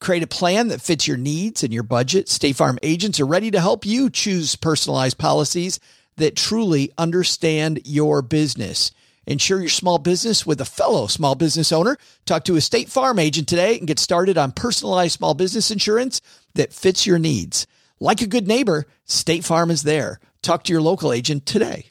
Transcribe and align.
Create 0.00 0.22
a 0.22 0.28
plan 0.28 0.68
that 0.68 0.80
fits 0.80 1.08
your 1.08 1.16
needs 1.16 1.64
and 1.64 1.72
your 1.72 1.82
budget. 1.82 2.28
State 2.28 2.56
Farm 2.56 2.78
agents 2.82 3.18
are 3.18 3.26
ready 3.26 3.50
to 3.50 3.60
help 3.60 3.84
you 3.84 4.08
choose 4.08 4.54
personalized 4.54 5.18
policies 5.18 5.80
that 6.16 6.36
truly 6.36 6.92
understand 6.96 7.80
your 7.84 8.22
business. 8.22 8.92
Insure 9.26 9.60
your 9.60 9.68
small 9.68 9.98
business 9.98 10.46
with 10.46 10.60
a 10.60 10.64
fellow 10.64 11.06
small 11.06 11.34
business 11.34 11.72
owner. 11.72 11.98
Talk 12.24 12.44
to 12.44 12.56
a 12.56 12.60
State 12.60 12.88
Farm 12.88 13.18
agent 13.18 13.48
today 13.48 13.76
and 13.76 13.86
get 13.86 13.98
started 13.98 14.38
on 14.38 14.52
personalized 14.52 15.18
small 15.18 15.34
business 15.34 15.70
insurance 15.70 16.20
that 16.54 16.72
fits 16.72 17.06
your 17.06 17.18
needs. 17.18 17.66
Like 18.00 18.22
a 18.22 18.26
good 18.26 18.46
neighbor, 18.46 18.86
State 19.04 19.44
Farm 19.44 19.70
is 19.70 19.82
there. 19.82 20.20
Talk 20.42 20.64
to 20.64 20.72
your 20.72 20.80
local 20.80 21.12
agent 21.12 21.44
today. 21.44 21.86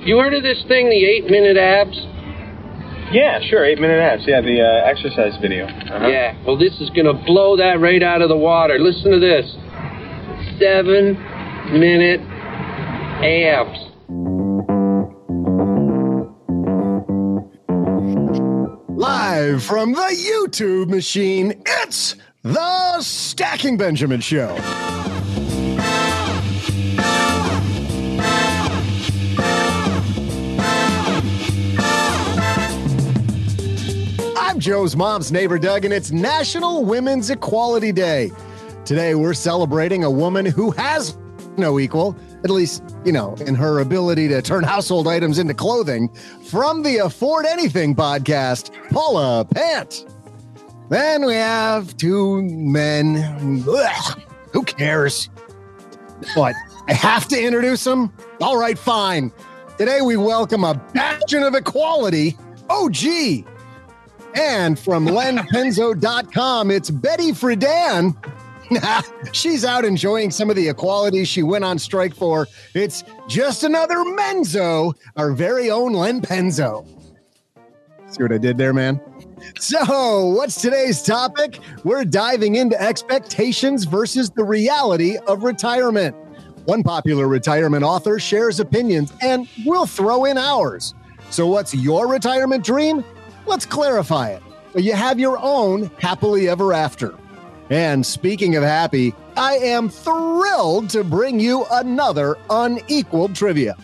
You 0.00 0.18
heard 0.18 0.34
of 0.34 0.42
this 0.42 0.62
thing, 0.68 0.88
the 0.88 1.04
eight 1.04 1.24
minute 1.28 1.56
abs? 1.56 2.17
Yeah, 3.10 3.40
sure. 3.48 3.64
Eight 3.64 3.80
minute 3.80 4.00
abs. 4.00 4.24
Yeah, 4.26 4.40
the 4.40 4.60
uh, 4.60 4.86
exercise 4.86 5.36
video. 5.40 5.66
Uh-huh. 5.66 6.08
Yeah, 6.08 6.36
well, 6.44 6.58
this 6.58 6.78
is 6.80 6.90
going 6.90 7.06
to 7.06 7.14
blow 7.24 7.56
that 7.56 7.80
right 7.80 8.02
out 8.02 8.20
of 8.20 8.28
the 8.28 8.36
water. 8.36 8.78
Listen 8.78 9.12
to 9.12 9.18
this 9.20 9.50
seven 10.58 11.14
minute 11.72 12.20
abs. 13.24 13.78
Live 18.90 19.62
from 19.62 19.92
the 19.92 20.42
YouTube 20.46 20.88
machine, 20.88 21.62
it's 21.84 22.16
the 22.42 23.00
Stacking 23.00 23.76
Benjamin 23.76 24.20
Show. 24.20 24.54
Joe's 34.58 34.96
mom's 34.96 35.30
neighbor, 35.30 35.56
Doug, 35.56 35.84
and 35.84 35.94
it's 35.94 36.10
National 36.10 36.84
Women's 36.84 37.30
Equality 37.30 37.92
Day. 37.92 38.32
Today, 38.84 39.14
we're 39.14 39.34
celebrating 39.34 40.02
a 40.02 40.10
woman 40.10 40.44
who 40.44 40.72
has 40.72 41.16
no 41.56 41.78
equal, 41.78 42.16
at 42.42 42.50
least, 42.50 42.82
you 43.04 43.12
know, 43.12 43.34
in 43.46 43.54
her 43.54 43.78
ability 43.78 44.26
to 44.28 44.42
turn 44.42 44.64
household 44.64 45.06
items 45.06 45.38
into 45.38 45.54
clothing, 45.54 46.08
from 46.50 46.82
the 46.82 46.98
Afford 46.98 47.46
Anything 47.46 47.94
podcast, 47.94 48.72
Paula 48.90 49.44
Pant. 49.44 50.04
Then 50.90 51.24
we 51.24 51.34
have 51.34 51.96
two 51.96 52.42
men. 52.42 53.64
Ugh, 53.68 54.20
who 54.52 54.64
cares? 54.64 55.28
What? 56.34 56.56
I 56.88 56.94
have 56.94 57.28
to 57.28 57.40
introduce 57.40 57.84
them? 57.84 58.12
All 58.40 58.58
right, 58.58 58.78
fine. 58.78 59.30
Today 59.76 60.00
we 60.00 60.16
welcome 60.16 60.64
a 60.64 60.74
bastion 60.92 61.44
of 61.44 61.54
equality, 61.54 62.36
OG. 62.68 63.44
And 64.34 64.78
from 64.78 65.06
lenpenzo.com, 65.06 66.70
it's 66.70 66.90
Betty 66.90 67.32
Friedan. 67.32 68.14
She's 69.32 69.64
out 69.64 69.84
enjoying 69.84 70.30
some 70.30 70.50
of 70.50 70.56
the 70.56 70.68
equality 70.68 71.24
she 71.24 71.42
went 71.42 71.64
on 71.64 71.78
strike 71.78 72.14
for. 72.14 72.46
It's 72.74 73.04
just 73.26 73.64
another 73.64 73.96
Menzo, 73.96 74.94
our 75.16 75.32
very 75.32 75.70
own 75.70 75.92
Len 75.92 76.20
Penzo. 76.20 76.86
See 78.10 78.22
what 78.22 78.32
I 78.32 78.38
did 78.38 78.58
there, 78.58 78.72
man? 78.72 79.00
So, 79.58 80.26
what's 80.26 80.60
today's 80.60 81.02
topic? 81.02 81.60
We're 81.84 82.04
diving 82.04 82.56
into 82.56 82.80
expectations 82.80 83.84
versus 83.84 84.30
the 84.30 84.44
reality 84.44 85.16
of 85.26 85.42
retirement. 85.42 86.16
One 86.64 86.82
popular 86.82 87.28
retirement 87.28 87.84
author 87.84 88.18
shares 88.18 88.60
opinions, 88.60 89.12
and 89.22 89.48
we'll 89.64 89.86
throw 89.86 90.24
in 90.24 90.38
ours. 90.38 90.94
So, 91.30 91.46
what's 91.46 91.74
your 91.74 92.08
retirement 92.08 92.64
dream? 92.64 93.04
Let's 93.48 93.64
clarify 93.64 94.28
it. 94.28 94.42
You 94.76 94.92
have 94.92 95.18
your 95.18 95.38
own 95.38 95.90
happily 95.98 96.50
ever 96.50 96.74
after. 96.74 97.14
And 97.70 98.04
speaking 98.04 98.56
of 98.56 98.62
happy, 98.62 99.14
I 99.38 99.54
am 99.54 99.88
thrilled 99.88 100.90
to 100.90 101.02
bring 101.02 101.40
you 101.40 101.64
another 101.70 102.36
unequaled 102.50 103.34
trivia. 103.34 103.74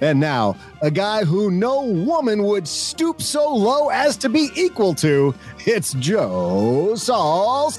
And 0.00 0.18
now, 0.18 0.56
a 0.80 0.90
guy 0.90 1.24
who 1.24 1.50
no 1.50 1.82
woman 1.82 2.44
would 2.44 2.66
stoop 2.66 3.20
so 3.20 3.54
low 3.54 3.90
as 3.90 4.16
to 4.18 4.30
be 4.30 4.50
equal 4.56 4.94
to, 4.94 5.34
it's 5.66 5.92
Joe 5.94 6.94
Saul 6.96 7.70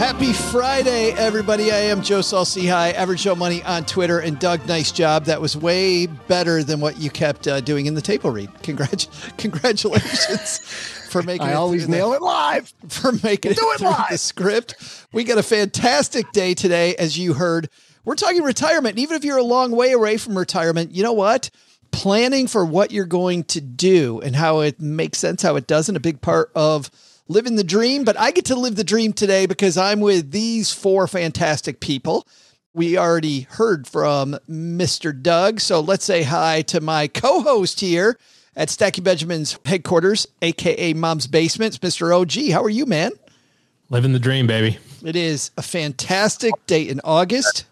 Happy 0.00 0.32
Friday, 0.32 1.10
everybody. 1.10 1.70
I 1.70 1.76
am 1.76 2.00
Joe 2.00 2.22
Saul-Sehy, 2.22 2.94
Average 2.94 3.22
Joe 3.22 3.34
Money 3.34 3.62
on 3.64 3.84
Twitter. 3.84 4.18
And 4.20 4.38
Doug, 4.38 4.66
nice 4.66 4.90
job. 4.90 5.26
That 5.26 5.42
was 5.42 5.58
way 5.58 6.06
better 6.06 6.62
than 6.64 6.80
what 6.80 6.98
you 6.98 7.10
kept 7.10 7.46
uh, 7.46 7.60
doing 7.60 7.84
in 7.84 7.92
the 7.92 8.00
table 8.00 8.30
read. 8.30 8.48
Congrat- 8.62 9.36
congratulations 9.36 10.58
for 11.10 11.22
making 11.22 11.48
I 11.48 11.50
it 11.50 11.54
always 11.54 11.82
through 11.84 11.90
the- 11.92 11.98
nail 11.98 12.14
it 12.14 12.22
live. 12.22 12.72
for 12.88 13.12
making 13.22 13.52
Do 13.52 13.70
it 13.74 13.82
it 13.82 13.84
live. 13.84 14.06
the 14.10 14.16
script. 14.16 15.06
We 15.12 15.22
got 15.24 15.36
a 15.36 15.42
fantastic 15.42 16.32
day 16.32 16.54
today, 16.54 16.96
as 16.96 17.18
you 17.18 17.34
heard. 17.34 17.68
We're 18.06 18.14
talking 18.14 18.42
retirement. 18.42 18.92
And 18.94 19.00
even 19.00 19.16
if 19.18 19.24
you're 19.24 19.36
a 19.36 19.42
long 19.42 19.70
way 19.70 19.92
away 19.92 20.16
from 20.16 20.36
retirement, 20.38 20.92
you 20.92 21.02
know 21.02 21.12
what? 21.12 21.50
Planning 21.90 22.46
for 22.46 22.64
what 22.64 22.90
you're 22.90 23.04
going 23.04 23.44
to 23.44 23.60
do 23.60 24.18
and 24.22 24.34
how 24.34 24.60
it 24.60 24.80
makes 24.80 25.18
sense, 25.18 25.42
how 25.42 25.56
it 25.56 25.66
doesn't, 25.66 25.94
a 25.94 26.00
big 26.00 26.22
part 26.22 26.50
of 26.54 26.90
living 27.30 27.54
the 27.54 27.64
dream. 27.64 28.04
But 28.04 28.18
I 28.18 28.32
get 28.32 28.44
to 28.46 28.56
live 28.56 28.76
the 28.76 28.84
dream 28.84 29.12
today 29.12 29.46
because 29.46 29.78
I'm 29.78 30.00
with 30.00 30.32
these 30.32 30.72
four 30.72 31.06
fantastic 31.06 31.80
people. 31.80 32.26
We 32.74 32.98
already 32.98 33.42
heard 33.42 33.86
from 33.86 34.36
Mr. 34.48 35.18
Doug. 35.20 35.60
So 35.60 35.80
let's 35.80 36.04
say 36.04 36.24
hi 36.24 36.62
to 36.62 36.80
my 36.80 37.08
co 37.08 37.40
host 37.40 37.80
here 37.80 38.18
at 38.54 38.68
Stacking 38.68 39.04
Benjamins 39.04 39.58
headquarters, 39.64 40.26
AKA 40.42 40.94
Mom's 40.94 41.26
Basements, 41.26 41.78
Mr. 41.78 42.14
OG. 42.14 42.52
How 42.52 42.62
are 42.62 42.68
you, 42.68 42.84
man? 42.84 43.12
Living 43.88 44.12
the 44.12 44.18
dream, 44.18 44.46
baby. 44.46 44.78
It 45.04 45.16
is 45.16 45.50
a 45.56 45.62
fantastic 45.62 46.52
date 46.66 46.88
in 46.88 47.00
August. 47.02 47.64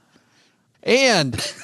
And 0.82 1.54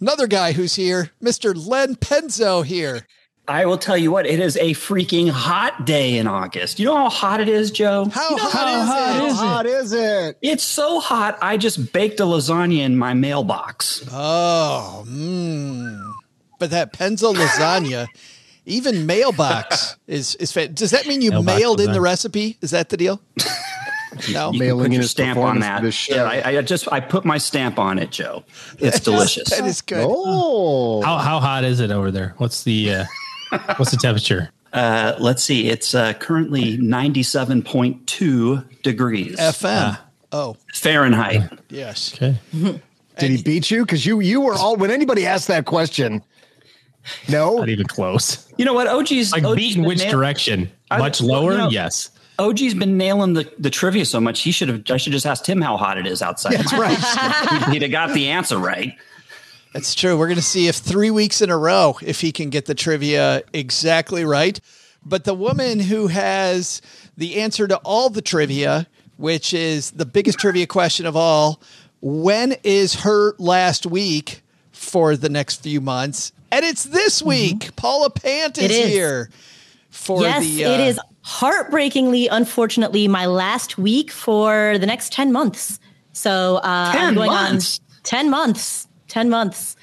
another 0.00 0.26
guy 0.26 0.52
who's 0.52 0.76
here, 0.76 1.10
Mr. 1.22 1.54
Len 1.54 1.96
Penzo 1.96 2.64
here. 2.64 3.06
I 3.46 3.66
will 3.66 3.76
tell 3.76 3.96
you 3.96 4.10
what, 4.10 4.26
it 4.26 4.40
is 4.40 4.56
a 4.56 4.70
freaking 4.72 5.28
hot 5.28 5.84
day 5.84 6.16
in 6.16 6.26
August. 6.26 6.78
You 6.78 6.86
know 6.86 6.96
how 6.96 7.10
hot 7.10 7.40
it 7.40 7.48
is, 7.48 7.70
Joe? 7.70 8.06
How 8.06 8.30
You 8.30 8.36
know 8.36 8.42
hot 8.42 8.68
is 8.68 8.88
it? 8.88 9.36
How 9.36 9.46
hot 9.46 9.66
is 9.66 9.92
it? 9.92 10.38
It's 10.40 10.64
so 10.64 10.98
hot, 10.98 11.38
I 11.42 11.58
just 11.58 11.92
baked 11.92 12.20
a 12.20 12.22
lasagna 12.22 12.78
in 12.78 12.96
my 12.96 13.12
mailbox. 13.12 14.02
Oh, 14.10 15.04
mm. 15.06 16.10
but 16.58 16.70
that 16.70 16.94
Penzo 16.94 17.34
lasagna, 17.34 18.06
even 18.64 19.04
mailbox 19.04 19.96
is 20.06 20.36
is. 20.36 20.50
Fa- 20.50 20.68
Does 20.68 20.92
that 20.92 21.06
mean 21.06 21.20
you 21.20 21.30
Mailbox 21.30 21.58
mailed 21.58 21.80
in 21.82 21.92
the 21.92 22.00
recipe? 22.00 22.56
Is 22.62 22.70
that 22.70 22.88
the 22.88 22.96
deal? 22.96 23.20
No. 24.32 24.52
You 24.52 24.60
Mailing 24.60 24.68
can 24.70 24.78
put 24.78 24.86
in 24.86 24.92
your 24.92 25.02
stamp 25.02 25.38
on 25.40 25.58
that. 25.58 25.80
for 25.80 25.86
this 25.86 25.94
show. 25.96 26.14
Yeah, 26.14 26.42
I, 26.44 26.58
I 26.58 26.62
just 26.62 26.90
I 26.92 27.00
put 27.00 27.24
my 27.24 27.36
stamp 27.36 27.80
on 27.80 27.98
it, 27.98 28.12
Joe. 28.12 28.44
It's 28.78 29.00
delicious. 29.00 29.50
That 29.54 29.66
is 29.66 29.80
good. 29.80 30.06
Oh, 30.08 31.02
How 31.02 31.18
how 31.18 31.40
hot 31.40 31.64
is 31.64 31.80
it 31.80 31.90
over 31.90 32.12
there? 32.12 32.34
What's 32.38 32.62
the 32.62 32.94
uh, 32.94 33.04
what's 33.76 33.90
the 33.90 33.96
temperature? 33.96 34.50
Uh, 34.72 35.14
let's 35.18 35.42
see, 35.42 35.68
it's 35.68 35.94
uh, 35.94 36.12
currently 36.14 36.76
ninety-seven 36.78 37.62
point 37.62 38.06
two 38.06 38.62
degrees 38.82 39.36
FM. 39.38 39.96
oh, 40.32 40.56
Fahrenheit. 40.74 41.48
yes. 41.70 42.14
Okay. 42.14 42.36
did 43.18 43.30
he 43.30 43.42
beat 43.42 43.70
you? 43.70 43.84
Because 43.84 44.04
you 44.04 44.20
you 44.20 44.40
were 44.40 44.54
all 44.54 44.76
when 44.76 44.90
anybody 44.90 45.26
asked 45.26 45.46
that 45.48 45.64
question. 45.66 46.22
No, 47.28 47.58
Not 47.58 47.68
even 47.68 47.86
close. 47.86 48.50
You 48.56 48.64
know 48.64 48.72
what? 48.72 48.86
OG's 48.88 49.30
Like 49.32 49.44
OG's 49.44 49.56
beat 49.56 49.76
in 49.76 49.82
been 49.82 49.88
which 49.88 49.98
nail- 49.98 50.10
direction? 50.10 50.70
I- 50.90 50.98
Much 50.98 51.20
well, 51.20 51.42
lower? 51.42 51.52
you 51.52 51.58
know- 51.58 51.68
yes. 51.70 52.10
OG's 52.38 52.74
been 52.74 52.96
nailing 52.96 53.34
the, 53.34 53.48
the 53.60 53.70
trivia 53.70 54.04
so 54.04 54.20
much. 54.20 54.40
He 54.40 54.50
should 54.50 54.68
have. 54.68 54.82
I 54.90 54.96
should 54.96 55.12
just 55.12 55.24
asked 55.26 55.46
him 55.46 55.60
how 55.60 55.76
hot 55.76 55.98
it 55.98 56.06
is 56.06 56.20
outside. 56.20 56.54
that's 56.54 56.72
right. 56.72 56.96
He'd, 57.66 57.72
he'd 57.74 57.82
have 57.82 57.90
got 57.92 58.12
the 58.12 58.26
answer 58.30 58.58
right. 58.58 58.96
That's 59.74 59.92
true. 59.92 60.16
We're 60.16 60.28
going 60.28 60.36
to 60.36 60.42
see 60.42 60.68
if 60.68 60.76
three 60.76 61.10
weeks 61.10 61.42
in 61.42 61.50
a 61.50 61.58
row 61.58 61.96
if 62.00 62.20
he 62.20 62.30
can 62.30 62.48
get 62.48 62.66
the 62.66 62.76
trivia 62.76 63.42
exactly 63.52 64.24
right. 64.24 64.60
But 65.04 65.24
the 65.24 65.34
woman 65.34 65.80
who 65.80 66.06
has 66.06 66.80
the 67.16 67.40
answer 67.40 67.66
to 67.66 67.76
all 67.78 68.08
the 68.08 68.22
trivia, 68.22 68.86
which 69.16 69.52
is 69.52 69.90
the 69.90 70.06
biggest 70.06 70.38
trivia 70.38 70.68
question 70.68 71.06
of 71.06 71.16
all, 71.16 71.60
when 72.00 72.54
is 72.62 72.94
her 73.00 73.34
last 73.38 73.84
week 73.84 74.42
for 74.70 75.16
the 75.16 75.28
next 75.28 75.60
few 75.60 75.80
months? 75.80 76.30
And 76.52 76.64
it's 76.64 76.84
this 76.84 77.20
week. 77.20 77.74
Paula 77.74 78.10
Pant 78.10 78.56
is, 78.58 78.64
It 78.66 78.70
is. 78.70 78.88
here 78.92 79.28
for 79.90 80.22
yes, 80.22 80.44
the. 80.44 80.66
Uh, 80.66 80.70
it 80.70 80.80
is 80.88 81.00
heartbreakingly, 81.22 82.28
unfortunately, 82.28 83.08
my 83.08 83.26
last 83.26 83.76
week 83.76 84.12
for 84.12 84.78
the 84.78 84.86
next 84.86 85.12
10 85.12 85.32
months. 85.32 85.80
So 86.12 86.56
uh, 86.62 86.92
10 86.92 87.02
I'm 87.02 87.14
going 87.14 87.30
months? 87.30 87.80
on 87.80 88.00
10 88.04 88.30
months. 88.30 88.86
10 89.14 89.30
months. 89.30 89.76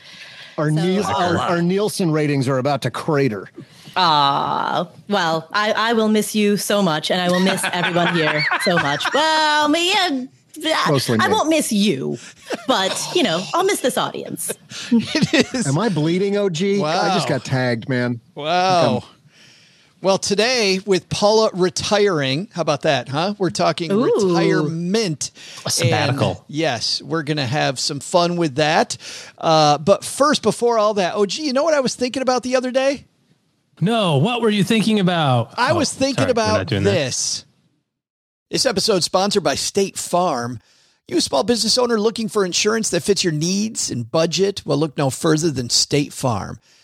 Our, 0.58 0.70
Niels- 0.70 1.06
our, 1.06 1.38
our 1.38 1.62
Nielsen 1.62 2.12
ratings 2.12 2.50
are 2.50 2.58
about 2.58 2.82
to 2.82 2.92
crater. 2.92 3.48
Ah, 3.96 4.90
well, 5.08 5.48
I, 5.54 5.72
I 5.72 5.94
will 5.94 6.10
miss 6.10 6.36
you 6.36 6.58
so 6.58 6.82
much, 6.82 7.10
and 7.10 7.22
I 7.22 7.30
will 7.30 7.40
miss 7.40 7.64
everyone 7.72 8.14
here 8.14 8.44
so 8.64 8.76
much. 8.76 9.02
Well, 9.14 9.70
me, 9.70 9.94
uh, 9.94 10.26
Mostly 10.90 11.18
I 11.22 11.28
me. 11.30 11.34
won't 11.34 11.48
miss 11.48 11.72
you, 11.72 12.18
but 12.68 12.94
you 13.16 13.24
know, 13.24 13.42
I'll 13.54 13.64
miss 13.64 13.80
this 13.80 13.98
audience. 13.98 14.52
it 14.92 15.54
is. 15.56 15.66
Am 15.66 15.78
I 15.80 15.88
bleeding, 15.88 16.36
OG? 16.38 16.62
I 16.62 17.14
just 17.16 17.30
got 17.30 17.46
tagged, 17.46 17.88
man. 17.88 18.20
Wow. 18.36 19.04
Well, 20.02 20.18
today 20.18 20.80
with 20.84 21.10
Paula 21.10 21.52
retiring, 21.54 22.50
how 22.54 22.62
about 22.64 22.82
that, 22.84 23.08
huh? 23.08 23.36
We're 23.38 23.52
talking 23.52 23.92
Ooh. 23.92 24.04
retirement. 24.04 25.30
A 25.64 25.70
sabbatical. 25.70 26.30
And 26.32 26.40
yes, 26.48 27.04
we're 27.04 27.22
going 27.22 27.38
to 27.38 27.46
have 27.46 27.78
some 27.80 28.00
fun 28.00 28.36
with 28.36 28.56
that. 28.56 28.98
Uh, 29.38 29.78
but 29.78 30.04
first, 30.04 30.42
before 30.42 30.80
all 30.80 30.96
that, 30.96 31.14
OG, 31.14 31.34
you 31.36 31.54
know 31.54 31.64
what 31.64 31.76
I 31.76 31.82
was 31.82 31.94
thinking 31.94 32.24
about 32.24 32.42
the 32.42 32.56
other 32.56 32.72
day? 32.72 33.06
No, 33.80 34.18
what 34.18 34.42
were 34.42 34.50
you 34.50 34.64
thinking 34.64 35.00
about? 35.00 35.54
I 35.58 35.72
Oh, 35.72 35.76
was 35.76 35.94
thinking 35.94 36.22
sorry, 36.24 36.32
about 36.32 36.68
doing 36.68 36.84
that. 36.84 36.92
this. 36.92 37.46
This 38.50 38.66
episode 38.66 39.04
sponsored 39.04 39.44
by 39.44 39.54
State 39.56 39.98
Farm. 39.98 40.60
You 41.08 41.18
a 41.18 41.22
small 41.22 41.44
business 41.44 41.78
owner 41.78 42.00
looking 42.00 42.28
for 42.28 42.44
insurance 42.44 42.90
that 42.90 43.02
fits 43.04 43.24
your 43.24 43.34
needs 43.34 43.92
and 43.92 44.10
budget? 44.10 44.64
Well, 44.66 44.78
look 44.80 44.98
no 44.98 45.10
further 45.12 45.52
than 45.52 45.70
State 45.70 46.12
Farm. 46.12 46.60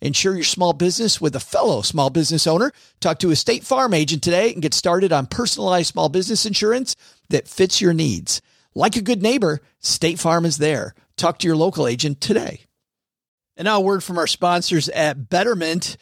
Insure 0.00 0.34
your 0.34 0.44
small 0.44 0.72
business 0.72 1.20
with 1.20 1.36
a 1.36 1.40
fellow 1.40 1.82
small 1.82 2.08
business 2.08 2.46
owner. 2.46 2.72
Talk 3.00 3.18
to 3.18 3.30
a 3.30 3.36
State 3.36 3.64
Farm 3.64 3.92
agent 3.92 4.22
today 4.22 4.52
and 4.52 4.62
get 4.62 4.72
started 4.72 5.12
on 5.12 5.26
personalized 5.26 5.92
small 5.92 6.08
business 6.08 6.46
insurance 6.46 6.96
that 7.28 7.48
fits 7.48 7.80
your 7.80 7.92
needs. 7.92 8.40
Like 8.74 8.96
a 8.96 9.02
good 9.02 9.22
neighbor, 9.22 9.60
State 9.80 10.18
Farm 10.18 10.46
is 10.46 10.58
there. 10.58 10.94
Talk 11.16 11.38
to 11.38 11.46
your 11.46 11.56
local 11.56 11.86
agent 11.86 12.20
today. 12.20 12.60
And 13.56 13.66
now 13.66 13.76
a 13.76 13.80
word 13.82 14.02
from 14.02 14.16
our 14.16 14.26
sponsors 14.26 14.88
at 14.88 15.28
Betterment. 15.28 15.98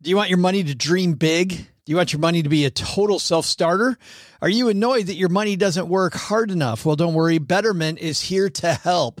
Do 0.00 0.10
you 0.10 0.16
want 0.16 0.30
your 0.30 0.38
money 0.38 0.62
to 0.62 0.74
dream 0.74 1.14
big? 1.14 1.48
Do 1.84 1.90
you 1.90 1.96
want 1.96 2.12
your 2.12 2.20
money 2.20 2.44
to 2.44 2.48
be 2.48 2.64
a 2.64 2.70
total 2.70 3.18
self 3.18 3.44
starter? 3.44 3.98
Are 4.40 4.48
you 4.48 4.68
annoyed 4.68 5.06
that 5.06 5.16
your 5.16 5.28
money 5.28 5.56
doesn't 5.56 5.88
work 5.88 6.14
hard 6.14 6.52
enough? 6.52 6.86
Well, 6.86 6.94
don't 6.94 7.14
worry. 7.14 7.38
Betterment 7.38 7.98
is 7.98 8.20
here 8.20 8.48
to 8.50 8.74
help. 8.74 9.20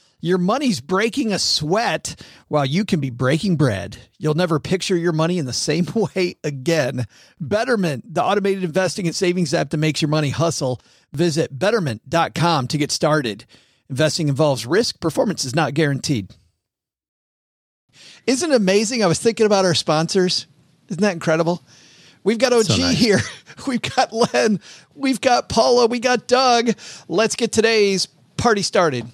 your 0.21 0.37
money's 0.37 0.79
breaking 0.79 1.33
a 1.33 1.39
sweat 1.39 2.15
while 2.47 2.65
you 2.65 2.85
can 2.85 2.99
be 2.99 3.09
breaking 3.09 3.55
bread. 3.57 3.97
You'll 4.19 4.35
never 4.35 4.59
picture 4.59 4.95
your 4.95 5.13
money 5.13 5.37
in 5.37 5.45
the 5.45 5.53
same 5.53 5.85
way 6.15 6.35
again. 6.43 7.05
Betterment, 7.39 8.13
the 8.13 8.23
automated 8.23 8.63
investing 8.63 9.07
and 9.07 9.15
savings 9.15 9.53
app 9.53 9.71
that 9.71 9.77
makes 9.77 10.01
your 10.01 10.09
money 10.09 10.29
hustle. 10.29 10.79
Visit 11.11 11.57
betterment.com 11.57 12.67
to 12.67 12.77
get 12.77 12.91
started. 12.91 13.45
Investing 13.89 14.29
involves 14.29 14.65
risk, 14.65 14.99
performance 15.01 15.43
is 15.43 15.55
not 15.55 15.73
guaranteed. 15.73 16.31
Isn't 18.27 18.51
it 18.51 18.55
amazing? 18.55 19.03
I 19.03 19.07
was 19.07 19.19
thinking 19.19 19.45
about 19.45 19.65
our 19.65 19.73
sponsors. 19.73 20.45
Isn't 20.89 21.01
that 21.01 21.13
incredible? 21.13 21.63
We've 22.23 22.37
got 22.37 22.53
OG 22.53 22.65
So 22.65 22.77
nice. 22.77 22.97
here. 22.97 23.19
We've 23.67 23.81
got 23.81 24.13
Len. 24.13 24.59
We've 24.93 25.19
got 25.19 25.49
Paula. 25.49 25.87
We 25.87 25.99
got 25.99 26.27
Doug. 26.27 26.71
Let's 27.07 27.35
get 27.35 27.51
today's 27.51 28.05
party 28.37 28.61
started. 28.61 29.07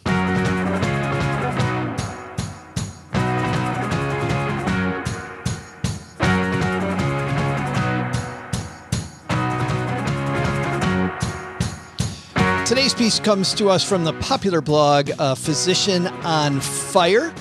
Today's 12.68 12.94
piece 12.94 13.18
comes 13.22 13.54
to 13.54 13.70
us 13.70 13.82
from 13.88 14.04
the 14.04 14.12
popular 14.12 14.60
blog 14.60 15.10
uh, 15.20 15.36
Physician 15.36 16.06
on 16.06 16.60
Fire. 16.60 17.34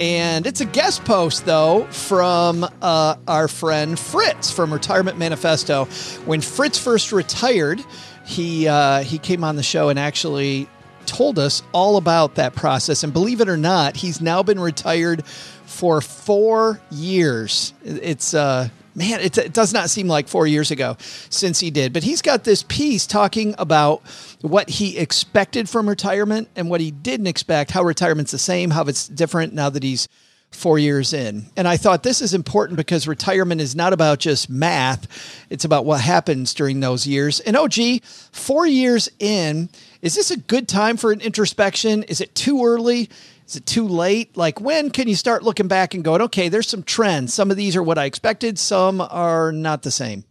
And 0.00 0.46
it's 0.46 0.60
a 0.60 0.66
guest 0.66 1.02
post, 1.06 1.46
though, 1.46 1.84
from 1.84 2.62
uh, 2.82 3.16
our 3.26 3.48
friend 3.48 3.98
Fritz 3.98 4.50
from 4.50 4.70
Retirement 4.70 5.16
Manifesto. 5.16 5.86
When 6.26 6.42
Fritz 6.42 6.78
first 6.78 7.10
retired, 7.10 7.82
he, 8.26 8.68
uh, 8.68 9.00
he 9.00 9.16
came 9.16 9.44
on 9.44 9.56
the 9.56 9.62
show 9.62 9.88
and 9.88 9.98
actually 9.98 10.68
told 11.06 11.38
us 11.38 11.62
all 11.72 11.96
about 11.96 12.34
that 12.34 12.54
process. 12.54 13.02
And 13.02 13.14
believe 13.14 13.40
it 13.40 13.48
or 13.48 13.56
not, 13.56 13.96
he's 13.96 14.20
now 14.20 14.42
been 14.42 14.60
retired 14.60 15.24
for 15.64 16.02
four 16.02 16.82
years. 16.90 17.72
It's 17.82 18.34
uh, 18.34 18.68
man, 18.96 19.20
it, 19.20 19.36
it 19.38 19.52
does 19.52 19.72
not 19.72 19.90
seem 19.90 20.08
like 20.08 20.26
four 20.26 20.46
years 20.46 20.70
ago 20.70 20.96
since 20.98 21.60
he 21.60 21.70
did. 21.70 21.92
But 21.92 22.02
he's 22.02 22.22
got 22.22 22.44
this 22.44 22.62
piece 22.62 23.06
talking 23.06 23.54
about 23.58 24.02
what 24.40 24.68
he 24.68 24.98
expected 24.98 25.68
from 25.68 25.88
retirement 25.88 26.48
and 26.56 26.70
what 26.70 26.80
he 26.80 26.90
didn't 26.90 27.26
expect. 27.26 27.70
How 27.70 27.82
retirement's 27.82 28.32
the 28.32 28.38
same, 28.38 28.70
how 28.70 28.84
it's 28.84 29.06
different 29.06 29.52
now 29.52 29.70
that 29.70 29.82
he's 29.82 30.08
four 30.50 30.78
years 30.78 31.12
in. 31.12 31.46
And 31.56 31.68
I 31.68 31.76
thought 31.76 32.02
this 32.02 32.22
is 32.22 32.32
important 32.32 32.76
because 32.76 33.06
retirement 33.06 33.60
is 33.60 33.76
not 33.76 33.92
about 33.92 34.18
just 34.18 34.48
math, 34.48 35.06
it's 35.50 35.64
about 35.64 35.84
what 35.84 36.00
happens 36.00 36.54
during 36.54 36.80
those 36.80 37.06
years. 37.06 37.40
And 37.40 37.56
oh, 37.56 37.68
gee, 37.68 38.00
four 38.32 38.66
years 38.66 39.08
in, 39.18 39.68
is 40.02 40.14
this 40.14 40.30
a 40.30 40.36
good 40.36 40.68
time 40.68 40.96
for 40.96 41.12
an 41.12 41.20
introspection? 41.20 42.04
Is 42.04 42.20
it 42.20 42.34
too 42.34 42.64
early? 42.64 43.10
Is 43.46 43.56
it 43.56 43.66
too 43.66 43.86
late? 43.86 44.36
Like, 44.36 44.60
when 44.60 44.90
can 44.90 45.08
you 45.08 45.14
start 45.14 45.42
looking 45.42 45.68
back 45.68 45.94
and 45.94 46.02
going, 46.02 46.20
okay, 46.22 46.48
there's 46.48 46.68
some 46.68 46.82
trends. 46.82 47.32
Some 47.32 47.50
of 47.50 47.56
these 47.56 47.76
are 47.76 47.82
what 47.82 47.98
I 47.98 48.04
expected, 48.04 48.58
some 48.58 49.00
are 49.00 49.52
not 49.52 49.82
the 49.82 49.90
same. 49.90 50.24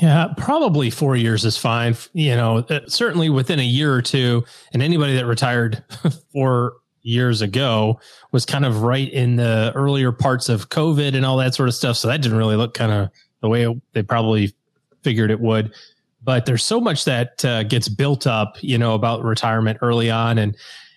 Yeah, 0.00 0.28
probably 0.36 0.90
four 0.90 1.16
years 1.16 1.44
is 1.44 1.56
fine. 1.56 1.96
You 2.12 2.36
know, 2.36 2.58
uh, 2.58 2.80
certainly 2.86 3.30
within 3.30 3.58
a 3.58 3.64
year 3.64 3.92
or 3.92 4.02
two, 4.02 4.44
and 4.72 4.82
anybody 4.82 5.16
that 5.16 5.26
retired 5.26 5.82
four 6.32 6.74
years 7.02 7.40
ago 7.40 7.98
was 8.30 8.44
kind 8.44 8.66
of 8.66 8.82
right 8.82 9.10
in 9.10 9.36
the 9.36 9.72
earlier 9.74 10.12
parts 10.12 10.48
of 10.48 10.68
COVID 10.68 11.14
and 11.14 11.24
all 11.24 11.38
that 11.38 11.54
sort 11.54 11.68
of 11.68 11.74
stuff. 11.74 11.96
So 11.96 12.08
that 12.08 12.20
didn't 12.20 12.36
really 12.36 12.56
look 12.56 12.74
kind 12.74 12.92
of 12.92 13.10
the 13.40 13.48
way 13.48 13.80
they 13.92 14.02
probably 14.02 14.54
figured 15.02 15.30
it 15.30 15.40
would. 15.40 15.72
But 16.22 16.44
there's 16.44 16.64
so 16.64 16.80
much 16.80 17.06
that 17.06 17.44
uh, 17.44 17.62
gets 17.62 17.88
built 17.88 18.26
up, 18.26 18.56
you 18.60 18.76
know, 18.76 18.94
about 18.94 19.24
retirement 19.24 19.78
early 19.80 20.10
on 20.10 20.36
and 20.36 20.54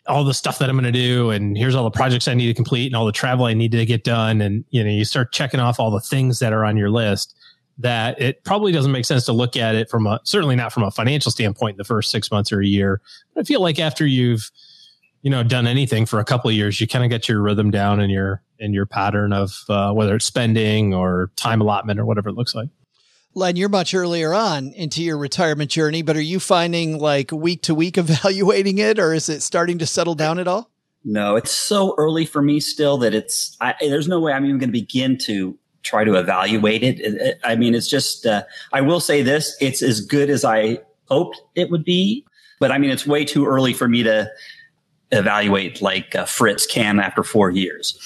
all 0.08 0.24
the 0.24 0.34
stuff 0.34 0.60
that 0.60 0.70
I'm 0.70 0.75
going 0.75 0.91
to 0.91 0.91
do. 0.91 1.29
And 1.29 1.58
here's 1.58 1.75
all 1.75 1.84
the 1.84 1.91
projects 1.91 2.27
I 2.27 2.34
need 2.34 2.48
to 2.48 2.53
complete 2.53 2.88
and 2.88 2.96
all 2.96 3.05
the 3.05 3.12
travel 3.12 3.46
I 3.46 3.53
need 3.53 3.72
to 3.74 3.86
get 3.86 4.03
done. 4.03 4.41
And, 4.41 4.65
you 4.70 4.84
know, 4.84 4.89
you 4.89 5.05
start 5.05 5.31
checking 5.31 5.60
off 5.60 5.79
all 5.79 5.91
the 5.91 6.00
things 6.00 6.39
that 6.39 6.53
are 6.53 6.65
on 6.65 6.77
your 6.77 6.89
list 6.89 7.36
that 7.77 8.20
it 8.22 8.43
probably 8.43 8.72
doesn't 8.72 8.91
make 8.91 9.05
sense 9.05 9.25
to 9.25 9.34
look 9.34 9.55
at 9.55 9.75
it 9.75 9.89
from 9.89 10.05
a 10.05 10.20
certainly 10.24 10.55
not 10.55 10.72
from 10.72 10.84
a 10.84 10.91
financial 10.91 11.31
standpoint 11.31 11.77
the 11.77 11.84
first 11.84 12.12
six 12.12 12.31
months 12.31 12.51
or 12.51 12.62
a 12.62 12.65
year. 12.65 13.01
But 13.34 13.41
I 13.41 13.43
feel 13.43 13.62
like 13.62 13.79
after 13.79 14.05
you've 14.05 14.50
you 15.22 15.29
know 15.29 15.43
done 15.43 15.67
anything 15.67 16.05
for 16.05 16.20
a 16.20 16.25
couple 16.25 16.50
of 16.50 16.55
years, 16.55 16.79
you 16.79 16.88
kind 16.88 17.03
of 17.03 17.10
get 17.10 17.27
your 17.27 17.41
rhythm 17.41 17.72
down 17.72 18.00
and 18.00 18.12
your 18.12 18.43
and 18.60 18.74
your 18.74 18.86
pattern 18.86 19.34
of 19.34 19.55
uh, 19.70 19.91
whether 19.93 20.15
it's 20.15 20.25
spending 20.25 20.93
or 20.93 21.31
time 21.36 21.62
allotment 21.62 22.00
or 22.00 22.05
whatever 22.05 22.29
it 22.29 22.36
looks 22.36 22.53
like. 22.53 22.70
Len, 23.33 23.55
you're 23.55 23.69
much 23.69 23.93
earlier 23.93 24.33
on 24.33 24.73
into 24.73 25.01
your 25.01 25.17
retirement 25.17 25.71
journey, 25.71 26.01
but 26.01 26.17
are 26.17 26.21
you 26.21 26.39
finding 26.39 27.00
like 27.00 27.31
week 27.31 27.61
to 27.63 27.75
week 27.75 27.97
evaluating 27.97 28.77
it 28.77 29.00
or 29.00 29.13
is 29.13 29.29
it 29.29 29.41
starting 29.41 29.77
to 29.79 29.85
settle 29.85 30.15
down 30.15 30.39
at 30.39 30.47
all? 30.47 30.69
No, 31.03 31.35
it's 31.35 31.51
so 31.51 31.95
early 31.97 32.25
for 32.25 32.41
me 32.41 32.59
still 32.59 32.97
that 33.00 33.13
it's, 33.13 33.57
I, 33.59 33.73
there's 33.79 34.07
no 34.07 34.19
way 34.19 34.33
I'm 34.33 34.45
even 34.45 34.59
going 34.59 34.69
to 34.69 34.73
begin 34.79 35.17
to 35.19 35.57
try 35.81 36.03
to 36.03 36.13
evaluate 36.13 36.83
it. 36.83 37.39
I 37.43 37.55
mean, 37.55 37.73
it's 37.73 37.88
just, 37.88 38.25
uh, 38.27 38.43
I 38.71 38.81
will 38.81 39.00
say 39.00 39.23
this, 39.23 39.57
it's 39.59 39.81
as 39.81 40.01
good 40.01 40.29
as 40.29 40.45
I 40.45 40.79
hoped 41.05 41.41
it 41.55 41.71
would 41.71 41.83
be, 41.83 42.23
but 42.59 42.71
I 42.71 42.77
mean, 42.77 42.91
it's 42.91 43.07
way 43.07 43.25
too 43.25 43.47
early 43.47 43.73
for 43.73 43.88
me 43.88 44.03
to 44.03 44.29
evaluate 45.11 45.81
like 45.81 46.15
uh, 46.15 46.25
Fritz 46.25 46.67
can 46.67 47.00
after 47.00 47.23
four 47.23 47.50
years. 47.50 47.97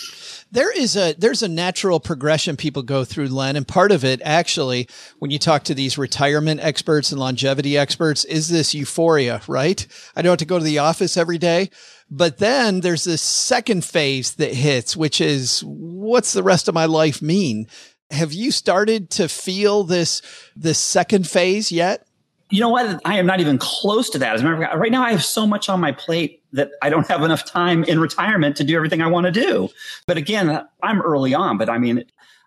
There 0.56 0.72
is 0.72 0.96
a 0.96 1.14
there's 1.18 1.44
a 1.44 1.50
natural 1.50 2.00
progression 2.00 2.56
people 2.56 2.82
go 2.82 3.04
through, 3.04 3.28
Len, 3.28 3.58
and 3.58 3.68
part 3.68 3.92
of 3.92 4.06
it 4.06 4.22
actually, 4.24 4.88
when 5.20 5.30
you 5.30 5.38
talk 5.38 5.64
to 5.66 5.74
these 5.74 5.98
retirement 5.98 6.62
experts 6.62 7.12
and 7.12 7.20
longevity 7.20 7.78
experts, 7.78 8.24
is 8.24 8.48
this 8.48 8.74
euphoria, 8.74 9.42
right? 9.50 9.86
I 10.16 10.22
don't 10.22 10.32
have 10.32 10.40
to 10.40 10.46
go 10.46 10.58
to 10.58 10.64
the 10.64 10.80
office 10.80 11.18
every 11.18 11.38
day. 11.38 11.72
But 12.10 12.38
then 12.38 12.80
there's 12.80 13.04
this 13.04 13.22
second 13.22 13.84
phase 13.84 14.36
that 14.36 14.54
hits, 14.54 14.96
which 14.96 15.20
is 15.20 15.62
what's 15.66 16.32
the 16.32 16.44
rest 16.44 16.70
of 16.70 16.74
my 16.74 16.86
life 16.86 17.22
mean? 17.22 17.68
Have 18.12 18.32
you 18.32 18.50
started 18.50 19.10
to 19.10 19.28
feel 19.28 19.84
this 19.84 20.22
this 20.56 20.80
second 20.80 21.28
phase 21.28 21.70
yet? 21.70 22.08
You 22.50 22.62
know 22.62 22.70
what? 22.70 23.02
I 23.04 23.20
am 23.20 23.26
not 23.26 23.42
even 23.42 23.58
close 23.58 24.10
to 24.12 24.20
that. 24.20 24.36
As 24.36 24.40
a 24.40 24.46
matter 24.46 24.56
of 24.56 24.62
fact, 24.62 24.78
right 24.78 24.92
now 24.92 25.04
I 25.04 25.12
have 25.12 25.26
so 25.26 25.46
much 25.46 25.68
on 25.68 25.82
my 25.82 25.92
plate 25.92 26.44
that 26.56 26.72
I 26.82 26.90
don't 26.90 27.08
have 27.08 27.22
enough 27.24 27.46
time 27.46 27.84
in 27.84 28.00
retirement 28.00 28.58
to 28.58 28.64
do 28.64 28.76
everything 28.76 29.02
I 29.02 29.08
want 29.08 29.26
to 29.26 29.32
do. 29.32 29.70
But 30.08 30.18
again, 30.18 30.66
I'm 30.82 31.02
early 31.02 31.34
on, 31.34 31.58
but 31.58 31.70
I 31.70 31.78
mean, 31.78 32.06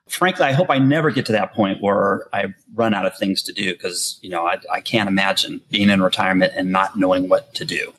frankly, 0.08 0.46
I 0.46 0.52
hope 0.52 0.70
I 0.70 0.78
never 0.78 1.10
get 1.10 1.26
to 1.26 1.32
that 1.32 1.52
point 1.52 1.82
where 1.82 2.26
I 2.32 2.54
run 2.74 2.94
out 2.94 3.06
of 3.06 3.16
things 3.16 3.42
to 3.44 3.52
do 3.52 3.72
because, 3.72 4.18
you 4.22 4.30
know, 4.30 4.46
I, 4.46 4.58
I 4.72 4.80
can't 4.80 5.08
imagine 5.08 5.60
being 5.70 5.90
in 5.90 6.02
retirement 6.02 6.52
and 6.56 6.72
not 6.72 6.98
knowing 6.98 7.28
what 7.28 7.54
to 7.54 7.64
do. 7.64 7.92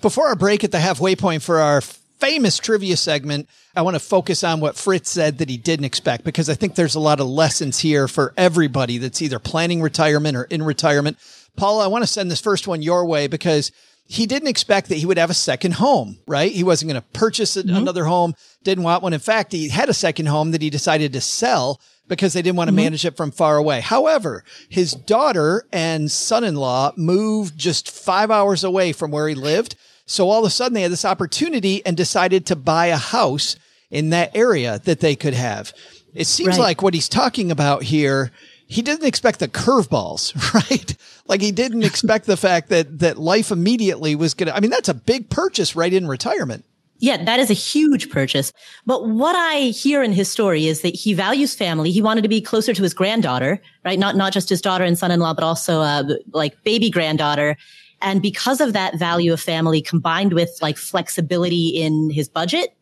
Before 0.00 0.28
our 0.28 0.36
break 0.36 0.62
at 0.62 0.72
the 0.72 0.80
halfway 0.80 1.16
point 1.16 1.42
for 1.42 1.58
our 1.58 1.80
famous 1.80 2.58
trivia 2.58 2.96
segment, 2.96 3.48
I 3.74 3.82
want 3.82 3.94
to 3.94 4.00
focus 4.00 4.44
on 4.44 4.60
what 4.60 4.76
Fritz 4.76 5.10
said 5.10 5.38
that 5.38 5.48
he 5.48 5.56
didn't 5.56 5.84
expect 5.84 6.24
because 6.24 6.48
I 6.48 6.54
think 6.54 6.74
there's 6.74 6.94
a 6.94 7.00
lot 7.00 7.20
of 7.20 7.26
lessons 7.26 7.80
here 7.80 8.08
for 8.08 8.32
everybody 8.36 8.98
that's 8.98 9.20
either 9.20 9.38
planning 9.38 9.82
retirement 9.82 10.36
or 10.36 10.44
in 10.44 10.62
retirement. 10.62 11.18
Paula, 11.56 11.84
I 11.84 11.88
want 11.88 12.02
to 12.02 12.06
send 12.06 12.30
this 12.30 12.40
first 12.40 12.68
one 12.68 12.82
your 12.82 13.04
way 13.04 13.26
because 13.26 13.72
he 14.08 14.26
didn't 14.26 14.48
expect 14.48 14.88
that 14.88 14.98
he 14.98 15.06
would 15.06 15.18
have 15.18 15.30
a 15.30 15.34
second 15.34 15.74
home, 15.74 16.18
right? 16.26 16.52
He 16.52 16.64
wasn't 16.64 16.90
going 16.90 17.00
to 17.00 17.08
purchase 17.18 17.56
mm-hmm. 17.56 17.74
another 17.74 18.04
home, 18.04 18.34
didn't 18.62 18.84
want 18.84 19.02
one. 19.02 19.12
In 19.12 19.20
fact, 19.20 19.52
he 19.52 19.68
had 19.68 19.88
a 19.88 19.94
second 19.94 20.26
home 20.26 20.52
that 20.52 20.62
he 20.62 20.70
decided 20.70 21.12
to 21.12 21.20
sell 21.20 21.80
because 22.08 22.32
they 22.32 22.42
didn't 22.42 22.56
want 22.56 22.68
to 22.68 22.72
mm-hmm. 22.72 22.84
manage 22.84 23.04
it 23.04 23.16
from 23.16 23.32
far 23.32 23.56
away. 23.56 23.80
However, 23.80 24.44
his 24.68 24.92
daughter 24.92 25.66
and 25.72 26.10
son-in-law 26.10 26.92
moved 26.96 27.58
just 27.58 27.90
five 27.90 28.30
hours 28.30 28.62
away 28.62 28.92
from 28.92 29.10
where 29.10 29.28
he 29.28 29.34
lived. 29.34 29.74
So 30.06 30.30
all 30.30 30.44
of 30.44 30.46
a 30.46 30.50
sudden 30.50 30.74
they 30.74 30.82
had 30.82 30.92
this 30.92 31.04
opportunity 31.04 31.84
and 31.84 31.96
decided 31.96 32.46
to 32.46 32.56
buy 32.56 32.86
a 32.86 32.96
house 32.96 33.56
in 33.90 34.10
that 34.10 34.36
area 34.36 34.80
that 34.84 35.00
they 35.00 35.16
could 35.16 35.34
have. 35.34 35.72
It 36.14 36.26
seems 36.26 36.58
right. 36.58 36.58
like 36.58 36.82
what 36.82 36.94
he's 36.94 37.08
talking 37.08 37.50
about 37.50 37.82
here 37.82 38.30
he 38.66 38.82
didn't 38.82 39.06
expect 39.06 39.38
the 39.38 39.48
curveballs, 39.48 40.34
right? 40.70 40.96
Like 41.26 41.40
he 41.40 41.52
didn't 41.52 41.84
expect 41.84 42.26
the 42.26 42.36
fact 42.36 42.68
that 42.68 42.98
that 42.98 43.18
life 43.18 43.50
immediately 43.50 44.14
was 44.14 44.34
going 44.34 44.48
to 44.48 44.56
I 44.56 44.60
mean 44.60 44.70
that's 44.70 44.88
a 44.88 44.94
big 44.94 45.30
purchase 45.30 45.76
right 45.76 45.92
in 45.92 46.06
retirement. 46.06 46.64
Yeah, 46.98 47.22
that 47.24 47.38
is 47.40 47.50
a 47.50 47.54
huge 47.54 48.10
purchase. 48.10 48.52
But 48.86 49.06
what 49.06 49.36
I 49.36 49.68
hear 49.68 50.02
in 50.02 50.12
his 50.12 50.30
story 50.30 50.66
is 50.66 50.80
that 50.80 50.94
he 50.94 51.12
values 51.12 51.54
family. 51.54 51.90
He 51.90 52.00
wanted 52.00 52.22
to 52.22 52.28
be 52.28 52.40
closer 52.40 52.72
to 52.72 52.82
his 52.82 52.94
granddaughter, 52.94 53.60
right? 53.84 53.98
Not 53.98 54.16
not 54.16 54.32
just 54.32 54.48
his 54.48 54.62
daughter 54.62 54.84
and 54.84 54.98
son-in-law, 54.98 55.34
but 55.34 55.44
also 55.44 55.80
uh, 55.80 56.04
like 56.32 56.62
baby 56.64 56.90
granddaughter. 56.90 57.56
And 58.02 58.22
because 58.22 58.60
of 58.60 58.72
that 58.72 58.98
value 58.98 59.32
of 59.32 59.40
family 59.40 59.80
combined 59.80 60.32
with 60.32 60.58
like 60.60 60.76
flexibility 60.76 61.68
in 61.68 62.10
his 62.10 62.28
budget, 62.28 62.76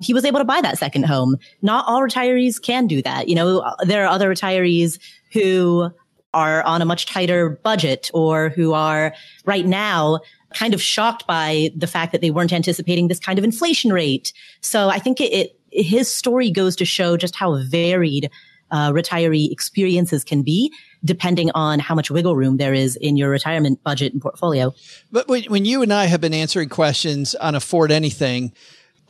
he 0.00 0.14
was 0.14 0.24
able 0.24 0.38
to 0.38 0.44
buy 0.44 0.60
that 0.60 0.78
second 0.78 1.04
home. 1.04 1.36
Not 1.62 1.84
all 1.86 2.00
retirees 2.00 2.60
can 2.60 2.86
do 2.86 3.02
that. 3.02 3.28
You 3.28 3.34
know, 3.34 3.74
there 3.84 4.04
are 4.04 4.08
other 4.08 4.32
retirees 4.32 4.98
who 5.32 5.90
are 6.32 6.62
on 6.62 6.80
a 6.80 6.84
much 6.84 7.06
tighter 7.06 7.50
budget 7.50 8.10
or 8.14 8.50
who 8.50 8.72
are 8.72 9.14
right 9.44 9.66
now 9.66 10.20
kind 10.54 10.74
of 10.74 10.82
shocked 10.82 11.26
by 11.26 11.70
the 11.76 11.86
fact 11.86 12.12
that 12.12 12.20
they 12.20 12.30
weren't 12.30 12.52
anticipating 12.52 13.08
this 13.08 13.20
kind 13.20 13.38
of 13.38 13.44
inflation 13.44 13.92
rate. 13.92 14.32
So 14.60 14.88
I 14.88 14.98
think 14.98 15.20
it, 15.20 15.32
it 15.32 15.56
his 15.72 16.12
story 16.12 16.50
goes 16.50 16.74
to 16.76 16.84
show 16.84 17.16
just 17.16 17.36
how 17.36 17.56
varied 17.62 18.30
uh, 18.72 18.90
retiree 18.90 19.50
experiences 19.50 20.24
can 20.24 20.42
be 20.42 20.72
depending 21.04 21.50
on 21.54 21.78
how 21.78 21.94
much 21.94 22.10
wiggle 22.10 22.36
room 22.36 22.56
there 22.56 22.74
is 22.74 22.96
in 22.96 23.16
your 23.16 23.30
retirement 23.30 23.82
budget 23.82 24.12
and 24.12 24.20
portfolio. 24.20 24.72
But 25.10 25.28
when, 25.28 25.44
when 25.44 25.64
you 25.64 25.82
and 25.82 25.92
I 25.92 26.06
have 26.06 26.20
been 26.20 26.34
answering 26.34 26.68
questions 26.68 27.34
on 27.36 27.54
Afford 27.54 27.90
Anything, 27.90 28.52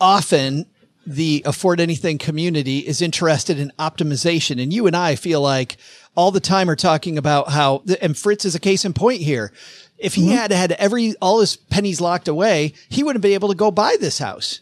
often 0.01 0.67
the 1.07 1.43
Afford 1.47 1.81
Anything 1.81 2.19
community 2.19 2.79
is 2.79 3.01
interested 3.01 3.59
in 3.59 3.73
optimization. 3.79 4.63
And 4.63 4.73
you 4.73 4.87
and 4.87 4.97
I 4.97 5.15
feel 5.17 5.41
like 5.41 5.77
all 6.15 6.31
the 6.31 6.41
time 6.41 6.69
are 6.69 6.77
talking 6.77 7.17
about 7.17 7.49
how, 7.51 7.83
and 8.01 8.17
Fritz 8.17 8.45
is 8.45 8.55
a 8.55 8.61
case 8.61 8.85
in 8.85 8.93
point 8.93 9.21
here. 9.21 9.53
If 9.99 10.15
he 10.15 10.23
mm-hmm. 10.23 10.37
had 10.37 10.53
had 10.53 10.73
every, 10.73 11.15
all 11.21 11.41
his 11.41 11.57
pennies 11.57 12.01
locked 12.01 12.29
away, 12.29 12.75
he 12.89 13.03
wouldn't 13.03 13.23
be 13.23 13.35
able 13.35 13.49
to 13.49 13.55
go 13.55 13.71
buy 13.71 13.97
this 14.01 14.19
house. 14.19 14.61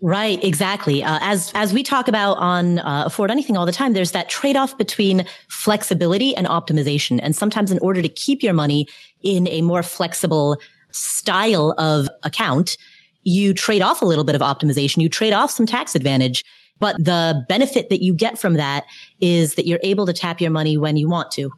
Right, 0.00 0.42
exactly. 0.44 1.02
Uh, 1.02 1.18
as 1.22 1.50
as 1.54 1.72
we 1.72 1.82
talk 1.82 2.08
about 2.08 2.36
on 2.36 2.78
uh, 2.80 3.04
Afford 3.06 3.30
Anything 3.30 3.56
all 3.56 3.64
the 3.64 3.72
time, 3.72 3.94
there's 3.94 4.12
that 4.12 4.28
trade 4.28 4.54
off 4.54 4.76
between 4.76 5.26
flexibility 5.48 6.36
and 6.36 6.46
optimization. 6.46 7.20
And 7.22 7.34
sometimes, 7.34 7.70
in 7.70 7.78
order 7.78 8.02
to 8.02 8.08
keep 8.10 8.42
your 8.42 8.52
money 8.52 8.86
in 9.22 9.48
a 9.48 9.62
more 9.62 9.82
flexible 9.82 10.60
style 10.90 11.74
of 11.78 12.10
account, 12.22 12.76
you 13.24 13.54
trade 13.54 13.82
off 13.82 14.02
a 14.02 14.04
little 14.04 14.24
bit 14.24 14.34
of 14.34 14.40
optimization. 14.40 14.98
You 14.98 15.08
trade 15.08 15.32
off 15.32 15.50
some 15.50 15.66
tax 15.66 15.94
advantage. 15.94 16.44
But 16.80 16.96
the 17.04 17.44
benefit 17.48 17.88
that 17.90 18.02
you 18.02 18.14
get 18.14 18.38
from 18.38 18.54
that 18.54 18.84
is 19.20 19.54
that 19.54 19.66
you're 19.66 19.80
able 19.82 20.06
to 20.06 20.12
tap 20.12 20.40
your 20.40 20.50
money 20.50 20.76
when 20.76 20.96
you 20.96 21.08
want 21.08 21.30
to. 21.32 21.50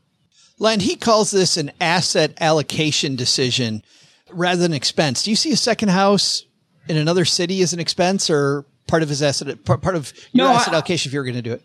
Len, 0.58 0.80
he 0.80 0.96
calls 0.96 1.30
this 1.30 1.56
an 1.56 1.72
asset 1.80 2.32
allocation 2.40 3.16
decision 3.16 3.82
rather 4.30 4.60
than 4.60 4.72
expense. 4.72 5.22
Do 5.22 5.30
you 5.30 5.36
see 5.36 5.52
a 5.52 5.56
second 5.56 5.90
house 5.90 6.44
in 6.88 6.96
another 6.96 7.24
city 7.24 7.62
as 7.62 7.72
an 7.72 7.80
expense 7.80 8.30
or 8.30 8.64
part 8.86 9.02
of 9.02 9.08
his 9.08 9.22
asset, 9.22 9.64
part 9.64 9.96
of 9.96 10.12
your 10.32 10.46
no, 10.46 10.52
asset 10.52 10.72
I, 10.72 10.76
allocation 10.76 11.10
if 11.10 11.12
you're 11.14 11.24
going 11.24 11.36
to 11.36 11.42
do 11.42 11.52
it? 11.52 11.62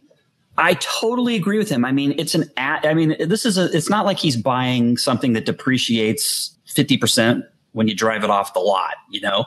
I 0.58 0.76
totally 0.76 1.36
agree 1.36 1.58
with 1.58 1.70
him. 1.70 1.86
I 1.86 1.92
mean, 1.92 2.14
it's 2.18 2.36
an, 2.36 2.50
I 2.58 2.94
mean, 2.94 3.16
this 3.20 3.46
is 3.46 3.58
a, 3.58 3.66
it's 3.76 3.90
not 3.90 4.06
like 4.06 4.18
he's 4.18 4.36
buying 4.36 4.98
something 4.98 5.34
that 5.34 5.46
depreciates 5.46 6.58
50% 6.68 7.44
when 7.72 7.88
you 7.88 7.96
drive 7.96 8.24
it 8.24 8.30
off 8.30 8.54
the 8.54 8.60
lot, 8.60 8.96
you 9.10 9.22
know? 9.22 9.46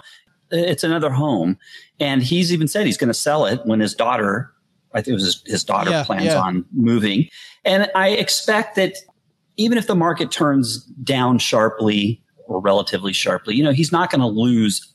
It's 0.50 0.84
another 0.84 1.10
home. 1.10 1.58
And 2.00 2.22
he's 2.22 2.52
even 2.52 2.68
said 2.68 2.86
he's 2.86 2.96
going 2.96 3.08
to 3.08 3.14
sell 3.14 3.46
it 3.46 3.60
when 3.64 3.80
his 3.80 3.94
daughter, 3.94 4.52
I 4.92 4.98
think 4.98 5.08
it 5.08 5.14
was 5.14 5.24
his, 5.24 5.42
his 5.46 5.64
daughter 5.64 5.90
yeah, 5.90 6.04
plans 6.04 6.26
yeah. 6.26 6.40
on 6.40 6.64
moving. 6.72 7.28
And 7.64 7.90
I 7.94 8.10
expect 8.10 8.76
that 8.76 8.94
even 9.56 9.78
if 9.78 9.86
the 9.86 9.94
market 9.94 10.30
turns 10.30 10.84
down 10.84 11.38
sharply 11.38 12.22
or 12.46 12.60
relatively 12.60 13.12
sharply, 13.12 13.54
you 13.54 13.62
know, 13.62 13.72
he's 13.72 13.92
not 13.92 14.10
going 14.10 14.20
to 14.20 14.26
lose 14.26 14.92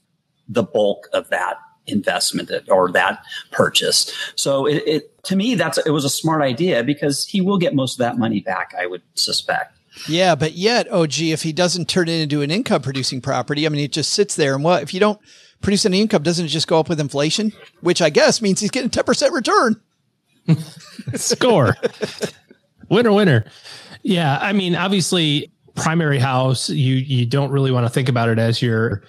the 0.47 0.63
bulk 0.63 1.07
of 1.13 1.29
that 1.29 1.57
investment 1.87 2.51
or 2.67 2.91
that 2.91 3.23
purchase. 3.51 4.13
So 4.35 4.65
it, 4.65 4.83
it, 4.85 5.23
to 5.23 5.35
me, 5.35 5.55
that's, 5.55 5.77
it 5.79 5.91
was 5.91 6.05
a 6.05 6.09
smart 6.09 6.41
idea 6.41 6.83
because 6.83 7.25
he 7.25 7.41
will 7.41 7.57
get 7.57 7.73
most 7.73 7.93
of 7.93 7.99
that 7.99 8.17
money 8.17 8.41
back, 8.41 8.73
I 8.79 8.85
would 8.85 9.01
suspect. 9.15 9.75
Yeah, 10.07 10.35
but 10.35 10.53
yet, 10.53 10.87
oh 10.89 11.07
gee, 11.07 11.31
if 11.31 11.43
he 11.43 11.51
doesn't 11.51 11.89
turn 11.89 12.07
it 12.07 12.21
into 12.21 12.41
an 12.41 12.51
income 12.51 12.81
producing 12.81 13.21
property, 13.21 13.65
I 13.65 13.69
mean, 13.69 13.83
it 13.83 13.91
just 13.91 14.11
sits 14.11 14.35
there. 14.35 14.55
And 14.55 14.63
what 14.63 14.83
if 14.83 14.93
you 14.93 14.99
don't 14.99 15.19
produce 15.61 15.85
any 15.85 16.01
income? 16.01 16.23
Doesn't 16.23 16.45
it 16.45 16.49
just 16.49 16.67
go 16.67 16.79
up 16.79 16.89
with 16.89 16.99
inflation? 16.99 17.51
Which 17.81 18.01
I 18.01 18.09
guess 18.09 18.41
means 18.41 18.59
he's 18.59 18.71
getting 18.71 18.89
10% 18.89 19.31
return. 19.31 19.81
Score. 21.15 21.75
winner, 22.89 23.11
winner. 23.11 23.45
Yeah. 24.03 24.37
I 24.41 24.53
mean, 24.53 24.75
obviously, 24.75 25.51
primary 25.75 26.19
house, 26.19 26.69
you, 26.69 26.95
you 26.95 27.25
don't 27.25 27.51
really 27.51 27.71
want 27.71 27.85
to 27.85 27.89
think 27.89 28.09
about 28.09 28.29
it 28.29 28.39
as 28.39 28.61
your 28.61 29.03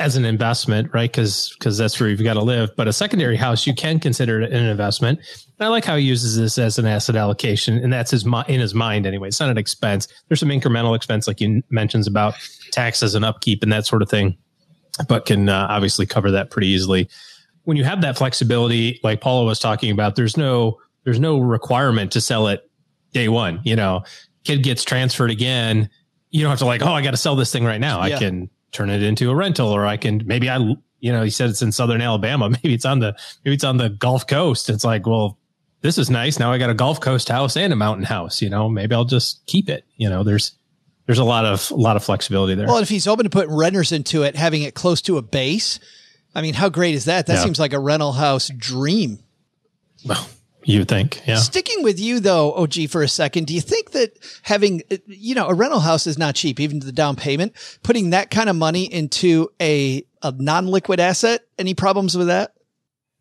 as 0.00 0.16
an 0.16 0.24
investment, 0.24 0.92
right? 0.92 1.10
Because 1.10 1.54
because 1.58 1.78
that's 1.78 2.00
where 2.00 2.08
you've 2.08 2.24
got 2.24 2.34
to 2.34 2.42
live. 2.42 2.70
But 2.76 2.88
a 2.88 2.92
secondary 2.92 3.36
house, 3.36 3.66
you 3.66 3.74
can 3.74 4.00
consider 4.00 4.40
it 4.40 4.50
an 4.50 4.64
investment. 4.64 5.20
And 5.58 5.66
I 5.66 5.68
like 5.68 5.84
how 5.84 5.96
he 5.96 6.04
uses 6.04 6.36
this 6.36 6.58
as 6.58 6.78
an 6.78 6.86
asset 6.86 7.16
allocation, 7.16 7.76
and 7.76 7.92
that's 7.92 8.10
his 8.10 8.24
in 8.24 8.60
his 8.60 8.74
mind 8.74 9.06
anyway. 9.06 9.28
It's 9.28 9.38
not 9.38 9.50
an 9.50 9.58
expense. 9.58 10.08
There's 10.28 10.40
some 10.40 10.48
incremental 10.48 10.96
expense, 10.96 11.28
like 11.28 11.40
you 11.40 11.62
mentions 11.70 12.06
about 12.06 12.34
taxes 12.72 13.14
and 13.14 13.24
upkeep 13.24 13.62
and 13.62 13.70
that 13.72 13.86
sort 13.86 14.00
of 14.02 14.08
thing, 14.08 14.36
but 15.06 15.26
can 15.26 15.48
uh, 15.48 15.66
obviously 15.68 16.06
cover 16.06 16.30
that 16.30 16.50
pretty 16.50 16.68
easily. 16.68 17.08
When 17.64 17.76
you 17.76 17.84
have 17.84 18.00
that 18.00 18.16
flexibility, 18.16 18.98
like 19.04 19.20
Paula 19.20 19.44
was 19.44 19.58
talking 19.58 19.90
about, 19.90 20.16
there's 20.16 20.36
no 20.36 20.78
there's 21.04 21.20
no 21.20 21.38
requirement 21.38 22.12
to 22.12 22.20
sell 22.20 22.48
it 22.48 22.68
day 23.12 23.28
one. 23.28 23.60
You 23.64 23.76
know, 23.76 24.02
kid 24.44 24.62
gets 24.62 24.82
transferred 24.82 25.30
again. 25.30 25.90
You 26.30 26.42
don't 26.42 26.50
have 26.50 26.60
to 26.60 26.64
like, 26.64 26.80
oh, 26.82 26.92
I 26.92 27.02
got 27.02 27.10
to 27.10 27.16
sell 27.16 27.36
this 27.36 27.52
thing 27.52 27.64
right 27.64 27.80
now. 27.80 28.04
Yeah. 28.06 28.16
I 28.16 28.18
can 28.18 28.50
turn 28.72 28.90
it 28.90 29.02
into 29.02 29.30
a 29.30 29.34
rental 29.34 29.68
or 29.68 29.86
I 29.86 29.96
can 29.96 30.22
maybe 30.26 30.48
I 30.48 30.58
you 31.00 31.12
know 31.12 31.22
he 31.22 31.30
said 31.30 31.50
it's 31.50 31.62
in 31.62 31.72
southern 31.72 32.00
Alabama. 32.00 32.50
Maybe 32.62 32.74
it's 32.74 32.84
on 32.84 33.00
the 33.00 33.16
maybe 33.44 33.54
it's 33.54 33.64
on 33.64 33.76
the 33.76 33.90
Gulf 33.90 34.26
Coast. 34.26 34.70
It's 34.70 34.84
like 34.84 35.06
well 35.06 35.38
this 35.82 35.96
is 35.96 36.10
nice. 36.10 36.38
Now 36.38 36.52
I 36.52 36.58
got 36.58 36.70
a 36.70 36.74
Gulf 36.74 37.00
Coast 37.00 37.28
house 37.28 37.56
and 37.56 37.72
a 37.72 37.76
mountain 37.76 38.04
house 38.04 38.42
you 38.42 38.50
know 38.50 38.68
maybe 38.68 38.94
I'll 38.94 39.04
just 39.04 39.44
keep 39.46 39.68
it. 39.68 39.84
You 39.96 40.08
know 40.08 40.22
there's 40.22 40.52
there's 41.06 41.18
a 41.18 41.24
lot 41.24 41.44
of 41.44 41.70
a 41.70 41.74
lot 41.74 41.96
of 41.96 42.04
flexibility 42.04 42.54
there. 42.54 42.66
Well 42.66 42.78
if 42.78 42.88
he's 42.88 43.06
open 43.06 43.24
to 43.24 43.30
putting 43.30 43.54
renters 43.54 43.92
into 43.92 44.22
it 44.22 44.36
having 44.36 44.62
it 44.62 44.74
close 44.74 45.00
to 45.02 45.18
a 45.18 45.22
base 45.22 45.80
I 46.34 46.42
mean 46.42 46.54
how 46.54 46.68
great 46.68 46.94
is 46.94 47.06
that? 47.06 47.26
That 47.26 47.34
yeah. 47.34 47.44
seems 47.44 47.58
like 47.58 47.72
a 47.72 47.78
rental 47.80 48.12
house 48.12 48.50
dream. 48.56 49.18
Well 50.04 50.26
you 50.64 50.84
think, 50.84 51.22
yeah. 51.26 51.36
Sticking 51.36 51.82
with 51.82 51.98
you 51.98 52.20
though, 52.20 52.52
OG, 52.54 52.88
for 52.90 53.02
a 53.02 53.08
second, 53.08 53.46
do 53.46 53.54
you 53.54 53.60
think 53.60 53.92
that 53.92 54.18
having, 54.42 54.82
you 55.06 55.34
know, 55.34 55.48
a 55.48 55.54
rental 55.54 55.80
house 55.80 56.06
is 56.06 56.18
not 56.18 56.34
cheap, 56.34 56.60
even 56.60 56.80
the 56.80 56.92
down 56.92 57.16
payment, 57.16 57.54
putting 57.82 58.10
that 58.10 58.30
kind 58.30 58.48
of 58.48 58.56
money 58.56 58.84
into 58.84 59.50
a, 59.60 60.04
a 60.22 60.32
non-liquid 60.32 61.00
asset, 61.00 61.42
any 61.58 61.74
problems 61.74 62.16
with 62.16 62.26
that? 62.28 62.54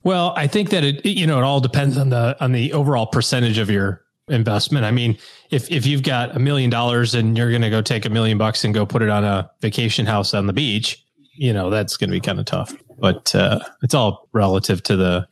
Well, 0.04 0.34
I 0.36 0.48
think 0.48 0.70
that 0.70 0.84
it 0.84 1.06
you 1.06 1.28
know 1.28 1.40
it 1.40 1.44
all 1.44 1.60
depends 1.60 1.98
on 1.98 2.10
the 2.10 2.38
on 2.42 2.52
the 2.52 2.74
overall 2.74 3.06
percentage 3.06 3.58
of 3.58 3.70
your 3.70 4.02
investment. 4.30 4.86
I 4.86 4.92
mean, 4.92 5.18
if 5.50 5.70
if 5.70 5.86
you've 5.86 6.04
got 6.04 6.36
a 6.36 6.40
million 6.40 6.70
dollars 6.70 7.16
and 7.16 7.38
you're 7.38 7.50
going 7.50 7.64
to 7.64 7.70
go 7.70 7.82
take 7.82 8.06
a 8.06 8.10
million 8.10 8.38
bucks 8.38 8.64
and 8.64 8.74
go 8.74 8.86
put 8.86 9.02
it 9.02 9.10
on 9.10 9.24
a 9.24 9.52
vacation 9.62 10.06
house 10.06 10.34
on 10.34 10.48
the 10.48 10.54
beach, 10.54 11.04
you 11.36 11.52
know 11.52 11.70
that's 11.70 11.98
going 11.98 12.10
to 12.10 12.16
be 12.16 12.22
kind 12.22 12.40
of 12.40 12.46
tough. 12.46 12.74
But 12.98 13.36
uh, 13.36 13.60
it's 13.84 13.94
all 13.94 14.30
relative 14.32 14.84
to 14.84 14.96
the 14.96 15.28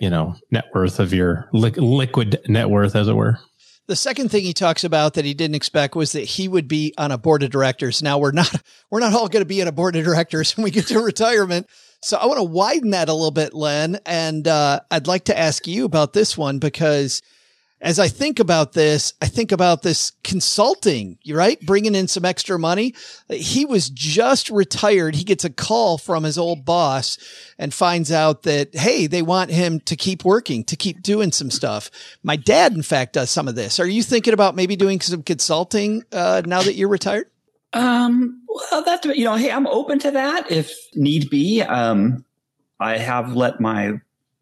you 0.00 0.10
know 0.10 0.36
net 0.50 0.64
worth 0.74 1.00
of 1.00 1.12
your 1.12 1.48
li- 1.52 1.70
liquid 1.70 2.40
net 2.48 2.70
worth, 2.70 2.96
as 2.96 3.08
it 3.08 3.14
were. 3.14 3.38
The 3.86 3.96
second 3.96 4.30
thing 4.30 4.44
he 4.44 4.54
talks 4.54 4.82
about 4.82 5.12
that 5.14 5.26
he 5.26 5.34
didn't 5.34 5.56
expect 5.56 5.94
was 5.94 6.12
that 6.12 6.22
he 6.22 6.48
would 6.48 6.68
be 6.68 6.94
on 6.96 7.12
a 7.12 7.18
board 7.18 7.42
of 7.42 7.50
directors. 7.50 8.02
Now 8.02 8.18
we're 8.18 8.32
not 8.32 8.50
we're 8.90 9.00
not 9.00 9.14
all 9.14 9.28
going 9.28 9.42
to 9.42 9.48
be 9.48 9.60
on 9.60 9.68
a 9.68 9.72
board 9.72 9.96
of 9.96 10.04
directors 10.04 10.56
when 10.56 10.64
we 10.64 10.70
get 10.70 10.86
to 10.88 11.00
retirement. 11.02 11.68
So 12.02 12.18
I 12.18 12.26
want 12.26 12.38
to 12.38 12.44
widen 12.44 12.90
that 12.90 13.08
a 13.08 13.14
little 13.14 13.30
bit, 13.30 13.54
Len, 13.54 13.98
and 14.04 14.46
uh, 14.46 14.80
I'd 14.90 15.06
like 15.06 15.24
to 15.24 15.38
ask 15.38 15.66
you 15.66 15.86
about 15.86 16.12
this 16.12 16.36
one 16.36 16.58
because 16.58 17.22
as 17.84 17.98
I 17.98 18.08
think 18.08 18.40
about 18.40 18.72
this, 18.72 19.12
I 19.20 19.26
think 19.26 19.52
about 19.52 19.82
this 19.82 20.12
consulting, 20.24 21.18
right? 21.28 21.60
Bringing 21.60 21.94
in 21.94 22.08
some 22.08 22.24
extra 22.24 22.58
money. 22.58 22.94
He 23.28 23.66
was 23.66 23.90
just 23.90 24.48
retired. 24.48 25.14
He 25.14 25.22
gets 25.22 25.44
a 25.44 25.50
call 25.50 25.98
from 25.98 26.24
his 26.24 26.38
old 26.38 26.64
boss 26.64 27.18
and 27.58 27.74
finds 27.74 28.10
out 28.10 28.44
that, 28.44 28.74
hey, 28.74 29.06
they 29.06 29.20
want 29.20 29.50
him 29.50 29.80
to 29.80 29.96
keep 29.96 30.24
working, 30.24 30.64
to 30.64 30.76
keep 30.76 31.02
doing 31.02 31.30
some 31.30 31.50
stuff. 31.50 31.90
My 32.22 32.36
dad, 32.36 32.72
in 32.72 32.82
fact, 32.82 33.12
does 33.12 33.28
some 33.28 33.48
of 33.48 33.54
this. 33.54 33.78
Are 33.78 33.86
you 33.86 34.02
thinking 34.02 34.32
about 34.32 34.56
maybe 34.56 34.76
doing 34.76 34.98
some 35.02 35.22
consulting 35.22 36.04
uh, 36.10 36.40
now 36.46 36.62
that 36.62 36.76
you're 36.76 36.88
retired? 36.88 37.28
Um, 37.74 38.40
well, 38.48 38.82
that, 38.82 39.04
you 39.04 39.24
know, 39.24 39.36
hey, 39.36 39.50
I'm 39.50 39.66
open 39.66 39.98
to 39.98 40.10
that 40.12 40.50
if 40.50 40.74
need 40.94 41.28
be. 41.28 41.60
Um, 41.60 42.24
I 42.80 42.96
have 42.96 43.36
let 43.36 43.60
my 43.60 44.00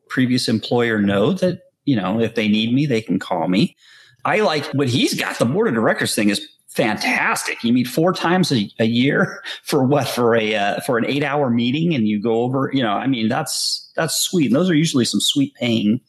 previous 0.09 0.49
employer 0.49 1.01
know 1.01 1.33
that 1.33 1.72
you 1.85 1.97
know, 1.97 2.21
if 2.21 2.35
they 2.35 2.49
need 2.49 2.73
me, 2.73 2.87
they 2.87 3.01
can 3.01 3.19
call 3.19 3.49
me. 3.49 3.77
I 4.25 4.41
like 4.41 4.67
what 4.67 4.89
he's 4.89 5.15
got. 5.15 5.39
The 5.39 5.45
board 5.45 5.69
of 5.69 5.75
directors 5.75 6.15
thing 6.15 6.29
is 6.29 6.47
fantastic. 6.69 7.63
You 7.63 7.73
meet 7.73 7.87
four 7.87 8.13
times 8.13 8.53
a, 8.53 8.71
a 8.79 8.87
year 8.87 9.43
for 9.63 9.85
what? 9.85 10.09
For 10.09 10.35
a 10.35 10.55
uh, 10.55 10.81
for 10.81 10.99
an 10.99 11.07
eight 11.07 11.25
hour 11.25 11.51
meeting, 11.51 11.95
and 11.95 12.07
you 12.07 12.21
go 12.21 12.43
over. 12.43 12.71
You 12.73 12.83
know, 12.83 12.93
I 12.93 13.07
mean, 13.07 13.29
that's 13.29 13.91
that's 13.97 14.17
sweet. 14.17 14.47
And 14.47 14.57
those 14.57 14.71
are 14.71 14.75
usually 14.75 15.05
some 15.05 15.21
sweet 15.21 15.55
paying 15.55 16.01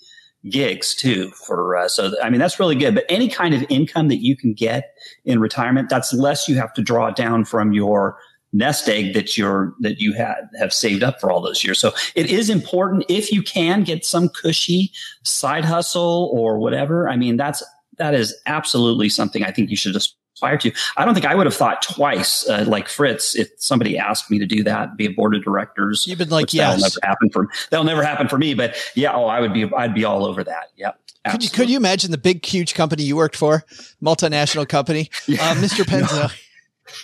gigs 0.49 0.93
too. 0.93 1.31
For 1.31 1.75
uh, 1.75 1.87
so, 1.87 2.13
I 2.21 2.29
mean, 2.29 2.39
that's 2.39 2.59
really 2.59 2.75
good. 2.75 2.95
But 2.95 3.05
any 3.09 3.29
kind 3.29 3.53
of 3.53 3.65
income 3.69 4.09
that 4.09 4.23
you 4.23 4.35
can 4.35 4.53
get 4.53 4.95
in 5.25 5.39
retirement, 5.39 5.89
that's 5.89 6.13
less 6.13 6.47
you 6.47 6.55
have 6.55 6.73
to 6.73 6.81
draw 6.81 7.11
down 7.11 7.45
from 7.45 7.73
your 7.73 8.17
nest 8.53 8.87
egg 8.87 9.13
that 9.15 9.37
you're 9.37 9.73
that 9.79 9.99
you 9.99 10.13
had 10.13 10.47
have 10.57 10.71
saved 10.71 11.03
up 11.03 11.19
for 11.19 11.31
all 11.31 11.41
those 11.41 11.63
years. 11.63 11.79
So 11.79 11.91
it 12.15 12.27
is 12.29 12.49
important 12.49 13.05
if 13.09 13.31
you 13.31 13.41
can 13.41 13.83
get 13.83 14.05
some 14.05 14.29
cushy 14.29 14.91
side 15.23 15.65
hustle 15.65 16.29
or 16.33 16.59
whatever. 16.59 17.09
I 17.09 17.17
mean, 17.17 17.35
that's 17.35 17.63
that 17.97 18.13
is 18.13 18.33
absolutely 18.45 19.09
something 19.09 19.43
I 19.43 19.51
think 19.51 19.69
you 19.69 19.75
should 19.75 19.95
aspire 19.95 20.57
to. 20.59 20.71
I 20.97 21.05
don't 21.05 21.13
think 21.13 21.25
I 21.25 21.35
would 21.35 21.45
have 21.45 21.55
thought 21.55 21.81
twice, 21.81 22.47
uh, 22.47 22.65
like 22.67 22.87
Fritz, 22.87 23.35
if 23.35 23.49
somebody 23.57 23.97
asked 23.97 24.31
me 24.31 24.39
to 24.39 24.45
do 24.45 24.63
that, 24.63 24.97
be 24.97 25.05
a 25.05 25.11
board 25.11 25.35
of 25.35 25.43
directors. 25.43 26.05
You've 26.07 26.19
been 26.19 26.29
like, 26.29 26.53
yes, 26.53 26.81
that'll 26.81 26.81
never 26.81 26.99
happen 27.03 27.29
for 27.29 27.47
that'll 27.69 27.85
never 27.85 28.03
happen 28.03 28.27
for 28.27 28.37
me. 28.37 28.53
But 28.53 28.75
yeah, 28.95 29.13
oh, 29.13 29.25
I 29.25 29.41
would 29.41 29.53
be, 29.53 29.71
I'd 29.75 29.93
be 29.93 30.05
all 30.05 30.25
over 30.25 30.43
that. 30.43 30.69
Yep. 30.75 30.99
Could 31.31 31.43
you, 31.43 31.49
could 31.49 31.69
you 31.69 31.77
imagine 31.77 32.11
the 32.11 32.17
big, 32.17 32.45
huge 32.45 32.73
company 32.73 33.03
you 33.03 33.15
worked 33.15 33.37
for, 33.37 33.63
multinational 34.03 34.67
company, 34.67 35.09
yeah. 35.27 35.51
uh, 35.51 35.55
Mr. 35.55 35.83
Penzo? 35.85 36.29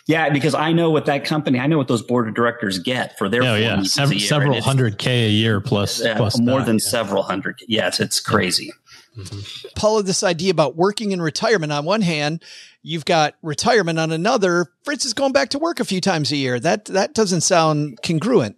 No. 0.08 0.16
Yeah, 0.16 0.30
because 0.30 0.54
I 0.54 0.72
know 0.72 0.90
what 0.90 1.06
that 1.06 1.26
company, 1.26 1.60
I 1.60 1.68
know 1.68 1.78
what 1.78 1.88
those 1.88 2.02
board 2.02 2.28
of 2.28 2.36
directors 2.36 2.80
get 2.80 3.18
for 3.18 3.30
their. 3.30 3.44
Oh 3.44 3.56
yeah, 3.56 3.82
Several, 3.84 4.20
several 4.20 4.62
hundred 4.62 4.98
k 4.98 5.28
a 5.28 5.30
year 5.30 5.62
plus, 5.62 6.04
uh, 6.04 6.16
plus 6.16 6.40
more 6.40 6.60
that, 6.60 6.66
than 6.66 6.76
yeah. 6.76 6.90
several 6.90 7.24
hundred. 7.24 7.60
Yes, 7.68 8.00
it's 8.00 8.20
crazy. 8.20 8.72
Mm-hmm. 9.18 9.70
Paula, 9.76 10.04
this 10.04 10.24
idea 10.24 10.52
about 10.52 10.76
working 10.76 11.12
in 11.12 11.22
retirement 11.22 11.72
on 11.72 11.86
one 11.86 12.02
hand, 12.02 12.44
you've 12.84 13.06
got 13.06 13.36
retirement 13.42 14.00
on 14.00 14.12
another. 14.12 14.68
Fritz 14.84 15.06
is 15.06 15.14
going 15.14 15.34
back 15.34 15.50
to 15.50 15.60
work 15.60 15.80
a 15.80 15.86
few 15.86 16.02
times 16.02 16.32
a 16.32 16.38
year. 16.38 16.60
That 16.60 16.86
that 16.86 17.14
doesn't 17.14 17.42
sound 17.42 18.00
congruent. 18.04 18.56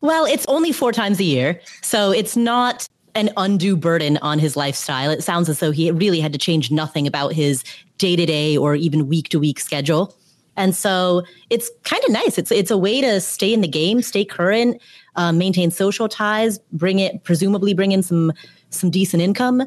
Well, 0.00 0.26
it's 0.26 0.46
only 0.46 0.72
four 0.72 0.92
times 0.92 1.18
a 1.18 1.24
year, 1.24 1.60
so 1.82 2.12
it's 2.12 2.36
not 2.36 2.88
an 3.14 3.30
undue 3.36 3.76
burden 3.76 4.16
on 4.18 4.38
his 4.38 4.56
lifestyle. 4.56 5.10
It 5.10 5.24
sounds 5.24 5.48
as 5.48 5.58
though 5.58 5.72
he 5.72 5.90
really 5.90 6.20
had 6.20 6.32
to 6.32 6.38
change 6.38 6.70
nothing 6.70 7.06
about 7.06 7.32
his 7.32 7.64
day 7.96 8.14
to 8.14 8.24
day 8.26 8.56
or 8.56 8.76
even 8.76 9.08
week 9.08 9.28
to 9.30 9.40
week 9.40 9.58
schedule. 9.58 10.14
And 10.58 10.74
so 10.74 11.22
it's 11.48 11.70
kind 11.84 12.02
of 12.04 12.12
nice. 12.12 12.36
It's 12.36 12.50
it's 12.50 12.70
a 12.70 12.76
way 12.76 13.00
to 13.00 13.20
stay 13.20 13.54
in 13.54 13.62
the 13.62 13.68
game, 13.68 14.02
stay 14.02 14.24
current, 14.24 14.82
uh, 15.14 15.32
maintain 15.32 15.70
social 15.70 16.08
ties, 16.08 16.58
bring 16.72 16.98
it 16.98 17.22
presumably 17.24 17.72
bring 17.72 17.92
in 17.92 18.02
some 18.02 18.32
some 18.70 18.90
decent 18.90 19.22
income, 19.22 19.62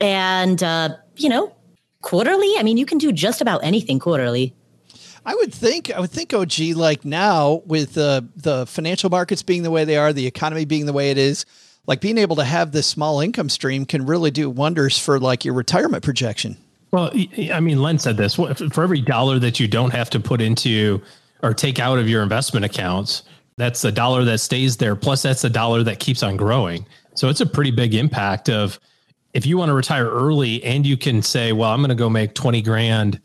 and 0.00 0.62
uh, 0.62 0.90
you 1.16 1.28
know, 1.28 1.54
quarterly. 2.02 2.54
I 2.56 2.62
mean, 2.62 2.76
you 2.76 2.86
can 2.86 2.98
do 2.98 3.10
just 3.12 3.40
about 3.40 3.62
anything 3.64 3.98
quarterly. 3.98 4.54
I 5.26 5.34
would 5.34 5.52
think, 5.52 5.90
I 5.90 6.00
would 6.00 6.10
think, 6.10 6.32
OG, 6.32 6.76
like 6.76 7.04
now 7.04 7.62
with 7.66 7.94
the 7.94 8.26
the 8.36 8.64
financial 8.66 9.10
markets 9.10 9.42
being 9.42 9.64
the 9.64 9.72
way 9.72 9.84
they 9.84 9.96
are, 9.96 10.12
the 10.12 10.26
economy 10.26 10.64
being 10.64 10.86
the 10.86 10.92
way 10.92 11.10
it 11.10 11.18
is, 11.18 11.44
like 11.88 12.00
being 12.00 12.16
able 12.16 12.36
to 12.36 12.44
have 12.44 12.70
this 12.70 12.86
small 12.86 13.20
income 13.20 13.48
stream 13.48 13.84
can 13.84 14.06
really 14.06 14.30
do 14.30 14.48
wonders 14.48 14.96
for 14.98 15.18
like 15.18 15.44
your 15.44 15.54
retirement 15.54 16.04
projection. 16.04 16.56
Well, 16.90 17.10
I 17.52 17.60
mean, 17.60 17.82
Len 17.82 17.98
said 17.98 18.16
this 18.16 18.34
for 18.36 18.82
every 18.82 19.00
dollar 19.02 19.38
that 19.38 19.60
you 19.60 19.68
don't 19.68 19.92
have 19.92 20.08
to 20.10 20.20
put 20.20 20.40
into 20.40 21.02
or 21.42 21.52
take 21.54 21.78
out 21.78 21.98
of 21.98 22.08
your 22.08 22.22
investment 22.22 22.64
accounts, 22.64 23.22
that's 23.56 23.84
a 23.84 23.92
dollar 23.92 24.24
that 24.24 24.38
stays 24.38 24.76
there. 24.76 24.96
Plus, 24.96 25.22
that's 25.22 25.44
a 25.44 25.50
dollar 25.50 25.82
that 25.82 25.98
keeps 25.98 26.22
on 26.22 26.36
growing. 26.36 26.86
So 27.14 27.28
it's 27.28 27.40
a 27.40 27.46
pretty 27.46 27.72
big 27.72 27.94
impact 27.94 28.48
of 28.48 28.78
if 29.34 29.44
you 29.44 29.58
want 29.58 29.68
to 29.68 29.74
retire 29.74 30.08
early 30.08 30.62
and 30.64 30.86
you 30.86 30.96
can 30.96 31.20
say, 31.20 31.52
well, 31.52 31.70
I'm 31.70 31.80
going 31.80 31.90
to 31.90 31.94
go 31.94 32.08
make 32.08 32.34
20 32.34 32.62
grand 32.62 33.20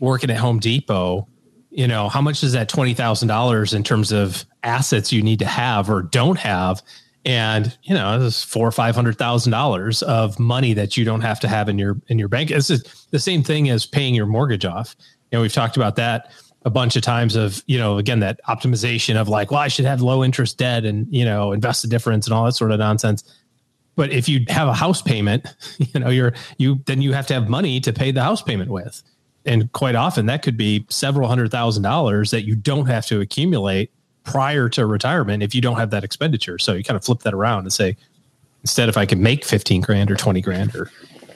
working 0.00 0.30
at 0.30 0.36
Home 0.36 0.58
Depot. 0.58 1.26
You 1.70 1.88
know, 1.88 2.08
how 2.08 2.20
much 2.20 2.42
is 2.42 2.52
that 2.52 2.68
$20,000 2.68 3.74
in 3.74 3.84
terms 3.84 4.12
of 4.12 4.44
assets 4.62 5.12
you 5.12 5.22
need 5.22 5.38
to 5.38 5.46
have 5.46 5.88
or 5.88 6.02
don't 6.02 6.38
have? 6.38 6.82
And 7.28 7.76
you 7.82 7.94
know 7.94 8.18
this 8.18 8.38
is 8.38 8.42
four 8.42 8.66
or 8.66 8.72
five 8.72 8.94
hundred 8.94 9.18
thousand 9.18 9.52
dollars 9.52 10.02
of 10.02 10.38
money 10.40 10.72
that 10.72 10.96
you 10.96 11.04
don't 11.04 11.20
have 11.20 11.38
to 11.40 11.46
have 11.46 11.68
in 11.68 11.78
your 11.78 12.00
in 12.08 12.18
your 12.18 12.28
bank. 12.28 12.50
It's 12.50 12.68
the 13.10 13.18
same 13.18 13.42
thing 13.42 13.68
as 13.68 13.84
paying 13.84 14.14
your 14.14 14.24
mortgage 14.24 14.64
off. 14.64 14.96
You 15.30 15.36
know, 15.36 15.42
we've 15.42 15.52
talked 15.52 15.76
about 15.76 15.96
that 15.96 16.32
a 16.64 16.70
bunch 16.70 16.96
of 16.96 17.02
times. 17.02 17.36
Of 17.36 17.62
you 17.66 17.78
know, 17.78 17.98
again, 17.98 18.20
that 18.20 18.40
optimization 18.48 19.16
of 19.16 19.28
like, 19.28 19.50
well, 19.50 19.60
I 19.60 19.68
should 19.68 19.84
have 19.84 20.00
low 20.00 20.24
interest 20.24 20.56
debt 20.56 20.86
and 20.86 21.06
you 21.14 21.24
know 21.26 21.52
invest 21.52 21.82
the 21.82 21.88
difference 21.88 22.26
and 22.26 22.32
all 22.32 22.46
that 22.46 22.54
sort 22.54 22.72
of 22.72 22.78
nonsense. 22.78 23.22
But 23.94 24.10
if 24.10 24.26
you 24.26 24.46
have 24.48 24.66
a 24.66 24.74
house 24.74 25.02
payment, 25.02 25.46
you 25.78 26.00
know, 26.00 26.08
you're 26.08 26.32
you 26.56 26.80
then 26.86 27.02
you 27.02 27.12
have 27.12 27.26
to 27.26 27.34
have 27.34 27.50
money 27.50 27.78
to 27.80 27.92
pay 27.92 28.10
the 28.10 28.22
house 28.22 28.40
payment 28.40 28.70
with, 28.70 29.02
and 29.44 29.70
quite 29.72 29.96
often 29.96 30.24
that 30.26 30.40
could 30.40 30.56
be 30.56 30.86
several 30.88 31.28
hundred 31.28 31.50
thousand 31.50 31.82
dollars 31.82 32.30
that 32.30 32.46
you 32.46 32.56
don't 32.56 32.86
have 32.86 33.04
to 33.06 33.20
accumulate 33.20 33.92
prior 34.28 34.68
to 34.68 34.84
retirement 34.84 35.42
if 35.42 35.54
you 35.54 35.60
don't 35.60 35.76
have 35.76 35.90
that 35.90 36.04
expenditure. 36.04 36.58
So 36.58 36.74
you 36.74 36.84
kind 36.84 36.96
of 36.96 37.04
flip 37.04 37.20
that 37.20 37.32
around 37.32 37.60
and 37.60 37.72
say, 37.72 37.96
instead, 38.62 38.88
if 38.88 38.96
I 38.96 39.06
can 39.06 39.22
make 39.22 39.44
15 39.44 39.80
grand 39.80 40.10
or 40.10 40.16
20 40.16 40.40
grand 40.42 40.76
or, 40.76 40.90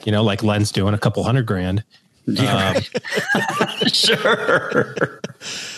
you 0.05 0.11
know, 0.11 0.23
like 0.23 0.43
Len's 0.43 0.71
doing 0.71 0.93
a 0.93 0.97
couple 0.97 1.23
hundred 1.23 1.45
grand. 1.45 1.83
Yeah, 2.25 2.79
um, 3.25 3.87
sure. 3.87 5.19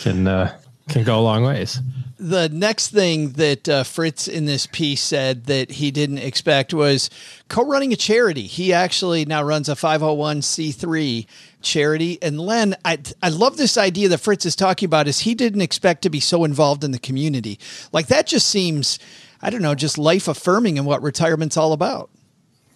Can, 0.02 0.28
uh, 0.28 0.58
can 0.90 1.04
go 1.04 1.20
a 1.20 1.22
long 1.22 1.44
ways. 1.44 1.80
The 2.18 2.48
next 2.48 2.90
thing 2.90 3.32
that 3.32 3.68
uh, 3.68 3.84
Fritz 3.84 4.30
in 4.30 4.46
this 4.46 4.68
piece 4.68 5.02
said 5.02 5.46
that 5.46 5.72
he 5.72 5.92
didn't 5.92 6.20
expect 6.20 6.74
was 6.74 7.10
co-running 7.50 7.92
a 7.92 7.98
charity. 7.98 8.44
He 8.44 8.72
actually 8.72 9.26
now 9.26 9.44
runs 9.44 9.68
a 9.68 9.74
501c3 9.74 11.26
charity. 11.62 12.18
And 12.22 12.40
Len, 12.40 12.76
I 12.86 13.00
I 13.22 13.30
love 13.30 13.58
this 13.58 13.78
idea 13.78 14.08
that 14.10 14.20
Fritz 14.20 14.46
is 14.46 14.56
talking 14.56 14.88
about 14.88 15.10
is 15.10 15.20
he 15.20 15.36
didn't 15.36 15.62
expect 15.62 16.04
to 16.04 16.10
be 16.10 16.22
so 16.22 16.46
involved 16.46 16.86
in 16.86 16.92
the 16.92 17.00
community. 17.00 17.60
Like 17.92 18.08
that 18.08 18.28
just 18.28 18.48
seems, 18.48 18.98
I 19.42 19.50
don't 19.50 19.62
know, 19.62 19.76
just 19.76 19.98
life 19.98 20.30
affirming 20.30 20.78
and 20.78 20.88
what 20.88 21.02
retirement's 21.02 21.58
all 21.58 21.74
about. 21.74 22.10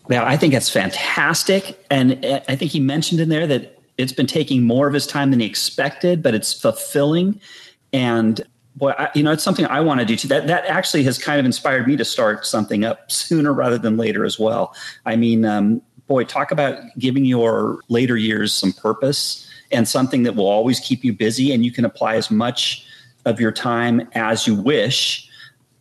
Yeah, 0.09 0.25
I 0.25 0.35
think 0.35 0.53
it's 0.53 0.69
fantastic. 0.69 1.85
And 1.89 2.25
I 2.49 2.55
think 2.55 2.71
he 2.71 2.79
mentioned 2.79 3.21
in 3.21 3.29
there 3.29 3.47
that 3.47 3.79
it's 3.97 4.11
been 4.11 4.27
taking 4.27 4.63
more 4.63 4.87
of 4.87 4.93
his 4.93 5.05
time 5.05 5.31
than 5.31 5.39
he 5.39 5.45
expected, 5.45 6.23
but 6.23 6.33
it's 6.33 6.51
fulfilling. 6.51 7.39
And 7.93 8.41
boy, 8.75 8.91
I, 8.91 9.09
you 9.13 9.23
know, 9.23 9.31
it's 9.31 9.43
something 9.43 9.65
I 9.65 9.81
want 9.81 9.99
to 9.99 10.05
do 10.05 10.15
too. 10.15 10.27
That 10.27 10.47
that 10.47 10.65
actually 10.65 11.03
has 11.03 11.17
kind 11.17 11.39
of 11.39 11.45
inspired 11.45 11.87
me 11.87 11.95
to 11.97 12.05
start 12.05 12.45
something 12.45 12.85
up 12.85 13.11
sooner 13.11 13.53
rather 13.53 13.77
than 13.77 13.97
later 13.97 14.25
as 14.25 14.39
well. 14.39 14.73
I 15.05 15.15
mean, 15.15 15.45
um, 15.45 15.81
boy, 16.07 16.23
talk 16.23 16.51
about 16.51 16.79
giving 16.97 17.25
your 17.25 17.79
later 17.89 18.17
years 18.17 18.53
some 18.53 18.73
purpose 18.73 19.47
and 19.71 19.87
something 19.87 20.23
that 20.23 20.35
will 20.35 20.47
always 20.47 20.79
keep 20.79 21.03
you 21.03 21.13
busy, 21.13 21.51
and 21.51 21.63
you 21.63 21.71
can 21.71 21.85
apply 21.85 22.15
as 22.15 22.31
much 22.31 22.85
of 23.25 23.39
your 23.39 23.51
time 23.51 24.07
as 24.13 24.47
you 24.47 24.55
wish. 24.55 25.29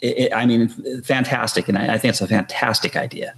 It, 0.01 0.19
it, 0.19 0.33
I 0.33 0.47
mean, 0.47 0.69
fantastic, 1.03 1.69
and 1.69 1.79
I, 1.79 1.95
I 1.95 1.99
think 1.99 2.11
it's 2.11 2.21
a 2.21 2.29
fantastic 2.29 2.97
idea. 2.97 3.35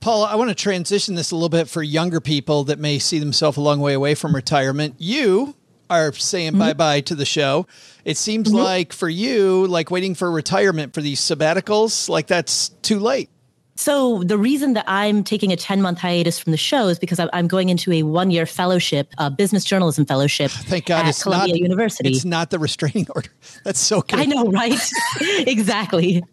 Paul, 0.00 0.24
I 0.24 0.36
want 0.36 0.48
to 0.50 0.54
transition 0.54 1.16
this 1.16 1.32
a 1.32 1.34
little 1.34 1.48
bit 1.48 1.68
for 1.68 1.82
younger 1.82 2.20
people 2.20 2.64
that 2.64 2.78
may 2.78 3.00
see 3.00 3.18
themselves 3.18 3.56
a 3.56 3.60
long 3.60 3.80
way 3.80 3.94
away 3.94 4.14
from 4.14 4.34
retirement. 4.34 4.94
You 4.98 5.56
are 5.90 6.12
saying 6.12 6.50
mm-hmm. 6.52 6.60
bye 6.60 6.74
bye 6.74 7.00
to 7.02 7.14
the 7.14 7.24
show. 7.24 7.66
It 8.04 8.16
seems 8.16 8.48
mm-hmm. 8.48 8.58
like 8.58 8.92
for 8.92 9.08
you, 9.08 9.66
like 9.66 9.90
waiting 9.90 10.14
for 10.14 10.30
retirement 10.30 10.94
for 10.94 11.00
these 11.00 11.20
sabbaticals, 11.20 12.08
like 12.08 12.26
that's 12.26 12.70
too 12.82 12.98
late. 12.98 13.30
So 13.78 14.24
the 14.24 14.36
reason 14.36 14.72
that 14.74 14.84
I'm 14.88 15.22
taking 15.22 15.52
a 15.52 15.56
10 15.56 15.80
month 15.80 15.98
hiatus 15.98 16.36
from 16.36 16.50
the 16.50 16.56
show 16.56 16.88
is 16.88 16.98
because 16.98 17.20
I'm 17.32 17.46
going 17.46 17.68
into 17.68 17.92
a 17.92 18.02
one 18.02 18.32
year 18.32 18.44
fellowship, 18.44 19.12
a 19.18 19.30
business 19.30 19.64
journalism 19.64 20.04
fellowship 20.04 20.50
Thank 20.52 20.86
God 20.86 21.04
at 21.04 21.10
it's 21.10 21.22
Columbia 21.22 21.54
not 21.54 21.60
University. 21.60 22.10
It's 22.10 22.24
not 22.24 22.50
the 22.50 22.58
restraining 22.58 23.06
order. 23.14 23.30
That's 23.62 23.78
so 23.78 24.02
good. 24.02 24.18
I 24.18 24.24
know, 24.24 24.46
right? 24.46 24.76
exactly. 25.20 26.24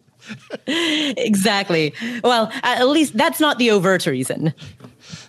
exactly. 0.66 1.94
Well, 2.24 2.52
at 2.64 2.88
least 2.88 3.16
that's 3.16 3.40
not 3.40 3.60
the 3.60 3.70
overt 3.70 4.08
reason. 4.08 4.52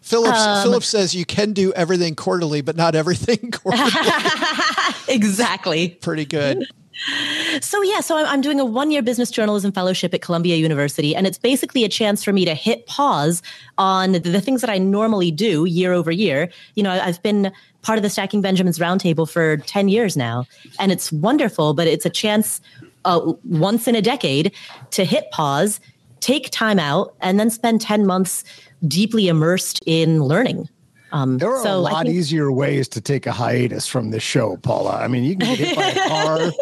Phillips 0.07 0.39
Um, 0.39 0.63
Phillips 0.63 0.87
says 0.87 1.17
you 1.17 1.25
can 1.25 1.53
do 1.53 1.73
everything 1.73 2.15
quarterly, 2.15 2.61
but 2.61 2.77
not 2.77 2.95
everything 2.95 3.51
quarterly. 3.51 3.91
exactly. 5.09 5.91
Pretty 6.01 6.25
good. 6.25 6.65
So 7.61 7.83
yeah, 7.83 8.01
so 8.01 8.17
I'm, 8.17 8.25
I'm 8.25 8.41
doing 8.41 8.59
a 8.59 8.65
one-year 8.65 9.03
business 9.03 9.31
journalism 9.31 9.71
fellowship 9.71 10.15
at 10.15 10.23
Columbia 10.23 10.57
University, 10.57 11.15
and 11.15 11.27
it's 11.27 11.37
basically 11.37 11.85
a 11.85 11.91
chance 11.91 12.25
for 12.25 12.33
me 12.33 12.47
to 12.47 12.55
hit 12.55 12.87
pause 12.87 13.43
on 13.77 14.13
the, 14.13 14.41
things 14.41 14.63
that 14.63 14.71
I 14.71 14.79
normally 14.79 15.31
do 15.31 15.67
year 15.67 15.93
over 15.93 16.11
year. 16.11 16.49
You 16.75 16.83
know, 16.83 16.91
I've 16.91 17.23
been 17.23 17.53
part 17.83 17.99
of 17.99 18.03
the 18.03 18.09
Stacking 18.09 18.41
Benjamins 18.41 18.79
Roundtable 18.79 19.29
for 19.31 19.59
ten 19.59 19.89
years 19.89 20.17
now, 20.17 20.47
and 20.79 20.91
it's 20.91 21.13
wonderful. 21.13 21.75
But 21.75 21.87
it's 21.87 22.07
a 22.07 22.11
chance 22.11 22.63
uh, 23.05 23.35
once 23.45 23.87
in 23.87 23.95
a 23.95 24.03
decade 24.03 24.53
to 24.93 25.05
hit 25.05 25.31
pause, 25.33 25.81
take 26.21 26.49
time 26.51 26.79
out, 26.79 27.15
and 27.21 27.39
then 27.39 27.51
spend 27.51 27.83
ten 27.83 28.07
months 28.07 28.43
deeply 28.89 29.29
immersed 29.29 29.81
in 29.87 30.23
learning. 30.25 30.69
Um, 31.13 31.39
There 31.39 31.51
are 31.55 31.63
so 31.63 31.71
a 31.71 31.85
I 31.85 31.93
lot 31.93 32.05
think- 32.07 32.17
easier 32.17 32.51
ways 32.51 32.89
to 32.89 33.01
take 33.01 33.27
a 33.27 33.33
hiatus 33.33 33.87
from 33.87 34.11
this 34.11 34.23
show, 34.25 34.57
Paula. 34.59 34.97
I 34.97 35.09
mean, 35.09 35.23
you 35.25 35.37
can 35.37 35.55
get 35.55 35.59
hit 35.59 35.77
by 35.77 35.91
a 35.91 36.09
car. 36.09 36.53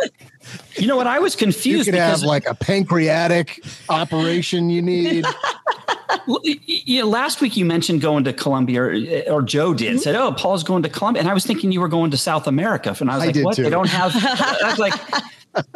You 0.77 0.87
know 0.87 0.97
what? 0.97 1.07
I 1.07 1.19
was 1.19 1.35
You 1.35 1.39
confused 1.47 1.87
could 1.87 1.95
have 1.95 2.11
because 2.11 2.25
like 2.25 2.47
a 2.47 2.55
pancreatic 2.55 3.65
operation 3.89 4.69
you 4.71 4.83
need. 4.83 5.25
Well, 6.27 6.41
y- 6.45 6.57
you 6.65 7.01
know, 7.03 7.09
last 7.09 7.41
week 7.41 7.57
you 7.57 7.65
mentioned 7.67 8.01
going 8.01 8.25
to 8.25 8.33
Columbia, 8.33 8.83
or, 8.83 8.93
or 9.31 9.43
Joe 9.43 9.71
Mm-hmm. 9.71 9.77
did. 9.77 10.01
Said, 10.01 10.15
"Oh, 10.15 10.33
Paul's 10.33 10.63
going 10.63 10.83
to 10.85 10.89
Columbia," 10.89 11.21
and 11.21 11.29
I 11.29 11.35
was 11.35 11.45
thinking 11.45 11.71
you 11.73 11.81
were 11.81 11.89
going 11.89 12.11
to 12.13 12.17
South 12.17 12.47
America. 12.47 12.97
And 13.01 13.11
I 13.11 13.17
was 13.17 13.25
I 13.25 13.27
like, 13.27 13.45
"What? 13.45 13.57
too. 13.57 13.63
They 13.65 13.71
don't 13.71 13.89
have." 13.89 14.13
I 14.15 14.71
was 14.71 14.79
like, 14.79 14.95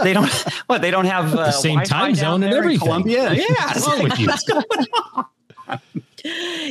"They 0.02 0.12
don't 0.14 0.30
what? 0.66 0.80
They 0.80 0.90
don't 0.90 1.04
have 1.06 1.34
uh, 1.34 1.46
the 1.46 1.50
same 1.50 1.80
Wi-Fi 1.80 1.98
time 2.06 2.14
zone 2.14 2.42
and 2.44 2.52
in 2.52 2.58
everything. 2.58 2.78
Columbia, 2.86 3.34
yeah. 3.34 3.44
What's 3.66 3.86
wrong 3.86 4.02
with 4.04 4.18
you? 4.18 4.28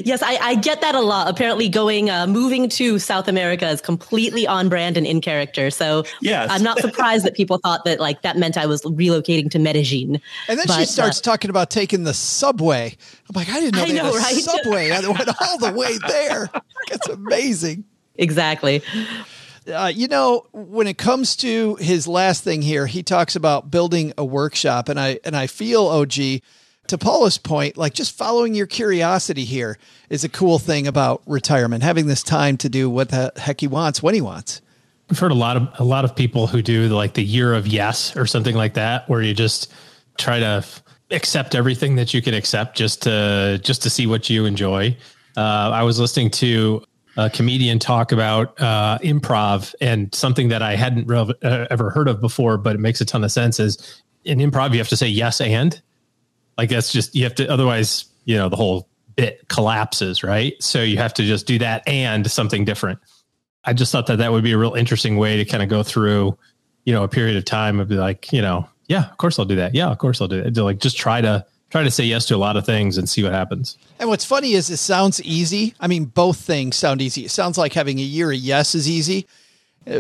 Yes, 0.06 0.22
I, 0.22 0.36
I 0.38 0.56
get 0.56 0.82
that 0.82 0.96
a 0.96 1.02
lot. 1.02 1.30
Apparently, 1.30 1.70
going 1.70 2.10
uh, 2.10 2.28
moving 2.28 2.70
to 2.70 3.00
South 3.00 3.28
America 3.28 3.68
is 3.70 3.82
completely 3.82 4.46
on 4.48 4.70
brand 4.70 4.98
and 4.98 5.06
in 5.06 5.22
character. 5.22 5.70
So 5.70 6.04
Yes. 6.22 6.50
I'm 6.52 6.64
not 6.64 6.80
surprised 6.80 7.26
that 7.26 7.36
people 7.36 7.58
thought 7.58 7.86
that 7.86 8.00
like 8.00 8.22
that 8.22 8.38
meant 8.38 8.58
I 8.58 8.66
was 8.66 8.82
relocating 8.84 9.50
to 9.52 9.60
Medellin. 9.60 10.22
And 10.48 10.60
then 10.60 10.68
she 10.68 10.86
starts 10.86 11.20
uh, 11.20 11.22
talking 11.22 11.50
about 11.50 11.70
taking 11.70 12.04
the 12.04 12.14
subway. 12.14 12.96
I'm 13.30 13.34
like, 13.36 13.50
I 13.50 13.60
didn't 13.60 13.76
know 13.76 13.84
I 13.84 13.86
they 13.88 13.96
had 13.96 14.04
know, 14.06 14.14
a 14.14 14.18
right? 14.18 14.36
subway. 14.36 14.92
I 14.92 15.00
went 15.02 15.30
all 15.42 15.58
the 15.58 15.74
way 15.74 15.98
there. 16.08 16.50
That's 16.90 17.08
amazing. 17.10 17.84
exactly. 18.16 18.82
Uh, 19.72 19.92
you 19.94 20.08
know, 20.08 20.46
when 20.54 20.88
it 20.88 20.98
comes 20.98 21.36
to 21.36 21.76
his 21.76 22.08
last 22.08 22.44
thing 22.44 22.62
here, 22.62 22.88
he 22.88 23.04
talks 23.04 23.36
about 23.36 23.70
building 23.70 24.14
a 24.18 24.24
workshop, 24.24 24.88
and 24.88 24.98
I 24.98 25.20
and 25.26 25.36
I 25.36 25.48
feel 25.48 25.88
OG 25.88 26.14
to 26.88 26.98
Paula's 26.98 27.38
point, 27.38 27.78
like 27.78 27.94
just 27.94 28.18
following 28.18 28.54
your 28.54 28.68
curiosity 28.68 29.46
here 29.46 29.78
is 30.10 30.24
a 30.24 30.30
cool 30.30 30.60
thing 30.60 30.88
about 30.88 31.22
retirement, 31.26 31.84
having 31.84 32.08
this 32.08 32.24
time 32.24 32.58
to 32.58 32.70
do 32.70 32.90
what 32.90 33.10
the 33.10 33.32
heck 33.36 33.62
he 33.62 33.68
wants 33.68 34.02
when 34.02 34.14
he 34.16 34.22
wants. 34.22 34.62
I've 35.10 35.20
heard 35.20 35.32
a 35.32 35.36
lot 35.36 35.58
of 35.58 35.70
a 35.80 35.84
lot 35.84 36.04
of 36.04 36.16
people 36.16 36.48
who 36.48 36.62
do 36.62 36.88
like 36.90 37.14
the 37.14 37.24
year 37.24 37.54
of 37.54 37.66
yes 37.66 38.16
or 38.16 38.26
something 38.26 38.56
like 38.56 38.74
that, 38.74 39.08
where 39.10 39.22
you 39.22 39.34
just 39.34 39.72
try 40.18 40.40
to 40.40 40.66
accept 41.12 41.56
everything 41.56 41.96
that 41.96 42.14
you 42.14 42.22
can 42.22 42.34
accept 42.34 42.76
just 42.76 43.04
to 43.04 43.60
just 43.64 43.82
to 43.84 43.90
see 43.90 44.06
what 44.08 44.30
you 44.30 44.46
enjoy. 44.46 44.96
Uh, 45.38 45.72
I 45.74 45.84
was 45.84 46.00
listening 46.00 46.30
to 46.32 46.84
a 47.16 47.30
comedian 47.30 47.80
talk 47.80 48.12
about 48.12 48.60
uh, 48.62 48.98
improv 49.00 49.74
and 49.82 50.14
something 50.14 50.50
that 50.50 50.62
I 50.62 50.76
hadn't 50.76 51.08
rev- 51.08 51.32
uh, 51.44 51.68
ever 51.70 51.90
heard 51.90 52.08
of 52.08 52.20
before, 52.20 52.58
but 52.58 52.76
it 52.76 52.80
makes 52.80 53.00
a 53.02 53.06
ton 53.06 53.24
of 53.24 53.32
sense. 53.32 53.60
Is 53.60 54.02
in 54.26 54.40
improv 54.40 54.74
you 54.74 54.78
have 54.78 54.90
to 54.90 54.98
say 54.98 55.08
yes 55.08 55.40
and 55.40 55.82
like 56.58 56.70
that's 56.70 56.92
just 56.92 57.16
you 57.16 57.24
have 57.24 57.36
to 57.36 57.48
otherwise 57.48 58.06
you 58.26 58.36
know 58.36 58.50
the 58.50 58.56
whole 58.56 58.88
bit 59.16 59.48
collapses 59.48 60.24
right? 60.24 60.62
So 60.62 60.82
you 60.84 60.98
have 60.98 61.14
to 61.16 61.24
just 61.24 61.48
do 61.48 61.58
that 61.60 61.88
and 61.88 62.30
something 62.30 62.66
different. 62.66 63.00
I 63.64 63.74
just 63.74 63.92
thought 63.92 64.08
that 64.08 64.18
that 64.18 64.32
would 64.32 64.44
be 64.44 64.54
a 64.54 64.58
real 64.58 64.76
interesting 64.76 65.18
way 65.18 65.38
to 65.38 65.46
kind 65.46 65.64
of 65.64 65.70
go 65.70 65.84
through 65.84 66.38
you 66.86 66.94
know 66.94 67.04
a 67.04 67.08
period 67.08 67.38
of 67.38 67.46
time 67.46 67.80
of 67.80 67.92
like 67.92 68.32
you 68.32 68.42
know 68.42 68.68
yeah 68.88 69.10
of 69.10 69.18
course 69.18 69.40
i'll 69.40 69.46
do 69.46 69.56
that. 69.56 69.76
Yeah 69.76 69.90
of 69.90 69.98
course 69.98 70.22
i'll 70.22 70.28
do 70.28 70.40
it. 70.40 70.54
To 70.56 70.64
like 70.64 70.80
just 70.80 70.98
try 70.98 71.22
to 71.22 71.46
try 71.70 71.84
to 71.84 71.92
say 71.92 72.04
yes 72.04 72.26
to 72.28 72.36
a 72.36 72.38
lot 72.38 72.56
of 72.56 72.66
things 72.66 72.98
and 72.98 73.10
see 73.10 73.24
what 73.24 73.34
happens. 73.34 73.78
And 74.00 74.10
what's 74.10 74.26
funny 74.26 74.54
is 74.54 74.70
it 74.70 74.78
sounds 74.78 75.22
easy. 75.24 75.74
I 75.80 75.88
mean, 75.88 76.06
both 76.06 76.38
things 76.38 76.76
sound 76.76 77.02
easy. 77.02 77.26
It 77.26 77.32
sounds 77.32 77.58
like 77.58 77.74
having 77.74 78.00
a 78.00 78.04
year 78.04 78.32
of 78.32 78.38
yes 78.38 78.76
is 78.76 78.90
easy, 78.90 79.28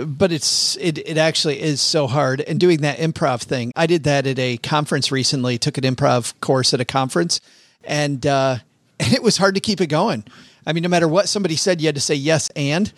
but 0.06 0.32
it's 0.32 0.76
it 0.78 0.98
it 0.98 1.18
actually 1.18 1.62
is 1.62 1.80
so 1.82 2.08
hard. 2.08 2.42
And 2.42 2.60
doing 2.60 2.82
that 2.82 2.98
improv 2.98 3.42
thing, 3.42 3.72
I 3.76 3.88
did 3.88 4.04
that 4.04 4.28
at 4.28 4.38
a 4.38 4.58
conference 4.58 5.12
recently. 5.12 5.58
Took 5.58 5.78
an 5.78 5.84
improv 5.84 6.34
course 6.42 6.74
at 6.74 6.82
a 6.82 6.86
conference, 6.86 7.40
and 7.84 8.26
uh, 8.26 8.58
it 9.00 9.24
was 9.24 9.38
hard 9.38 9.56
to 9.56 9.62
keep 9.62 9.80
it 9.82 9.88
going. 9.88 10.24
I 10.66 10.74
mean, 10.74 10.84
no 10.84 10.90
matter 10.90 11.08
what 11.08 11.30
somebody 11.30 11.56
said, 11.56 11.80
you 11.80 11.88
had 11.88 11.96
to 11.96 12.02
say 12.02 12.16
yes 12.16 12.50
and. 12.56 12.92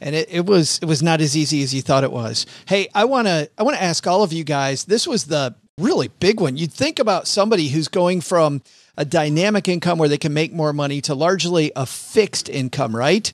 And 0.00 0.14
it, 0.14 0.28
it 0.28 0.44
was 0.44 0.80
it 0.82 0.86
was 0.86 1.02
not 1.02 1.20
as 1.20 1.36
easy 1.36 1.62
as 1.62 1.72
you 1.72 1.80
thought 1.80 2.04
it 2.04 2.12
was. 2.12 2.46
Hey, 2.66 2.88
I 2.94 3.04
wanna 3.04 3.46
I 3.56 3.62
wanna 3.62 3.78
ask 3.78 4.06
all 4.06 4.22
of 4.22 4.32
you 4.32 4.42
guys. 4.44 4.84
This 4.84 5.06
was 5.06 5.26
the 5.26 5.54
really 5.78 6.08
big 6.08 6.40
one. 6.40 6.56
You'd 6.56 6.72
think 6.72 6.98
about 6.98 7.28
somebody 7.28 7.68
who's 7.68 7.88
going 7.88 8.20
from 8.20 8.60
a 8.98 9.04
dynamic 9.04 9.68
income 9.68 9.96
where 9.96 10.08
they 10.08 10.18
can 10.18 10.34
make 10.34 10.52
more 10.52 10.72
money 10.72 11.00
to 11.02 11.14
largely 11.14 11.72
a 11.74 11.86
fixed 11.86 12.48
income, 12.48 12.94
right? 12.94 13.32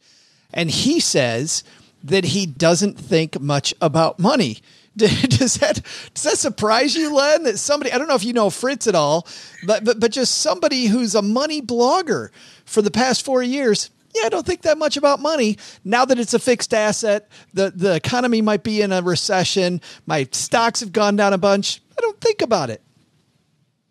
And 0.52 0.70
he 0.70 1.00
says 1.00 1.64
that 2.04 2.24
he 2.24 2.46
doesn't 2.46 2.98
think 2.98 3.40
much 3.40 3.74
about 3.80 4.18
money. 4.18 4.58
Does 4.96 5.54
that 5.58 5.80
does 6.12 6.24
that 6.24 6.36
surprise 6.36 6.96
you, 6.96 7.14
Len? 7.14 7.44
That 7.44 7.58
somebody 7.58 7.92
I 7.92 7.96
don't 7.96 8.08
know 8.08 8.16
if 8.16 8.24
you 8.24 8.32
know 8.32 8.50
Fritz 8.50 8.88
at 8.88 8.96
all, 8.96 9.26
but 9.64 9.84
but 9.84 10.00
but 10.00 10.10
just 10.10 10.38
somebody 10.38 10.86
who's 10.86 11.14
a 11.14 11.22
money 11.22 11.62
blogger 11.62 12.30
for 12.64 12.82
the 12.82 12.90
past 12.90 13.24
four 13.24 13.40
years. 13.40 13.88
Yeah, 14.14 14.26
I 14.26 14.28
don't 14.28 14.44
think 14.44 14.62
that 14.62 14.78
much 14.78 14.96
about 14.96 15.20
money. 15.20 15.58
Now 15.84 16.04
that 16.04 16.18
it's 16.18 16.34
a 16.34 16.40
fixed 16.40 16.74
asset, 16.74 17.28
the 17.54 17.70
the 17.70 17.94
economy 17.94 18.42
might 18.42 18.64
be 18.64 18.82
in 18.82 18.90
a 18.90 19.00
recession. 19.00 19.80
My 20.06 20.26
stocks 20.32 20.80
have 20.80 20.92
gone 20.92 21.14
down 21.14 21.32
a 21.32 21.38
bunch. 21.38 21.80
I 21.96 22.00
don't 22.00 22.20
think 22.20 22.42
about 22.42 22.68
it. 22.68 22.82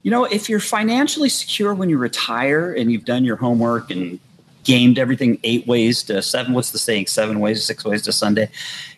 You 0.02 0.12
know, 0.12 0.26
if 0.26 0.50
you're 0.50 0.60
financially 0.60 1.30
secure 1.30 1.74
when 1.74 1.90
you 1.90 1.98
retire 1.98 2.74
and 2.74 2.92
you've 2.92 3.06
done 3.06 3.24
your 3.24 3.38
homework 3.38 3.90
and 3.90 4.20
gamed 4.70 5.00
everything 5.00 5.40
eight 5.44 5.66
ways 5.66 6.04
to 6.04 6.22
seven, 6.22 6.54
what's 6.54 6.70
the 6.70 6.78
saying? 6.78 7.08
Seven 7.08 7.40
ways, 7.40 7.66
six 7.66 7.84
ways 7.84 8.04
to 8.04 8.12
Sunday. 8.12 8.50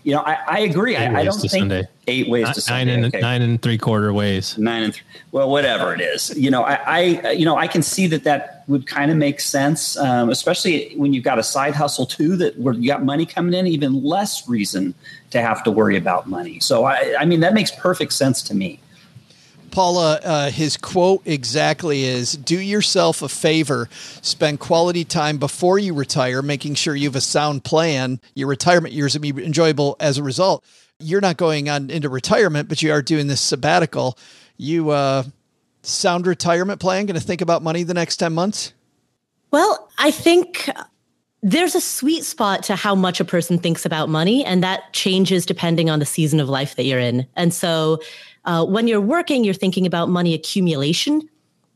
You 0.04 0.16
know, 0.16 0.20
I, 0.20 0.38
I 0.46 0.60
agree. 0.60 0.98
I, 0.98 1.06
I 1.22 1.24
don't 1.24 1.40
think 1.40 1.52
Sunday. 1.52 1.88
eight 2.08 2.28
ways 2.28 2.46
nine 2.46 2.54
to 2.54 2.62
Sunday. 2.62 2.94
and 2.94 3.06
okay. 3.06 3.22
nine 3.22 3.42
and 3.42 3.62
three 3.62 3.78
quarter 3.78 4.12
ways 4.12 4.58
nine 4.58 4.84
and 4.84 4.94
th- 4.94 5.06
well, 5.32 5.50
whatever 5.50 5.94
it 5.94 6.02
is. 6.02 6.36
You 6.38 6.52
know, 6.52 6.64
I, 6.64 6.74
I 6.86 7.32
you 7.32 7.46
know 7.46 7.56
I 7.56 7.68
can 7.68 7.82
see 7.82 8.06
that 8.08 8.26
that 8.26 8.66
would 8.68 8.86
kind 8.86 9.12
of 9.12 9.18
make 9.18 9.40
sense, 9.40 9.96
um, 9.96 10.30
especially 10.30 10.94
when 10.98 11.14
you've 11.14 11.24
got 11.24 11.40
a 11.40 11.44
side 11.44 11.74
hustle 11.74 12.06
too 12.06 12.36
that 12.38 12.60
where 12.60 12.74
you 12.74 12.88
got 12.88 13.06
money 13.06 13.26
coming 13.26 13.54
in, 13.54 13.66
even 13.66 14.04
less 14.04 14.50
reason 14.50 14.94
to 15.30 15.42
have 15.42 15.64
to 15.64 15.72
worry 15.72 15.96
about 15.96 16.28
money. 16.28 16.60
So 16.60 16.84
I, 16.84 17.16
I 17.18 17.24
mean, 17.26 17.40
that 17.40 17.54
makes 17.54 17.72
perfect 17.72 18.12
sense 18.12 18.42
to 18.44 18.54
me. 18.54 18.81
Paula, 19.72 20.20
uh, 20.24 20.52
his 20.52 20.78
quote 20.78 21.22
exactly 21.26 22.04
is 22.04 22.34
Do 22.34 22.60
yourself 22.60 23.22
a 23.22 23.30
favor, 23.30 23.90
spend 24.22 24.60
quality 24.60 25.04
time 25.04 25.38
before 25.38 25.80
you 25.80 25.94
retire, 25.94 26.42
making 26.42 26.76
sure 26.76 26.96
you 26.96 27.08
have 27.08 27.16
a 27.16 27.22
sound 27.22 27.64
plan. 27.64 28.20
Your 28.36 28.48
retirement 28.48 28.94
years 28.94 29.14
will 29.14 29.22
be 29.22 29.46
enjoyable 29.46 29.96
as 30.00 30.18
a 30.18 30.24
result. 30.24 30.64
You're 31.00 31.22
not 31.22 31.38
going 31.38 31.70
on 31.70 31.90
into 31.90 32.10
retirement, 32.10 32.70
but 32.70 32.82
you 32.82 32.92
are 32.92 33.02
doing 33.02 33.28
this 33.28 33.42
sabbatical. 33.42 34.18
You, 34.58 34.92
uh, 34.92 35.24
sound 35.84 36.28
retirement 36.28 36.80
plan, 36.80 37.06
going 37.06 37.20
to 37.20 37.26
think 37.26 37.42
about 37.42 37.64
money 37.64 37.84
the 37.84 37.94
next 37.94 38.18
10 38.18 38.34
months? 38.34 38.74
Well, 39.52 39.90
I 39.98 40.12
think 40.12 40.70
there's 41.44 41.76
a 41.76 41.82
sweet 41.82 42.24
spot 42.24 42.64
to 42.64 42.76
how 42.76 42.96
much 42.96 43.20
a 43.20 43.26
person 43.26 43.58
thinks 43.58 43.86
about 43.86 44.10
money, 44.10 44.46
and 44.46 44.64
that 44.64 44.94
changes 44.94 45.46
depending 45.46 45.90
on 45.90 46.00
the 46.00 46.06
season 46.06 46.40
of 46.40 46.50
life 46.50 46.76
that 46.76 46.84
you're 46.84 47.00
in. 47.00 47.28
And 47.36 47.54
so, 47.54 48.00
uh, 48.46 48.66
when 48.66 48.88
you're 48.88 49.02
working, 49.02 49.44
you're 49.44 49.54
thinking 49.54 49.86
about 49.86 50.10
money 50.10 50.34
accumulation. 50.34 51.22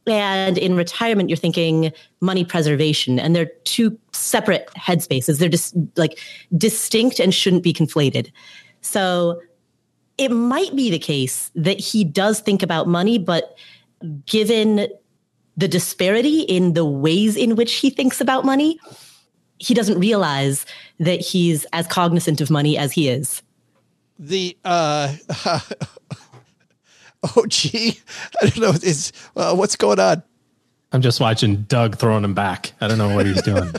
And 0.08 0.58
in 0.58 0.76
retirement, 0.76 1.30
you're 1.30 1.38
thinking 1.38 1.92
money 2.22 2.46
preservation. 2.46 3.20
And 3.20 3.36
they're 3.36 3.52
two 3.64 3.98
separate 4.14 4.68
headspaces. 4.78 5.40
They're 5.40 5.50
just 5.50 5.76
like 5.96 6.20
distinct 6.56 7.20
and 7.20 7.34
shouldn't 7.34 7.64
be 7.64 7.74
conflated. 7.74 8.32
So 8.82 9.42
it 10.18 10.30
might 10.30 10.76
be 10.76 10.90
the 10.92 11.00
case 11.00 11.52
that 11.56 11.80
he 11.80 12.04
does 12.04 12.40
think 12.40 12.62
about 12.64 12.88
money, 12.88 13.18
but 13.18 13.58
given 14.26 14.88
the 15.58 15.68
disparity 15.68 16.42
in 16.42 16.74
the 16.74 16.86
ways 16.86 17.36
in 17.36 17.56
which 17.56 17.74
he 17.76 17.90
thinks 17.90 18.22
about 18.22 18.46
money, 18.46 18.78
he 19.58 19.74
doesn't 19.74 20.00
realize 20.00 20.66
that 21.00 21.22
he's 21.22 21.66
as 21.74 21.88
cognizant 21.88 22.42
of 22.42 22.50
money 22.50 22.78
as 22.78 22.92
he 22.92 23.10
is. 23.10 23.42
The, 24.20 24.58
uh, 24.64 25.16
oh, 27.36 27.46
gee, 27.48 28.00
I 28.42 28.48
don't 28.48 28.60
know. 28.60 28.70
Is, 28.70 29.12
uh, 29.36 29.56
what's 29.56 29.76
going 29.76 30.00
on? 30.00 30.24
I'm 30.92 31.02
just 31.02 31.20
watching 31.20 31.64
Doug 31.64 31.98
throwing 31.98 32.24
him 32.24 32.34
back. 32.34 32.74
I 32.80 32.88
don't 32.88 32.98
know 32.98 33.14
what 33.16 33.26
he's 33.26 33.42
doing. 33.42 33.70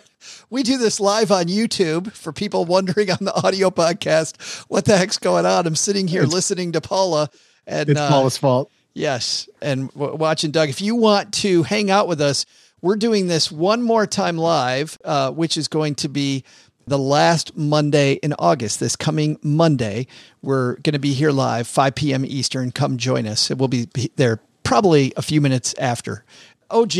we 0.50 0.62
do 0.62 0.76
this 0.78 1.00
live 1.00 1.30
on 1.32 1.46
YouTube 1.46 2.12
for 2.12 2.32
people 2.32 2.64
wondering 2.64 3.10
on 3.10 3.18
the 3.20 3.34
audio 3.34 3.70
podcast 3.70 4.64
what 4.68 4.84
the 4.84 4.96
heck's 4.96 5.18
going 5.18 5.46
on. 5.46 5.66
I'm 5.66 5.76
sitting 5.76 6.06
here 6.08 6.22
It's- 6.22 6.34
listening 6.34 6.72
to 6.72 6.80
Paula 6.80 7.30
and 7.66 7.88
It's 7.88 7.98
uh, 8.00 8.08
Paula's 8.08 8.36
fault. 8.36 8.70
Yes, 8.94 9.48
and 9.60 9.90
w- 9.92 10.14
watching 10.16 10.50
Doug. 10.50 10.68
If 10.68 10.80
you 10.80 10.96
want 10.96 11.32
to 11.34 11.62
hang 11.64 11.90
out 11.90 12.08
with 12.08 12.20
us, 12.20 12.46
we're 12.80 12.96
doing 12.96 13.26
this 13.26 13.50
one 13.50 13.82
more 13.82 14.06
time 14.06 14.36
live, 14.38 14.98
uh, 15.04 15.30
which 15.32 15.56
is 15.56 15.68
going 15.68 15.94
to 15.96 16.08
be 16.08 16.44
the 16.86 16.98
last 16.98 17.56
Monday 17.56 18.14
in 18.14 18.32
August. 18.38 18.80
This 18.80 18.96
coming 18.96 19.38
Monday, 19.42 20.06
we're 20.42 20.74
going 20.76 20.92
to 20.92 20.98
be 20.98 21.12
here 21.12 21.30
live, 21.32 21.66
5 21.66 21.94
p.m. 21.94 22.24
Eastern. 22.24 22.70
Come 22.70 22.96
join 22.96 23.26
us. 23.26 23.50
We'll 23.50 23.68
be 23.68 23.86
be 23.86 24.10
there 24.16 24.40
probably 24.62 25.12
a 25.16 25.22
few 25.22 25.40
minutes 25.40 25.74
after. 25.78 26.24
Oh, 26.70 26.82
OG, 26.82 26.92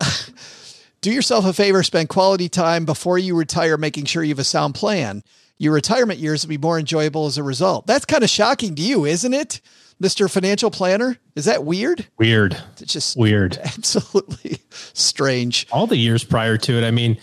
do 1.00 1.12
yourself 1.12 1.44
a 1.44 1.52
favor, 1.52 1.82
spend 1.82 2.08
quality 2.08 2.48
time 2.48 2.84
before 2.84 3.18
you 3.18 3.36
retire, 3.36 3.76
making 3.76 4.04
sure 4.04 4.22
you 4.22 4.30
have 4.30 4.38
a 4.38 4.44
sound 4.44 4.74
plan. 4.74 5.22
Your 5.58 5.72
retirement 5.72 6.18
years 6.20 6.44
will 6.44 6.50
be 6.50 6.58
more 6.58 6.78
enjoyable 6.78 7.26
as 7.26 7.38
a 7.38 7.42
result. 7.42 7.86
That's 7.86 8.04
kind 8.04 8.22
of 8.22 8.30
shocking 8.30 8.74
to 8.74 8.82
you, 8.82 9.06
isn't 9.06 9.32
it, 9.32 9.60
Mr. 10.02 10.30
Financial 10.30 10.70
Planner? 10.70 11.16
Is 11.34 11.46
that 11.46 11.64
weird? 11.64 12.06
Weird. 12.18 12.56
It's 12.78 12.92
just 12.92 13.16
Weird. 13.16 13.56
absolutely 13.64 14.58
strange. 14.70 15.66
all 15.72 15.86
the 15.86 15.96
years 15.96 16.24
prior 16.24 16.58
to 16.58 16.72
it. 16.74 16.84
I 16.86 16.90
mean, 16.90 17.16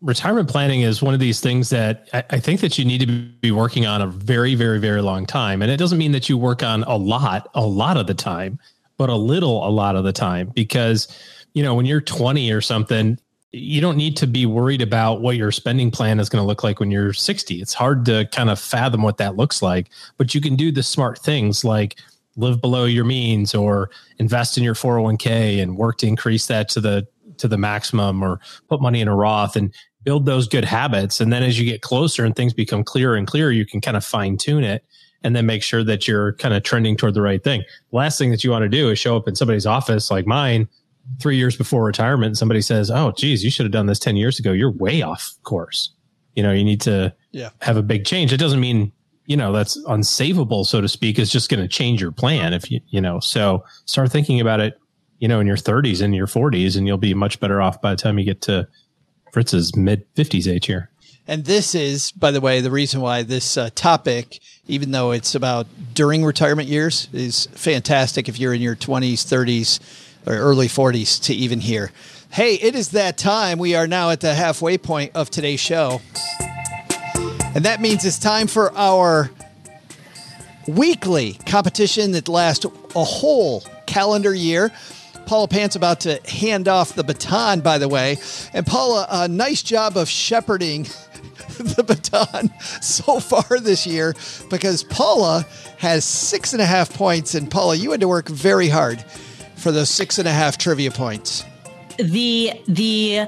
retirement 0.00 0.48
planning 0.48 0.82
is 0.82 1.02
one 1.02 1.14
of 1.14 1.20
these 1.20 1.40
things 1.40 1.70
that 1.70 2.08
I, 2.12 2.24
I 2.30 2.40
think 2.40 2.60
that 2.60 2.78
you 2.78 2.84
need 2.84 3.00
to 3.00 3.06
be 3.06 3.50
working 3.50 3.86
on 3.86 4.00
a 4.00 4.06
very, 4.06 4.54
very, 4.54 4.78
very 4.78 5.02
long 5.02 5.26
time. 5.26 5.62
And 5.62 5.70
it 5.70 5.76
doesn't 5.76 5.98
mean 5.98 6.12
that 6.12 6.28
you 6.28 6.38
work 6.38 6.62
on 6.62 6.84
a 6.84 6.96
lot, 6.96 7.50
a 7.54 7.66
lot 7.66 7.96
of 7.96 8.06
the 8.06 8.14
time, 8.14 8.58
but 8.96 9.08
a 9.08 9.16
little, 9.16 9.66
a 9.66 9.70
lot 9.70 9.96
of 9.96 10.04
the 10.04 10.12
time, 10.12 10.50
because, 10.54 11.08
you 11.54 11.62
know, 11.62 11.74
when 11.74 11.86
you're 11.86 12.00
20 12.00 12.50
or 12.52 12.60
something, 12.60 13.18
you 13.52 13.80
don't 13.80 13.96
need 13.96 14.16
to 14.18 14.26
be 14.26 14.44
worried 14.44 14.82
about 14.82 15.20
what 15.20 15.36
your 15.36 15.50
spending 15.50 15.90
plan 15.90 16.20
is 16.20 16.28
going 16.28 16.42
to 16.42 16.46
look 16.46 16.62
like 16.62 16.80
when 16.80 16.90
you're 16.90 17.12
60. 17.14 17.60
It's 17.60 17.74
hard 17.74 18.04
to 18.04 18.28
kind 18.30 18.50
of 18.50 18.60
fathom 18.60 19.02
what 19.02 19.16
that 19.16 19.36
looks 19.36 19.62
like, 19.62 19.88
but 20.18 20.34
you 20.34 20.40
can 20.40 20.54
do 20.54 20.70
the 20.70 20.82
smart 20.82 21.18
things 21.18 21.64
like 21.64 21.96
live 22.36 22.60
below 22.60 22.84
your 22.84 23.04
means 23.04 23.54
or 23.54 23.90
invest 24.18 24.58
in 24.58 24.64
your 24.64 24.74
401k 24.74 25.62
and 25.62 25.76
work 25.76 25.98
to 25.98 26.06
increase 26.06 26.46
that 26.46 26.68
to 26.70 26.80
the 26.80 27.06
to 27.38 27.48
the 27.48 27.56
maximum 27.56 28.22
or 28.22 28.40
put 28.68 28.82
money 28.82 29.00
in 29.00 29.08
a 29.08 29.14
Roth 29.14 29.56
and 29.56 29.72
build 30.08 30.24
those 30.24 30.48
good 30.48 30.64
habits. 30.64 31.20
And 31.20 31.30
then 31.30 31.42
as 31.42 31.58
you 31.58 31.66
get 31.66 31.82
closer 31.82 32.24
and 32.24 32.34
things 32.34 32.54
become 32.54 32.82
clearer 32.82 33.14
and 33.14 33.26
clearer, 33.26 33.50
you 33.50 33.66
can 33.66 33.78
kind 33.78 33.94
of 33.94 34.02
fine 34.02 34.38
tune 34.38 34.64
it 34.64 34.82
and 35.22 35.36
then 35.36 35.44
make 35.44 35.62
sure 35.62 35.84
that 35.84 36.08
you're 36.08 36.32
kind 36.36 36.54
of 36.54 36.62
trending 36.62 36.96
toward 36.96 37.12
the 37.12 37.20
right 37.20 37.44
thing. 37.44 37.62
last 37.92 38.18
thing 38.18 38.30
that 38.30 38.42
you 38.42 38.50
want 38.50 38.62
to 38.62 38.70
do 38.70 38.88
is 38.88 38.98
show 38.98 39.18
up 39.18 39.28
in 39.28 39.36
somebody's 39.36 39.66
office 39.66 40.10
like 40.10 40.26
mine 40.26 40.66
three 41.20 41.36
years 41.36 41.58
before 41.58 41.84
retirement. 41.84 42.28
And 42.28 42.38
somebody 42.38 42.62
says, 42.62 42.90
Oh, 42.90 43.12
geez, 43.18 43.44
you 43.44 43.50
should 43.50 43.66
have 43.66 43.72
done 43.72 43.84
this 43.84 43.98
10 43.98 44.16
years 44.16 44.38
ago. 44.38 44.50
You're 44.52 44.70
way 44.72 45.02
off 45.02 45.34
course. 45.42 45.92
You 46.34 46.42
know, 46.42 46.52
you 46.52 46.64
need 46.64 46.80
to 46.82 47.14
Yeah. 47.32 47.50
have 47.60 47.76
a 47.76 47.82
big 47.82 48.06
change. 48.06 48.32
It 48.32 48.38
doesn't 48.38 48.60
mean, 48.60 48.90
you 49.26 49.36
know, 49.36 49.52
that's 49.52 49.76
unsavable, 49.84 50.64
so 50.64 50.80
to 50.80 50.88
speak. 50.88 51.18
It's 51.18 51.30
just 51.30 51.50
going 51.50 51.60
to 51.60 51.68
change 51.68 52.00
your 52.00 52.12
plan 52.12 52.54
if 52.54 52.70
you, 52.70 52.80
you 52.88 53.02
know, 53.02 53.20
so 53.20 53.62
start 53.84 54.10
thinking 54.10 54.40
about 54.40 54.60
it, 54.60 54.78
you 55.18 55.28
know, 55.28 55.38
in 55.38 55.46
your 55.46 55.58
30s 55.58 56.00
and 56.00 56.14
your 56.14 56.26
40s, 56.28 56.78
and 56.78 56.86
you'll 56.86 56.96
be 56.96 57.12
much 57.12 57.38
better 57.40 57.60
off 57.60 57.82
by 57.82 57.90
the 57.90 57.96
time 58.00 58.18
you 58.18 58.24
get 58.24 58.40
to 58.42 58.66
Fritz's 59.38 59.76
mid 59.76 60.12
50s 60.16 60.52
age 60.52 60.66
here. 60.66 60.90
And 61.28 61.44
this 61.44 61.72
is, 61.72 62.10
by 62.10 62.32
the 62.32 62.40
way, 62.40 62.60
the 62.60 62.72
reason 62.72 63.00
why 63.00 63.22
this 63.22 63.56
uh, 63.56 63.70
topic, 63.72 64.40
even 64.66 64.90
though 64.90 65.12
it's 65.12 65.36
about 65.36 65.68
during 65.94 66.24
retirement 66.24 66.68
years, 66.68 67.08
is 67.12 67.46
fantastic 67.52 68.28
if 68.28 68.40
you're 68.40 68.52
in 68.52 68.60
your 68.60 68.74
20s, 68.74 69.12
30s, 69.12 69.78
or 70.26 70.34
early 70.34 70.66
40s 70.66 71.22
to 71.26 71.34
even 71.34 71.60
hear. 71.60 71.92
Hey, 72.32 72.54
it 72.54 72.74
is 72.74 72.88
that 72.88 73.16
time. 73.16 73.60
We 73.60 73.76
are 73.76 73.86
now 73.86 74.10
at 74.10 74.18
the 74.18 74.34
halfway 74.34 74.76
point 74.76 75.12
of 75.14 75.30
today's 75.30 75.60
show. 75.60 76.00
And 77.54 77.64
that 77.64 77.80
means 77.80 78.04
it's 78.04 78.18
time 78.18 78.48
for 78.48 78.76
our 78.76 79.30
weekly 80.66 81.34
competition 81.46 82.10
that 82.10 82.28
lasts 82.28 82.64
a 82.64 83.04
whole 83.04 83.62
calendar 83.86 84.34
year. 84.34 84.72
Paula 85.28 85.46
Pant's 85.46 85.76
about 85.76 86.00
to 86.00 86.18
hand 86.26 86.68
off 86.68 86.94
the 86.94 87.04
baton, 87.04 87.60
by 87.60 87.76
the 87.76 87.86
way. 87.88 88.16
And 88.54 88.66
Paula, 88.66 89.06
a 89.10 89.28
nice 89.28 89.62
job 89.62 89.96
of 89.98 90.08
shepherding 90.08 90.84
the 91.58 91.84
baton 91.86 92.50
so 92.80 93.20
far 93.20 93.60
this 93.60 93.86
year 93.86 94.14
because 94.48 94.82
Paula 94.84 95.46
has 95.76 96.04
six 96.04 96.54
and 96.54 96.62
a 96.62 96.66
half 96.66 96.92
points. 96.94 97.34
And 97.34 97.50
Paula, 97.50 97.74
you 97.76 97.90
had 97.90 98.00
to 98.00 98.08
work 98.08 98.28
very 98.28 98.68
hard 98.68 99.00
for 99.56 99.70
those 99.70 99.90
six 99.90 100.18
and 100.18 100.26
a 100.26 100.32
half 100.32 100.56
trivia 100.56 100.90
points. 100.90 101.44
the 101.98 102.52
the 102.66 103.26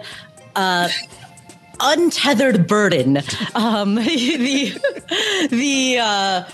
uh 0.57 0.89
untethered 1.81 2.67
burden 2.67 3.19
um 3.55 3.95
the 3.97 4.73
the 5.51 5.99
uh 5.99 6.45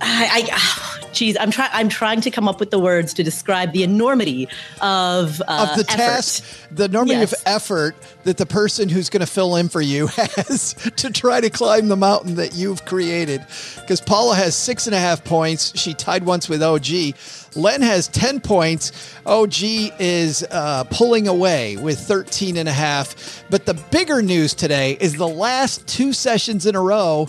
I, 0.00 0.48
I 0.52 0.87
geez, 1.18 1.36
I'm 1.38 1.50
trying. 1.50 1.70
I'm 1.72 1.88
trying 1.88 2.20
to 2.22 2.30
come 2.30 2.48
up 2.48 2.60
with 2.60 2.70
the 2.70 2.78
words 2.78 3.12
to 3.14 3.22
describe 3.22 3.72
the 3.72 3.82
enormity 3.82 4.48
of 4.80 5.40
uh, 5.48 5.68
of 5.70 5.76
the 5.76 5.84
effort. 5.92 5.96
task, 6.02 6.44
the 6.70 6.84
enormity 6.84 7.20
Yes. 7.20 7.32
of 7.32 7.38
effort 7.46 7.96
that 8.24 8.36
the 8.36 8.46
person 8.46 8.88
who's 8.88 9.10
going 9.10 9.20
to 9.20 9.26
fill 9.26 9.56
in 9.56 9.68
for 9.68 9.80
you 9.80 10.06
has 10.16 10.74
to 10.96 11.10
try 11.10 11.40
to 11.40 11.50
climb 11.50 11.88
the 11.88 11.96
mountain 11.96 12.36
that 12.36 12.54
you've 12.54 12.84
created. 12.84 13.44
Because 13.80 14.00
Paula 14.00 14.36
has 14.36 14.54
six 14.54 14.86
and 14.86 14.94
a 14.94 14.98
half 15.00 15.24
points. 15.24 15.78
She 15.78 15.94
tied 15.94 16.24
once 16.24 16.48
with 16.48 16.62
OG. 16.62 17.14
Len 17.56 17.82
has 17.82 18.08
10 18.08 18.40
points. 18.40 18.92
OG 19.26 19.54
is 19.98 20.44
uh, 20.50 20.84
pulling 20.90 21.26
away 21.26 21.76
with 21.78 21.98
13 21.98 22.56
and 22.56 22.68
a 22.68 22.72
half. 22.72 23.42
But 23.50 23.66
the 23.66 23.74
bigger 23.74 24.22
news 24.22 24.54
today 24.54 24.96
is 25.00 25.14
the 25.14 25.26
last 25.28 25.86
two 25.88 26.12
sessions 26.12 26.66
in 26.66 26.76
a 26.76 26.80
row. 26.82 27.28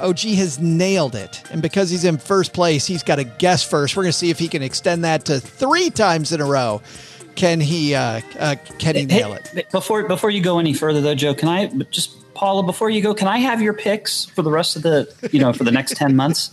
OG 0.00 0.20
has 0.20 0.58
nailed 0.58 1.14
it. 1.14 1.42
And 1.50 1.62
because 1.62 1.90
he's 1.90 2.04
in 2.04 2.18
first 2.18 2.52
place, 2.52 2.86
he's 2.86 3.02
got 3.02 3.16
to 3.16 3.24
guess 3.24 3.62
first. 3.62 3.96
We're 3.96 4.04
going 4.04 4.12
to 4.12 4.18
see 4.18 4.30
if 4.30 4.38
he 4.38 4.48
can 4.48 4.62
extend 4.62 5.04
that 5.04 5.24
to 5.26 5.40
three 5.40 5.90
times 5.90 6.32
in 6.32 6.40
a 6.40 6.46
row. 6.46 6.82
Can 7.34 7.60
he 7.60 7.94
uh, 7.94 8.22
uh, 8.38 8.56
can 8.78 8.96
he 8.96 9.04
nail 9.04 9.34
it? 9.34 9.70
Before 9.70 10.04
before 10.08 10.30
you 10.30 10.40
go 10.40 10.58
any 10.58 10.72
further 10.72 11.02
though, 11.02 11.14
Joe, 11.14 11.34
can 11.34 11.48
I 11.50 11.66
just 11.90 12.16
Paula, 12.36 12.62
before 12.62 12.90
you 12.90 13.02
go, 13.02 13.14
can 13.14 13.28
I 13.28 13.38
have 13.38 13.62
your 13.62 13.72
picks 13.72 14.26
for 14.26 14.42
the 14.42 14.50
rest 14.50 14.76
of 14.76 14.82
the 14.82 15.12
you 15.32 15.40
know 15.40 15.52
for 15.52 15.64
the 15.64 15.72
next 15.72 15.96
ten 15.96 16.16
months? 16.16 16.50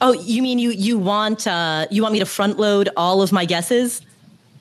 Oh, 0.00 0.12
you 0.12 0.42
mean 0.42 0.58
you 0.58 0.70
you 0.70 0.98
want 0.98 1.46
uh, 1.46 1.86
you 1.90 2.02
want 2.02 2.12
me 2.12 2.18
to 2.18 2.26
front 2.26 2.58
load 2.58 2.88
all 2.96 3.22
of 3.22 3.30
my 3.32 3.44
guesses? 3.44 4.02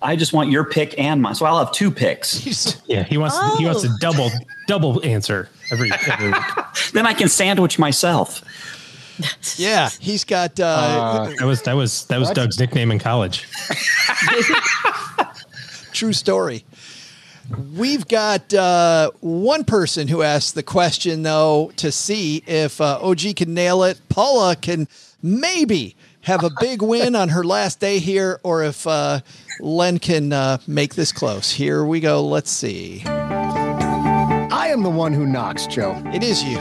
I 0.04 0.16
just 0.16 0.34
want 0.34 0.52
your 0.52 0.66
pick 0.66 0.98
and 1.00 1.22
mine, 1.22 1.36
so 1.36 1.46
I'll 1.46 1.60
have 1.60 1.72
two 1.72 1.90
picks. 1.92 2.34
He's- 2.44 2.82
Yeah, 2.88 3.04
he 3.04 3.18
wants 3.18 3.38
he 3.58 3.66
wants 3.66 3.84
Oh. 3.84 3.88
to 3.88 3.94
double 4.00 4.30
double 4.68 5.04
answer 5.06 5.50
every 5.72 5.92
every 6.08 6.32
week. 6.32 6.42
Then 6.94 7.06
I 7.08 7.14
can 7.14 7.30
sandwich 7.30 7.80
myself. 7.80 8.44
yeah, 9.58 9.90
he's 10.00 10.24
got. 10.24 10.60
Uh, 10.60 11.30
That 11.40 11.46
was 11.46 11.62
that 11.64 11.76
was 11.76 12.06
that 12.08 12.20
was 12.20 12.30
What? 12.30 12.36
Doug's 12.36 12.60
nickname 12.60 12.92
in 12.92 13.00
college. 13.00 13.48
true 15.92 16.14
story. 16.14 16.66
We've 17.76 18.08
got 18.08 18.54
uh, 18.54 19.12
one 19.20 19.64
person 19.66 20.08
who 20.08 20.22
asked 20.24 20.56
the 20.56 20.64
question, 20.64 21.24
though, 21.24 21.72
to 21.76 21.92
see 21.92 22.42
if 22.48 22.80
uh, 22.82 23.00
OG 23.02 23.36
can 23.36 23.54
nail 23.54 23.84
it. 23.84 24.00
Paula 24.10 24.56
can 24.56 24.88
maybe 25.22 25.96
have 26.24 26.44
a 26.44 26.50
big 26.60 26.82
win 26.82 27.16
on 27.16 27.30
her 27.30 27.44
last 27.44 27.80
day 27.80 28.00
here, 28.00 28.40
or 28.44 28.64
if 28.64 28.88
uh, 28.88 29.20
Len 29.60 30.00
can 30.00 30.34
uh, 30.34 30.58
make 30.68 30.96
this 30.96 31.12
close. 31.12 31.52
Here 31.52 31.86
we 31.86 32.00
go. 32.00 32.26
Let's 32.26 32.50
see. 32.50 33.04
I 33.06 34.68
am 34.70 34.84
the 34.84 34.90
one 34.90 35.14
who 35.14 35.26
knocks, 35.26 35.68
Joe. 35.68 36.02
It 36.14 36.24
is 36.24 36.44
you. 36.44 36.58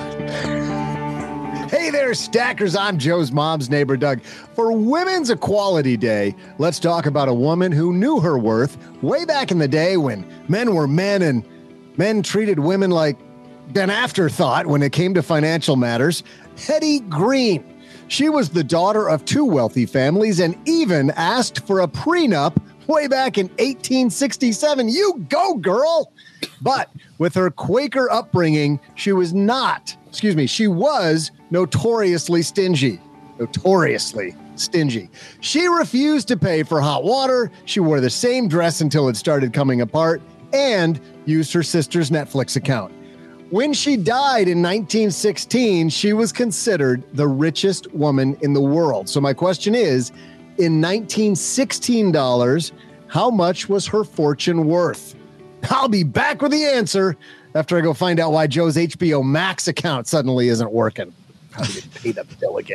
Hey 1.68 1.90
there, 1.90 2.12
stackers. 2.12 2.76
I'm 2.76 2.98
Joe's 2.98 3.32
mom's 3.32 3.70
neighbor, 3.70 3.96
Doug. 3.96 4.22
For 4.22 4.72
Women's 4.72 5.30
Equality 5.30 5.96
Day, 5.96 6.34
let's 6.58 6.78
talk 6.78 7.06
about 7.06 7.28
a 7.28 7.34
woman 7.34 7.72
who 7.72 7.94
knew 7.94 8.20
her 8.20 8.36
worth 8.36 8.76
way 9.02 9.24
back 9.24 9.50
in 9.50 9.58
the 9.58 9.68
day 9.68 9.96
when 9.96 10.26
men 10.48 10.74
were 10.74 10.86
men 10.86 11.22
and 11.22 11.42
men 11.96 12.22
treated 12.22 12.58
women 12.58 12.90
like 12.90 13.16
an 13.74 13.88
afterthought 13.88 14.66
when 14.66 14.82
it 14.82 14.92
came 14.92 15.14
to 15.14 15.22
financial 15.22 15.76
matters. 15.76 16.22
Hetty 16.58 17.00
Green. 17.00 17.71
She 18.12 18.28
was 18.28 18.50
the 18.50 18.62
daughter 18.62 19.08
of 19.08 19.24
two 19.24 19.42
wealthy 19.42 19.86
families 19.86 20.38
and 20.38 20.54
even 20.68 21.12
asked 21.12 21.66
for 21.66 21.80
a 21.80 21.88
prenup 21.88 22.60
way 22.86 23.08
back 23.08 23.38
in 23.38 23.46
1867. 23.52 24.90
You 24.90 25.24
go, 25.30 25.54
girl! 25.54 26.12
But 26.60 26.90
with 27.16 27.34
her 27.34 27.50
Quaker 27.50 28.10
upbringing, 28.10 28.78
she 28.96 29.12
was 29.12 29.32
not, 29.32 29.96
excuse 30.10 30.36
me, 30.36 30.46
she 30.46 30.68
was 30.68 31.30
notoriously 31.50 32.42
stingy. 32.42 33.00
Notoriously 33.38 34.36
stingy. 34.56 35.08
She 35.40 35.66
refused 35.66 36.28
to 36.28 36.36
pay 36.36 36.64
for 36.64 36.82
hot 36.82 37.04
water. 37.04 37.50
She 37.64 37.80
wore 37.80 38.02
the 38.02 38.10
same 38.10 38.46
dress 38.46 38.82
until 38.82 39.08
it 39.08 39.16
started 39.16 39.54
coming 39.54 39.80
apart 39.80 40.20
and 40.52 41.00
used 41.24 41.50
her 41.54 41.62
sister's 41.62 42.10
Netflix 42.10 42.56
account. 42.56 42.92
When 43.52 43.74
she 43.74 43.98
died 43.98 44.48
in 44.48 44.62
1916, 44.62 45.90
she 45.90 46.14
was 46.14 46.32
considered 46.32 47.02
the 47.12 47.28
richest 47.28 47.92
woman 47.92 48.34
in 48.40 48.54
the 48.54 48.62
world. 48.62 49.10
So, 49.10 49.20
my 49.20 49.34
question 49.34 49.74
is 49.74 50.08
in 50.56 50.80
1916 50.80 52.12
dollars, 52.12 52.72
How 53.08 53.28
much 53.28 53.68
was 53.68 53.86
her 53.88 54.04
fortune 54.04 54.64
worth? 54.64 55.14
I'll 55.64 55.90
be 55.90 56.02
back 56.02 56.40
with 56.40 56.50
the 56.50 56.64
answer 56.64 57.14
after 57.54 57.76
I 57.76 57.82
go 57.82 57.92
find 57.92 58.18
out 58.20 58.32
why 58.32 58.46
Joe's 58.46 58.76
HBO 58.76 59.22
Max 59.22 59.68
account 59.68 60.06
suddenly 60.06 60.48
isn't 60.48 60.72
working. 60.72 61.12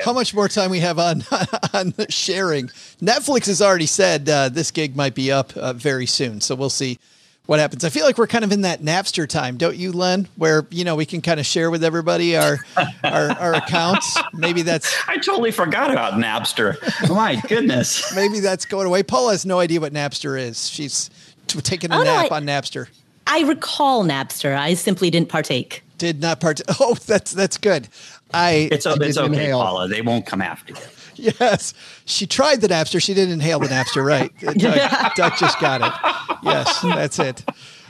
How 0.05 0.13
much 0.13 0.35
more 0.35 0.47
time 0.47 0.69
we 0.69 0.79
have 0.81 0.99
on 0.99 1.23
on 1.73 1.95
sharing? 2.09 2.67
Netflix 3.01 3.47
has 3.47 3.63
already 3.63 3.87
said 3.87 4.29
uh, 4.29 4.49
this 4.49 4.69
gig 4.69 4.95
might 4.95 5.15
be 5.15 5.31
up 5.31 5.57
uh, 5.57 5.73
very 5.73 6.05
soon, 6.05 6.39
so 6.39 6.53
we'll 6.53 6.69
see 6.69 6.99
what 7.47 7.59
happens. 7.59 7.83
I 7.83 7.89
feel 7.89 8.05
like 8.05 8.17
we're 8.17 8.27
kind 8.27 8.43
of 8.45 8.51
in 8.51 8.61
that 8.61 8.81
Napster 8.81 9.27
time, 9.27 9.57
don't 9.57 9.75
you, 9.75 9.91
Len? 9.91 10.27
Where 10.35 10.67
you 10.69 10.83
know 10.83 10.95
we 10.95 11.05
can 11.05 11.21
kind 11.21 11.39
of 11.39 11.45
share 11.45 11.71
with 11.71 11.83
everybody 11.83 12.37
our 12.37 12.59
our, 13.03 13.31
our 13.31 13.53
accounts. 13.55 14.17
Maybe 14.33 14.61
that's 14.61 14.95
I 15.07 15.17
totally 15.17 15.51
forgot 15.51 15.89
about 15.91 16.13
Napster. 16.13 16.75
My 17.09 17.35
goodness. 17.47 18.13
maybe 18.15 18.39
that's 18.39 18.65
going 18.65 18.85
away. 18.85 19.01
Paula 19.01 19.31
has 19.31 19.45
no 19.45 19.59
idea 19.59 19.81
what 19.81 19.93
Napster 19.93 20.39
is. 20.39 20.69
She's 20.69 21.09
t- 21.47 21.59
taking 21.61 21.91
a 21.91 21.95
Oh, 21.95 22.03
no, 22.03 22.03
nap 22.03 22.31
I- 22.31 22.35
on 22.35 22.45
Napster. 22.45 22.87
I 23.29 23.41
recall 23.41 24.05
Napster. 24.05 24.55
I 24.57 24.73
simply 24.75 25.09
didn't 25.09 25.27
partake. 25.29 25.83
Did 25.97 26.21
not 26.21 26.39
partake. 26.39 26.65
Oh, 26.79 26.93
that's 27.07 27.31
that's 27.31 27.57
good. 27.57 27.87
I 28.33 28.69
It's, 28.71 28.85
it's 28.85 29.17
okay, 29.17 29.25
inhale. 29.25 29.59
Paula. 29.61 29.87
They 29.87 30.01
won't 30.01 30.25
come 30.25 30.41
after 30.41 30.73
you. 30.73 30.79
Yes, 31.39 31.73
she 32.05 32.27
tried 32.27 32.61
the 32.61 32.67
Napster. 32.67 33.01
She 33.01 33.13
didn't 33.13 33.33
inhale 33.33 33.59
the 33.59 33.67
Napster, 33.67 34.05
right? 34.05 34.31
Doug, 34.39 35.15
Doug 35.15 35.33
just 35.37 35.59
got 35.59 35.81
it. 35.81 36.37
Yes, 36.43 36.81
that's 36.81 37.19
it. 37.19 37.43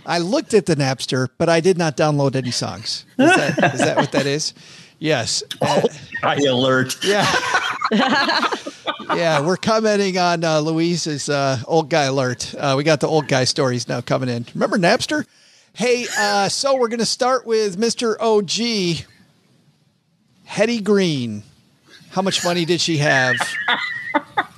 I 0.06 0.20
looked 0.20 0.54
at 0.54 0.66
the 0.66 0.76
Napster, 0.76 1.28
but 1.38 1.50
I 1.50 1.60
did 1.60 1.78
not 1.78 1.98
download 1.98 2.36
any 2.36 2.52
songs. 2.52 3.06
Is 3.20 3.36
that, 3.36 3.74
is 3.74 3.80
that 3.82 3.98
what 3.98 4.12
that 4.13 4.26
is? 4.26 4.54
Yes. 5.00 5.44
Uh, 5.62 5.82
High 6.22 6.36
alert. 6.48 7.04
yeah. 7.04 7.26
yeah, 9.13 9.42
we're 9.46 9.58
commenting 9.58 10.18
on 10.18 10.44
uh, 10.44 10.60
Louise's 10.60 11.30
uh, 11.30 11.60
old 11.68 11.90
guy 11.90 12.04
alert. 12.04 12.56
Uh, 12.58 12.76
we 12.78 12.84
got 12.84 13.02
the 13.02 13.08
old 13.08 13.28
guy 13.28 13.44
stories 13.44 13.88
now 13.88 14.02
coming 14.02 14.30
in. 14.30 14.46
Remember 14.54 14.78
Napster? 14.78 15.26
Hey, 15.74 16.08
uh, 16.18 16.50
so 16.50 16.76
we're 16.78 16.88
going 16.88 17.00
to 17.00 17.06
start 17.06 17.46
with 17.46 17.78
Mr. 17.78 18.16
OG, 18.20 19.06
Hetty 20.46 20.82
Green. 20.82 21.44
How 22.18 22.24
much 22.24 22.44
money 22.44 22.66
did 22.66 22.82
she 22.82 22.98
have? 22.98 23.36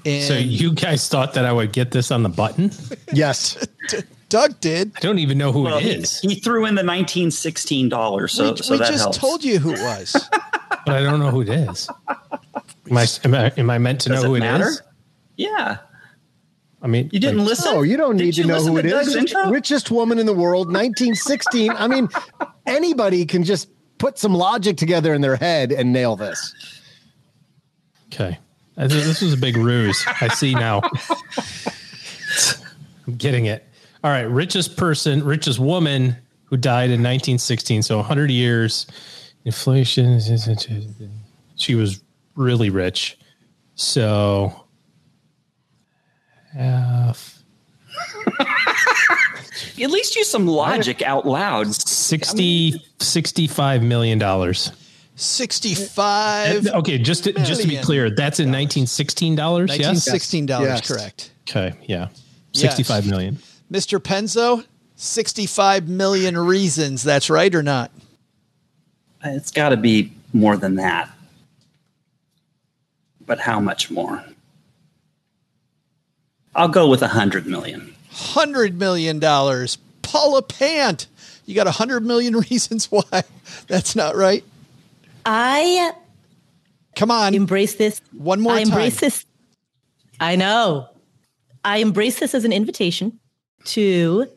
And 0.05 0.23
So 0.23 0.33
you 0.35 0.71
guys 0.71 1.09
thought 1.09 1.33
that 1.33 1.43
I 1.43 1.51
would 1.51 1.73
get 1.73 1.91
this 1.91 2.09
on 2.09 2.23
the 2.23 2.29
button? 2.29 2.71
Yes. 3.11 3.57
Doug 4.29 4.57
did. 4.61 4.93
I 4.95 4.99
don't 5.01 5.19
even 5.19 5.37
know 5.37 5.51
who 5.51 5.63
Well, 5.63 5.77
it 5.77 6.07
he, 6.21 6.29
he 6.29 6.35
threw 6.35 6.59
in 6.59 6.75
the 6.75 6.85
1916 6.85 7.89
dollars, 7.89 8.31
so 8.31 8.51
we 8.53 8.57
so 8.57 8.73
we 8.75 8.77
that 8.77 8.87
just 8.87 9.03
helps. 9.03 9.17
told 9.17 9.43
you 9.43 9.59
who 9.59 9.73
it 9.73 9.81
was. 9.81 10.15
but 10.85 10.95
I 10.95 11.01
don't 11.01 11.19
know 11.19 11.31
who 11.31 11.41
it 11.41 11.49
is. 11.49 11.89
Am 12.89 12.97
I 12.97 13.05
am 13.25 13.35
I, 13.35 13.51
am 13.57 13.69
I 13.69 13.77
meant 13.77 13.99
to 14.01 14.09
Does 14.09 14.23
know 14.23 14.35
it 14.35 14.41
who 14.41 14.45
it 14.47 14.61
is? 14.61 14.81
Yeah, 15.35 15.79
I 16.81 16.87
mean, 16.87 17.09
you 17.11 17.19
didn't 17.19 17.39
like, 17.39 17.47
listen. 17.49 17.73
Oh, 17.75 17.81
you 17.81 17.97
don't 17.97 18.15
Did 18.15 18.23
need 18.23 18.33
to 18.35 18.45
know 18.45 18.53
listen 18.53 18.71
who 18.71 18.77
it 18.77 18.83
Doug's 18.83 19.07
is. 19.09 19.15
intro? 19.17 19.49
Richest 19.49 19.91
woman 19.91 20.17
in 20.17 20.25
the 20.27 20.33
world, 20.33 20.67
1916. 20.67 21.71
I 21.71 21.87
mean, 21.89 22.07
anybody 22.65 23.25
can 23.25 23.43
just 23.43 23.67
put 23.97 24.17
some 24.17 24.33
logic 24.33 24.77
together 24.77 25.13
in 25.13 25.19
their 25.19 25.35
head 25.35 25.73
and 25.73 25.91
nail 25.91 26.15
this. 26.15 26.55
Okay. 28.11 28.37
Uh, 28.77 28.87
this 28.87 29.21
was 29.21 29.33
a 29.33 29.37
big 29.37 29.57
ruse. 29.57 30.03
I 30.21 30.29
see 30.29 30.53
now. 30.53 30.81
I'm 33.07 33.15
getting 33.15 33.45
it. 33.45 33.65
All 34.03 34.11
right. 34.11 34.23
Richest 34.23 34.77
person, 34.77 35.23
richest 35.23 35.59
woman 35.59 36.15
who 36.45 36.57
died 36.57 36.85
in 36.85 37.01
1916. 37.01 37.83
So 37.83 37.97
100 37.97 38.31
years. 38.31 38.87
Inflation. 39.45 40.19
She 41.55 41.75
was 41.75 42.01
really 42.35 42.69
rich. 42.69 43.17
So. 43.75 44.65
half, 46.53 47.41
At 49.81 49.91
least 49.91 50.15
use 50.15 50.29
some 50.29 50.47
logic 50.47 51.01
out 51.01 51.25
loud. 51.25 51.73
60, 51.73 52.81
65 52.99 53.83
million 53.83 54.17
dollars. 54.17 54.71
65 55.19 56.67
uh, 56.67 56.77
Okay, 56.79 56.97
just 56.97 57.25
to, 57.25 57.33
just 57.33 57.61
to 57.61 57.67
be 57.67 57.77
clear, 57.77 58.09
that's 58.09 58.39
in 58.39 58.47
1916 58.47 59.35
dollars. 59.35 59.77
Yes. 59.77 60.07
$1916, 60.09 60.49
Yes. 60.49 60.87
correct. 60.87 61.31
Okay. 61.49 61.73
Yeah. 61.87 62.07
Yes. 62.53 62.61
65 62.61 63.07
million. 63.07 63.37
Mr. 63.71 63.99
Penzo, 63.99 64.65
65 64.95 65.87
million 65.89 66.37
reasons. 66.37 67.03
That's 67.03 67.29
right 67.29 67.53
or 67.53 67.61
not? 67.61 67.91
Uh, 69.23 69.29
it's 69.31 69.51
got 69.51 69.69
to 69.69 69.77
be 69.77 70.11
more 70.33 70.55
than 70.55 70.75
that. 70.75 71.09
But 73.25 73.39
how 73.39 73.59
much 73.59 73.91
more? 73.91 74.23
I'll 76.55 76.67
go 76.69 76.87
with 76.87 77.01
a 77.01 77.07
hundred 77.09 77.45
million. 77.45 77.93
$100 78.11 78.73
million. 78.75 79.19
Paula 80.01 80.41
Pant, 80.41 81.07
you 81.45 81.55
got 81.55 81.67
100 81.67 82.05
million 82.05 82.35
reasons 82.49 82.85
why 82.85 83.23
that's 83.67 83.95
not 83.95 84.15
right. 84.15 84.43
I 85.25 85.91
Come 86.95 87.11
on. 87.11 87.33
embrace 87.35 87.75
this. 87.75 88.01
One 88.17 88.41
more 88.41 88.53
I 88.53 88.59
embrace 88.59 88.95
time. 88.99 89.07
this. 89.07 89.25
I 90.19 90.35
know. 90.35 90.89
I 91.63 91.77
embrace 91.77 92.19
this 92.19 92.33
as 92.33 92.45
an 92.45 92.53
invitation 92.53 93.19
to 93.65 94.27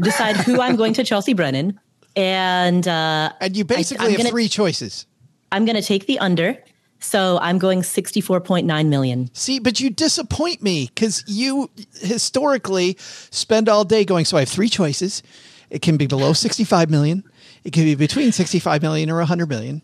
decide 0.00 0.36
who 0.36 0.60
I'm 0.60 0.76
going 0.76 0.92
to 0.94 1.04
Chelsea 1.04 1.32
Brennan, 1.34 1.78
and 2.16 2.86
uh, 2.86 3.32
and 3.40 3.56
you 3.56 3.64
basically 3.64 4.04
I'm 4.06 4.10
have 4.12 4.18
gonna- 4.18 4.30
three 4.30 4.48
choices. 4.48 5.06
I'm 5.52 5.64
going 5.64 5.76
to 5.76 5.82
take 5.82 6.06
the 6.06 6.18
under. 6.18 6.58
So 7.00 7.38
I'm 7.42 7.58
going 7.58 7.82
64.9 7.82 8.86
million. 8.88 9.28
See, 9.34 9.58
but 9.58 9.78
you 9.78 9.90
disappoint 9.90 10.62
me 10.62 10.86
because 10.86 11.22
you 11.26 11.70
historically 12.00 12.96
spend 12.98 13.68
all 13.68 13.84
day 13.84 14.06
going, 14.06 14.24
so 14.24 14.38
I 14.38 14.40
have 14.40 14.48
three 14.48 14.70
choices. 14.70 15.22
It 15.68 15.82
can 15.82 15.98
be 15.98 16.06
below 16.06 16.32
65 16.32 16.88
million. 16.90 17.22
It 17.64 17.72
could 17.72 17.84
be 17.84 17.94
between 17.94 18.32
65 18.32 18.82
million 18.82 19.10
or 19.10 19.16
100 19.16 19.48
million. 19.48 19.82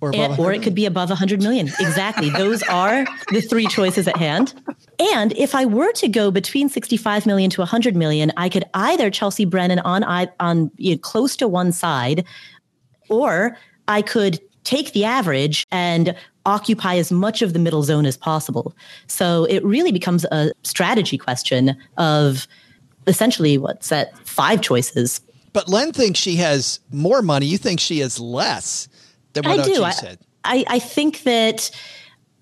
Or, 0.00 0.08
above 0.08 0.20
And, 0.20 0.30
100 0.32 0.44
or 0.44 0.52
it 0.52 0.62
could 0.62 0.74
be 0.74 0.86
above 0.86 1.08
100 1.08 1.42
million. 1.42 1.68
Exactly. 1.78 2.30
Those 2.30 2.62
are 2.70 3.06
the 3.30 3.40
three 3.40 3.66
choices 3.66 4.08
at 4.08 4.16
hand. 4.16 4.54
And 4.98 5.32
if 5.32 5.54
I 5.54 5.66
were 5.66 5.92
to 5.92 6.08
go 6.08 6.30
between 6.30 6.68
65 6.68 7.26
million 7.26 7.50
to 7.50 7.60
100 7.60 7.96
million, 7.96 8.32
I 8.36 8.48
could 8.48 8.64
either 8.74 9.10
Chelsea 9.10 9.44
Brennan 9.44 9.78
on 9.80 10.04
on 10.40 10.70
you 10.76 10.94
know, 10.94 10.98
close 10.98 11.36
to 11.36 11.48
one 11.48 11.72
side, 11.72 12.24
or 13.08 13.56
I 13.88 14.02
could 14.02 14.40
take 14.64 14.92
the 14.92 15.04
average 15.04 15.66
and 15.70 16.14
occupy 16.46 16.96
as 16.96 17.10
much 17.10 17.42
of 17.42 17.52
the 17.52 17.58
middle 17.58 17.82
zone 17.82 18.06
as 18.06 18.16
possible. 18.16 18.74
So 19.06 19.44
it 19.44 19.64
really 19.64 19.92
becomes 19.92 20.24
a 20.26 20.52
strategy 20.62 21.16
question 21.16 21.76
of 21.96 22.46
essentially 23.06 23.58
what's 23.58 23.88
that 23.88 24.16
five 24.26 24.60
choices. 24.60 25.20
But 25.54 25.68
Len 25.68 25.92
thinks 25.92 26.18
she 26.18 26.36
has 26.36 26.80
more 26.90 27.22
money. 27.22 27.46
You 27.46 27.56
think 27.56 27.80
she 27.80 28.00
has 28.00 28.20
less 28.20 28.88
than 29.32 29.44
what 29.44 29.60
I 29.60 29.62
do. 29.62 29.84
I, 29.84 29.90
said. 29.92 30.18
I, 30.42 30.64
I 30.66 30.78
think 30.80 31.22
that 31.22 31.70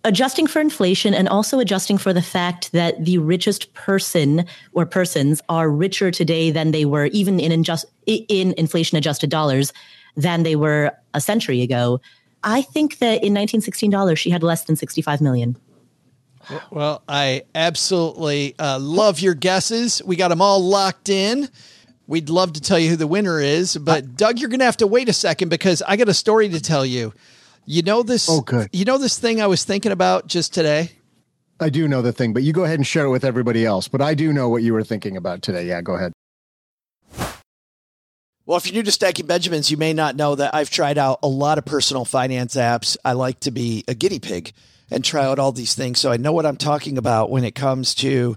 adjusting 0.03 0.47
for 0.47 0.61
inflation 0.61 1.13
and 1.13 1.29
also 1.29 1.61
adjusting 1.61 1.99
for 1.99 2.15
the 2.15 2.23
fact 2.23 2.73
that 2.73 3.05
the 3.05 3.19
richest 3.19 3.73
person 3.75 4.47
or 4.73 4.87
persons 4.87 5.43
are 5.51 5.71
richer 5.71 6.11
today 6.11 6.51
than 6.51 6.71
they 6.71 6.87
were 6.87 7.07
even 7.07 7.39
in 7.39 7.53
injust, 7.53 7.85
in 8.07 8.55
inflation 8.57 8.97
adjusted 8.97 9.29
dollars 9.29 9.75
than 10.17 10.43
they 10.43 10.57
were 10.57 10.91
a 11.13 11.21
century 11.21 11.61
ago. 11.61 12.01
I 12.43 12.63
think 12.63 12.99
that 12.99 13.23
in 13.23 13.35
1916 13.35 13.91
dollars 13.91 14.19
she 14.19 14.31
had 14.31 14.43
less 14.43 14.65
than 14.65 14.75
65 14.75 15.21
million. 15.21 15.57
Well, 16.71 17.03
I 17.07 17.43
absolutely 17.55 18.57
uh, 18.59 18.79
love 18.81 19.21
your 19.21 19.35
guesses. 19.35 20.03
We 20.05 20.17
got 20.17 20.29
them 20.29 20.41
all 20.41 20.61
locked 20.61 21.09
in. 21.11 21.49
We'd 22.13 22.29
love 22.29 22.53
to 22.53 22.61
tell 22.61 22.79
you 22.79 22.91
who 22.91 22.97
the 22.97 23.07
winner 23.07 23.41
is, 23.41 23.75
but 23.75 24.17
Doug, 24.19 24.39
you're 24.39 24.51
going 24.51 24.59
to 24.59 24.67
have 24.67 24.77
to 24.77 24.87
wait 24.87 25.09
a 25.09 25.15
second 25.15 25.49
because 25.49 25.81
I 25.81 25.97
got 25.97 26.11
a 26.11 26.15
story 26.15 26.47
to 26.51 26.61
tell 26.61 26.85
you. 26.85 27.15
You 27.65 27.81
know 27.81 28.03
this? 28.03 28.29
Oh, 28.29 28.43
good. 28.43 28.69
You 28.71 28.85
know 28.85 28.99
this 28.99 29.19
thing 29.19 29.41
I 29.41 29.47
was 29.47 29.65
thinking 29.65 29.93
about 29.93 30.27
just 30.27 30.53
today. 30.53 30.91
I 31.59 31.71
do 31.71 31.89
know 31.89 32.03
the 32.03 32.13
thing, 32.13 32.35
but 32.35 32.43
you 32.43 32.53
go 32.53 32.65
ahead 32.65 32.79
and 32.79 32.87
share 32.87 33.07
it 33.07 33.09
with 33.09 33.25
everybody 33.25 33.65
else. 33.65 33.89
But 33.89 34.03
I 34.03 34.13
do 34.13 34.31
know 34.31 34.51
what 34.51 34.63
you 34.63 34.75
were 34.75 34.85
thinking 34.85 35.17
about 35.17 35.41
today. 35.41 35.65
Yeah, 35.67 35.81
go 35.81 35.95
ahead. 35.95 36.13
Well, 38.45 38.59
if 38.59 38.67
you're 38.67 38.75
new 38.75 38.83
to 38.83 38.93
Stacking 38.93 39.25
Benjamins, 39.25 39.71
you 39.71 39.79
may 39.79 39.95
not 39.95 40.15
know 40.15 40.35
that 40.35 40.55
I've 40.55 40.69
tried 40.69 40.99
out 40.99 41.21
a 41.23 41.29
lot 41.29 41.57
of 41.57 41.65
personal 41.65 42.05
finance 42.05 42.57
apps. 42.57 42.99
I 43.07 43.15
like 43.15 43.41
to 43.41 43.51
be 43.51 43.85
a 43.89 43.95
guinea 43.95 44.19
pig 44.19 44.53
and 44.91 45.03
try 45.03 45.25
out 45.25 45.39
all 45.39 45.53
these 45.53 45.75
things. 45.75 45.99
So 45.99 46.13
I 46.13 46.19
know 46.19 46.35
what 46.35 46.45
I'm 46.45 46.59
talking 46.59 46.99
about 46.99 47.31
when 47.31 47.43
it 47.43 47.55
comes 47.55 47.95
to 47.95 48.37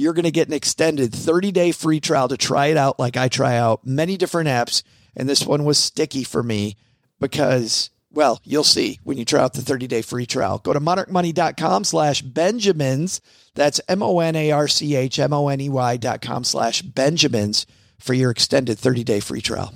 you're 0.00 0.14
going 0.14 0.24
to 0.24 0.30
get 0.30 0.48
an 0.48 0.54
extended 0.54 1.14
30 1.14 1.52
day 1.52 1.72
free 1.72 2.00
trial 2.00 2.28
to 2.28 2.36
try 2.36 2.68
it 2.68 2.76
out 2.76 2.98
like 2.98 3.16
I 3.16 3.28
try 3.28 3.56
out 3.56 3.86
many 3.86 4.16
different 4.16 4.48
apps. 4.48 4.82
And 5.14 5.28
this 5.28 5.44
one 5.44 5.64
was 5.64 5.78
sticky 5.78 6.24
for 6.24 6.42
me 6.42 6.76
because 7.18 7.90
well, 8.12 8.40
you'll 8.42 8.64
see 8.64 8.98
when 9.04 9.18
you 9.18 9.24
try 9.24 9.40
out 9.40 9.54
the 9.54 9.62
30-day 9.62 10.02
free 10.02 10.26
trial. 10.26 10.58
Go 10.58 10.72
to 10.72 10.80
monarchmoney.com 10.80 11.84
slash 11.84 12.22
Benjamins. 12.22 13.20
That's 13.54 13.80
M-O-N-A-R-C-H-M-O-N-E-Y 13.88 15.96
dot 15.98 16.20
com 16.20 16.42
slash 16.42 16.82
Benjamins 16.82 17.66
for 17.98 18.14
your 18.14 18.32
extended 18.32 18.78
30-day 18.78 19.20
free 19.20 19.40
trial. 19.40 19.72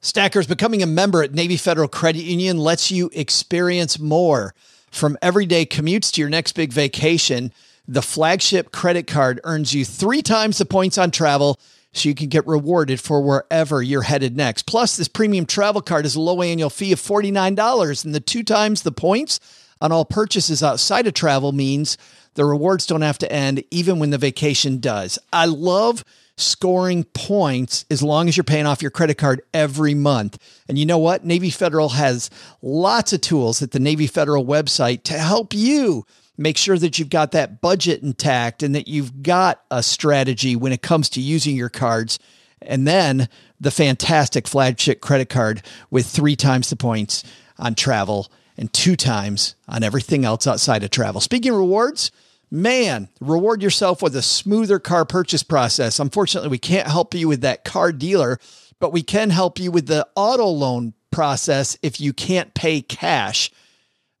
Stackers, 0.00 0.46
becoming 0.46 0.82
a 0.82 0.86
member 0.86 1.22
at 1.22 1.32
Navy 1.32 1.56
Federal 1.56 1.88
Credit 1.88 2.22
Union 2.22 2.58
lets 2.58 2.90
you 2.90 3.08
experience 3.14 3.98
more. 3.98 4.54
From 4.90 5.16
everyday 5.22 5.64
commutes 5.64 6.12
to 6.12 6.20
your 6.20 6.28
next 6.28 6.52
big 6.52 6.70
vacation, 6.70 7.50
the 7.86 8.02
flagship 8.02 8.72
credit 8.72 9.06
card 9.06 9.40
earns 9.44 9.74
you 9.74 9.84
three 9.84 10.22
times 10.22 10.58
the 10.58 10.64
points 10.64 10.98
on 10.98 11.10
travel– 11.10 11.58
so 11.94 12.08
you 12.08 12.14
can 12.14 12.28
get 12.28 12.46
rewarded 12.46 13.00
for 13.00 13.20
wherever 13.20 13.82
you're 13.82 14.02
headed 14.02 14.36
next. 14.36 14.66
Plus, 14.66 14.96
this 14.96 15.08
premium 15.08 15.46
travel 15.46 15.80
card 15.80 16.04
is 16.04 16.16
a 16.16 16.20
low 16.20 16.42
annual 16.42 16.70
fee 16.70 16.92
of 16.92 17.00
$49, 17.00 18.04
and 18.04 18.14
the 18.14 18.20
two 18.20 18.42
times 18.42 18.82
the 18.82 18.92
points 18.92 19.40
on 19.80 19.92
all 19.92 20.04
purchases 20.04 20.62
outside 20.62 21.06
of 21.06 21.14
travel 21.14 21.52
means 21.52 21.96
the 22.34 22.44
rewards 22.44 22.86
don't 22.86 23.02
have 23.02 23.18
to 23.18 23.32
end 23.32 23.62
even 23.70 23.98
when 23.98 24.10
the 24.10 24.18
vacation 24.18 24.80
does. 24.80 25.18
I 25.32 25.46
love 25.46 26.04
scoring 26.36 27.04
points 27.04 27.84
as 27.90 28.02
long 28.02 28.28
as 28.28 28.36
you're 28.36 28.42
paying 28.42 28.66
off 28.66 28.82
your 28.82 28.90
credit 28.90 29.16
card 29.16 29.40
every 29.52 29.94
month. 29.94 30.36
And 30.68 30.76
you 30.76 30.84
know 30.84 30.98
what? 30.98 31.24
Navy 31.24 31.50
Federal 31.50 31.90
has 31.90 32.28
lots 32.60 33.12
of 33.12 33.20
tools 33.20 33.62
at 33.62 33.70
the 33.70 33.78
Navy 33.78 34.08
Federal 34.08 34.44
website 34.44 35.04
to 35.04 35.12
help 35.12 35.54
you 35.54 36.04
make 36.36 36.56
sure 36.56 36.78
that 36.78 36.98
you've 36.98 37.10
got 37.10 37.32
that 37.32 37.60
budget 37.60 38.02
intact 38.02 38.62
and 38.62 38.74
that 38.74 38.88
you've 38.88 39.22
got 39.22 39.62
a 39.70 39.82
strategy 39.82 40.56
when 40.56 40.72
it 40.72 40.82
comes 40.82 41.08
to 41.10 41.20
using 41.20 41.56
your 41.56 41.68
cards. 41.68 42.18
And 42.60 42.86
then 42.86 43.28
the 43.60 43.70
fantastic 43.70 44.48
flagship 44.48 45.00
credit 45.00 45.28
card 45.28 45.62
with 45.90 46.06
three 46.06 46.36
times 46.36 46.70
the 46.70 46.76
points 46.76 47.24
on 47.58 47.74
travel 47.74 48.30
and 48.56 48.72
two 48.72 48.96
times 48.96 49.54
on 49.68 49.82
everything 49.82 50.24
else 50.24 50.46
outside 50.46 50.82
of 50.82 50.90
travel. 50.90 51.20
Speaking 51.20 51.52
of 51.52 51.58
rewards, 51.58 52.10
man, 52.50 53.08
reward 53.20 53.62
yourself 53.62 54.02
with 54.02 54.14
a 54.16 54.22
smoother 54.22 54.78
car 54.78 55.04
purchase 55.04 55.42
process. 55.42 56.00
Unfortunately, 56.00 56.48
we 56.48 56.58
can't 56.58 56.88
help 56.88 57.14
you 57.14 57.28
with 57.28 57.42
that 57.42 57.64
car 57.64 57.92
dealer, 57.92 58.38
but 58.80 58.92
we 58.92 59.02
can 59.02 59.30
help 59.30 59.58
you 59.58 59.70
with 59.70 59.86
the 59.86 60.06
auto 60.14 60.46
loan 60.46 60.94
process 61.10 61.76
if 61.82 62.00
you 62.00 62.12
can't 62.12 62.54
pay 62.54 62.80
cash. 62.80 63.50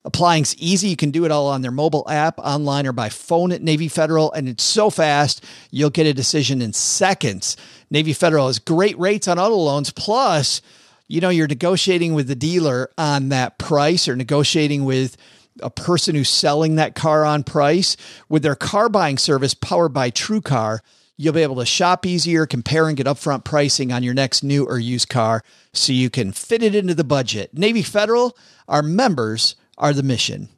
Applying's 0.06 0.54
easy. 0.56 0.88
You 0.88 0.96
can 0.96 1.10
do 1.10 1.24
it 1.24 1.30
all 1.30 1.46
on 1.48 1.62
their 1.62 1.70
mobile 1.70 2.04
app, 2.08 2.38
online, 2.38 2.86
or 2.86 2.92
by 2.92 3.08
phone 3.08 3.52
at 3.52 3.62
Navy 3.62 3.88
Federal, 3.88 4.30
and 4.32 4.48
it's 4.48 4.62
so 4.62 4.90
fast, 4.90 5.42
you'll 5.70 5.90
get 5.90 6.06
a 6.06 6.12
decision 6.12 6.60
in 6.60 6.74
seconds. 6.74 7.56
Navy 7.90 8.12
Federal 8.12 8.48
has 8.48 8.58
great 8.58 8.98
rates 8.98 9.28
on 9.28 9.38
auto 9.38 9.56
loans. 9.56 9.90
Plus, 9.90 10.60
you 11.08 11.20
know, 11.20 11.30
you're 11.30 11.46
negotiating 11.46 12.12
with 12.12 12.28
the 12.28 12.34
dealer 12.34 12.90
on 12.98 13.30
that 13.30 13.58
price 13.58 14.06
or 14.06 14.14
negotiating 14.14 14.84
with 14.84 15.16
a 15.60 15.70
person 15.70 16.14
who's 16.14 16.28
selling 16.28 16.74
that 16.74 16.94
car 16.94 17.24
on 17.24 17.42
price. 17.42 17.96
With 18.28 18.42
their 18.42 18.56
car 18.56 18.88
buying 18.88 19.16
service 19.16 19.54
powered 19.54 19.94
by 19.94 20.10
TrueCar, 20.10 20.80
you'll 21.16 21.32
be 21.32 21.42
able 21.42 21.56
to 21.56 21.66
shop 21.66 22.04
easier, 22.04 22.44
compare 22.44 22.88
and 22.88 22.96
get 22.96 23.06
upfront 23.06 23.44
pricing 23.44 23.92
on 23.92 24.02
your 24.02 24.14
next 24.14 24.42
new 24.42 24.66
or 24.66 24.78
used 24.78 25.08
car 25.08 25.42
so 25.72 25.92
you 25.92 26.10
can 26.10 26.32
fit 26.32 26.62
it 26.62 26.74
into 26.74 26.94
the 26.94 27.04
budget. 27.04 27.56
Navy 27.56 27.82
Federal, 27.82 28.36
our 28.68 28.82
members 28.82 29.54
are 29.78 29.92
the 29.92 30.02
mission. 30.02 30.48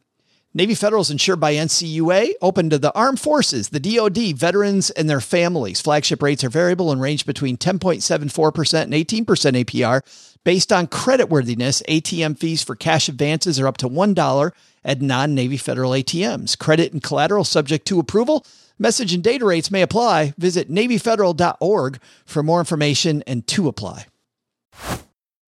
Navy 0.55 0.75
Federal 0.75 1.03
is 1.03 1.11
insured 1.11 1.39
by 1.39 1.53
NCUA, 1.53 2.31
open 2.41 2.71
to 2.71 2.79
the 2.79 2.95
armed 2.95 3.21
forces, 3.21 3.69
the 3.69 3.79
DoD, 3.79 4.35
veterans, 4.35 4.89
and 4.89 5.09
their 5.09 5.21
families. 5.21 5.83
Flagship 5.83 6.23
rates 6.23 6.43
are 6.45 6.49
variable 6.49 6.91
and 6.91 6.99
range 6.99 7.27
between 7.27 7.59
10.74% 7.59 8.83
and 8.85 8.95
18% 8.95 9.27
APR. 9.27 10.01
Based 10.45 10.73
on 10.73 10.87
creditworthiness, 10.87 11.83
ATM 11.87 12.39
fees 12.39 12.63
for 12.63 12.75
cash 12.75 13.07
advances 13.09 13.61
are 13.61 13.67
up 13.67 13.77
to 13.79 13.89
$1 13.89 14.53
at 14.83 15.03
non 15.03 15.35
Navy 15.35 15.59
Federal 15.59 15.91
ATMs. 15.91 16.57
Credit 16.57 16.91
and 16.91 17.03
collateral 17.03 17.45
subject 17.45 17.87
to 17.89 17.99
approval. 18.01 18.47
Message 18.79 19.13
and 19.13 19.23
data 19.23 19.45
rates 19.45 19.71
may 19.71 19.83
apply. 19.83 20.33
Visit 20.39 20.71
NavyFederal.org 20.71 22.01
for 22.25 22.43
more 22.43 22.61
information 22.61 23.23
and 23.27 23.47
to 23.49 23.69
apply. 23.69 24.07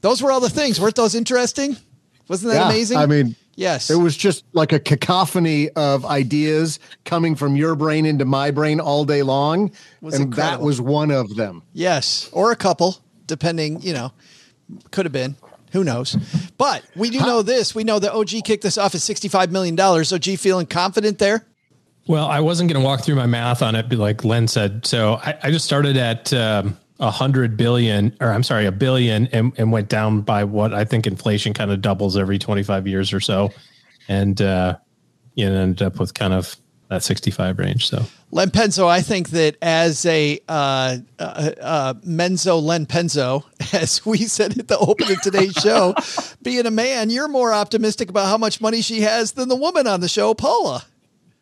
Those 0.00 0.22
were 0.22 0.30
all 0.30 0.40
the 0.40 0.50
things. 0.50 0.80
Weren't 0.80 0.96
those 0.96 1.14
interesting? 1.14 1.76
Wasn't 2.28 2.52
that 2.52 2.58
Yeah, 2.58 2.68
amazing? 2.68 2.98
I 2.98 3.06
mean, 3.06 3.36
yes. 3.58 3.90
it 3.90 3.96
was 3.96 4.16
just 4.16 4.44
like 4.52 4.72
a 4.72 4.80
cacophony 4.80 5.68
of 5.70 6.06
ideas 6.06 6.78
coming 7.04 7.34
from 7.34 7.56
your 7.56 7.74
brain 7.74 8.06
into 8.06 8.24
my 8.24 8.50
brain 8.50 8.80
all 8.80 9.04
day 9.04 9.22
long. 9.22 9.72
Was 10.00 10.14
and 10.14 10.24
incredible. 10.24 10.58
that 10.58 10.64
was 10.64 10.80
one 10.80 11.10
of 11.10 11.36
them. 11.36 11.62
Yes, 11.72 12.30
or 12.32 12.52
a 12.52 12.56
couple, 12.56 12.98
depending, 13.26 13.82
you 13.82 13.92
know, 13.92 14.12
could 14.90 15.04
have 15.04 15.12
been. 15.12 15.36
Who 15.72 15.84
knows? 15.84 16.16
But 16.56 16.82
we 16.96 17.10
do 17.10 17.20
know 17.20 17.42
this. 17.42 17.74
We 17.74 17.84
know 17.84 17.98
that 17.98 18.12
OG 18.12 18.44
kicked 18.44 18.62
this 18.62 18.78
off 18.78 18.94
at 18.94 19.00
$65 19.02 19.50
million. 19.50 19.78
OG 19.78 20.38
feeling 20.38 20.66
confident 20.66 21.18
there? 21.18 21.44
Well, 22.06 22.26
I 22.26 22.40
wasn't 22.40 22.72
going 22.72 22.80
to 22.80 22.84
walk 22.84 23.02
through 23.02 23.16
my 23.16 23.26
math 23.26 23.60
on 23.60 23.74
it, 23.74 23.90
but 23.90 23.98
like 23.98 24.24
Len 24.24 24.48
said. 24.48 24.86
So 24.86 25.20
I, 25.22 25.38
I 25.42 25.50
just 25.50 25.66
started 25.66 25.98
at 25.98 26.32
um, 26.32 26.78
a 27.00 27.10
hundred 27.10 27.56
billion, 27.56 28.16
or 28.20 28.32
I'm 28.32 28.42
sorry, 28.42 28.66
a 28.66 28.72
billion, 28.72 29.28
and, 29.28 29.52
and 29.56 29.70
went 29.72 29.88
down 29.88 30.22
by 30.22 30.44
what 30.44 30.74
I 30.74 30.84
think 30.84 31.06
inflation 31.06 31.54
kind 31.54 31.70
of 31.70 31.80
doubles 31.80 32.16
every 32.16 32.38
25 32.38 32.86
years 32.86 33.12
or 33.12 33.20
so, 33.20 33.50
and 34.08 34.40
uh, 34.42 34.76
you 35.34 35.48
know, 35.48 35.56
ended 35.56 35.82
up 35.82 35.98
with 36.00 36.14
kind 36.14 36.32
of 36.32 36.56
that 36.88 37.02
65 37.02 37.58
range. 37.58 37.88
So 37.88 38.04
Len 38.30 38.50
Penzo, 38.50 38.88
I 38.88 39.02
think 39.02 39.30
that 39.30 39.56
as 39.62 40.04
a 40.06 40.40
uh, 40.48 40.98
uh, 41.18 41.50
uh, 41.60 41.94
Menzo 41.94 42.62
Len 42.62 42.86
Penzo, 42.86 43.44
as 43.72 44.04
we 44.04 44.18
said 44.18 44.58
at 44.58 44.68
the 44.68 44.78
open 44.78 45.10
of 45.12 45.20
today's 45.20 45.52
show, 45.62 45.94
being 46.42 46.66
a 46.66 46.70
man, 46.70 47.10
you're 47.10 47.28
more 47.28 47.52
optimistic 47.52 48.10
about 48.10 48.26
how 48.26 48.38
much 48.38 48.60
money 48.60 48.80
she 48.80 49.02
has 49.02 49.32
than 49.32 49.48
the 49.48 49.56
woman 49.56 49.86
on 49.86 50.00
the 50.00 50.08
show, 50.08 50.34
Paula. 50.34 50.84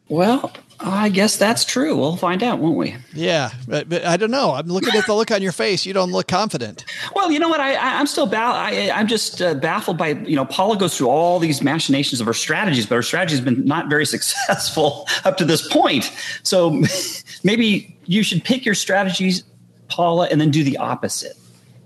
Well, 0.09 0.53
I 0.79 1.09
guess 1.09 1.37
that's 1.37 1.65
true. 1.65 1.97
We'll 1.97 2.17
find 2.17 2.43
out, 2.43 2.59
won't 2.61 2.77
we? 2.77 2.95
Yeah, 3.13 3.51
but, 3.67 3.89
but 3.89 4.05
I 4.05 4.17
don't 4.17 4.31
know. 4.31 4.53
I'm 4.53 4.67
looking 4.69 4.95
at 4.95 5.07
the 5.07 5.15
look 5.15 5.31
on 5.33 5.43
your 5.43 5.51
face. 5.53 5.85
You 5.85 5.93
don't 5.93 6.13
look 6.13 6.29
confident. 6.29 6.85
Well, 7.15 7.33
you 7.33 7.39
know 7.41 7.49
what? 7.49 7.61
I, 7.61 7.75
I 7.75 7.99
I'm 7.99 8.07
still 8.07 8.27
ba- 8.27 8.37
I, 8.37 8.91
I'm 8.95 9.09
just 9.09 9.43
uh, 9.43 9.55
baffled 9.55 9.99
by 9.99 10.09
you 10.11 10.37
know 10.37 10.45
Paula 10.45 10.77
goes 10.77 10.97
through 10.97 11.09
all 11.09 11.39
these 11.41 11.61
machinations 11.63 12.21
of 12.21 12.27
her 12.27 12.35
strategies, 12.35 12.87
but 12.87 12.95
her 12.97 13.03
strategy 13.03 13.35
has 13.37 13.45
been 13.45 13.65
not 13.65 13.89
very 13.89 14.07
successful 14.15 15.09
up 15.25 15.37
to 15.39 15.45
this 15.45 15.67
point. 15.69 16.13
So 16.45 16.83
maybe 17.43 17.99
you 18.05 18.23
should 18.23 18.45
pick 18.45 18.65
your 18.65 18.75
strategies, 18.77 19.43
Paula, 19.89 20.29
and 20.31 20.41
then 20.41 20.51
do 20.51 20.63
the 20.63 20.77
opposite. 20.77 21.37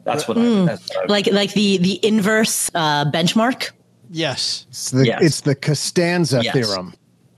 That's 0.05 0.27
what. 0.29 0.37
I, 0.37 0.65
that's 0.67 0.89
what 0.91 1.05
I, 1.09 1.13
like 1.13 1.27
like 1.33 1.53
the 1.55 1.79
the 1.79 2.05
inverse 2.05 2.71
uh, 2.75 3.05
benchmark. 3.11 3.71
Yes. 4.11 4.67
It's 4.71 4.91
the, 4.91 5.07
Yes. 5.07 5.23
it's 5.23 5.41
the 5.43 5.55
Costanza 5.55 6.41
Yes. 6.43 6.53
theorem. 6.53 6.95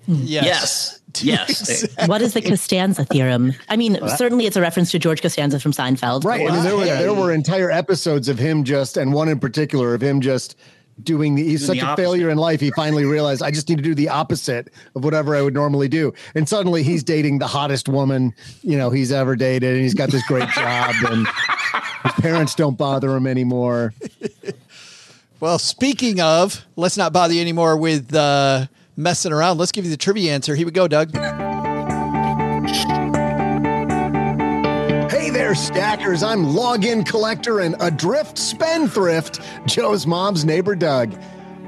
Yes. 0.06 1.00
yes, 1.20 1.86
yes. 1.98 2.08
What 2.08 2.22
is 2.22 2.34
the 2.34 2.42
Costanza 2.42 3.04
theorem? 3.04 3.52
I 3.68 3.76
mean, 3.76 3.98
certainly 4.16 4.46
it's 4.46 4.56
a 4.56 4.60
reference 4.60 4.90
to 4.92 4.98
George 4.98 5.20
Costanza 5.20 5.60
from 5.60 5.72
Seinfeld. 5.72 6.24
Right. 6.24 6.48
I 6.48 6.54
mean, 6.54 6.64
there 6.64 6.76
were, 6.76 6.84
there 6.84 7.14
were 7.14 7.32
entire 7.32 7.70
episodes 7.70 8.28
of 8.28 8.38
him 8.38 8.64
just, 8.64 8.96
and 8.96 9.12
one 9.12 9.28
in 9.28 9.38
particular 9.38 9.94
of 9.94 10.00
him 10.00 10.20
just 10.20 10.56
doing 11.02 11.34
the, 11.34 11.42
he's 11.42 11.66
Doing 11.66 11.80
such 11.80 11.86
the 11.86 11.92
a 11.92 11.96
failure 11.96 12.30
in 12.30 12.38
life. 12.38 12.60
He 12.60 12.70
finally 12.70 13.04
realized 13.04 13.42
I 13.42 13.50
just 13.50 13.68
need 13.68 13.76
to 13.76 13.82
do 13.82 13.94
the 13.94 14.08
opposite 14.08 14.72
of 14.94 15.04
whatever 15.04 15.34
I 15.36 15.42
would 15.42 15.54
normally 15.54 15.88
do. 15.88 16.12
And 16.34 16.48
suddenly 16.48 16.82
he's 16.82 17.02
dating 17.02 17.38
the 17.38 17.46
hottest 17.46 17.88
woman, 17.88 18.34
you 18.62 18.76
know, 18.78 18.90
he's 18.90 19.12
ever 19.12 19.36
dated. 19.36 19.74
And 19.74 19.82
he's 19.82 19.94
got 19.94 20.10
this 20.10 20.26
great 20.26 20.48
job 20.50 20.94
and 21.10 21.26
his 22.04 22.12
parents 22.20 22.54
don't 22.54 22.76
bother 22.76 23.14
him 23.14 23.26
anymore. 23.26 23.94
Well, 25.40 25.58
speaking 25.58 26.20
of, 26.20 26.64
let's 26.76 26.96
not 26.96 27.12
bother 27.12 27.34
you 27.34 27.40
anymore 27.40 27.76
with 27.76 28.14
uh, 28.14 28.66
messing 28.96 29.32
around. 29.32 29.58
Let's 29.58 29.72
give 29.72 29.84
you 29.84 29.90
the 29.90 29.96
trivia 29.96 30.32
answer. 30.32 30.54
Here 30.54 30.66
we 30.66 30.72
go, 30.72 30.88
Doug. 30.88 31.14
Hey 35.10 35.30
there, 35.30 35.54
stackers. 35.54 36.22
I'm 36.22 36.44
login 36.46 37.06
collector 37.06 37.60
and 37.60 37.76
adrift 37.80 38.38
spendthrift, 38.38 39.40
Joe's 39.66 40.06
mom's 40.06 40.44
neighbor 40.44 40.74
Doug. 40.74 41.14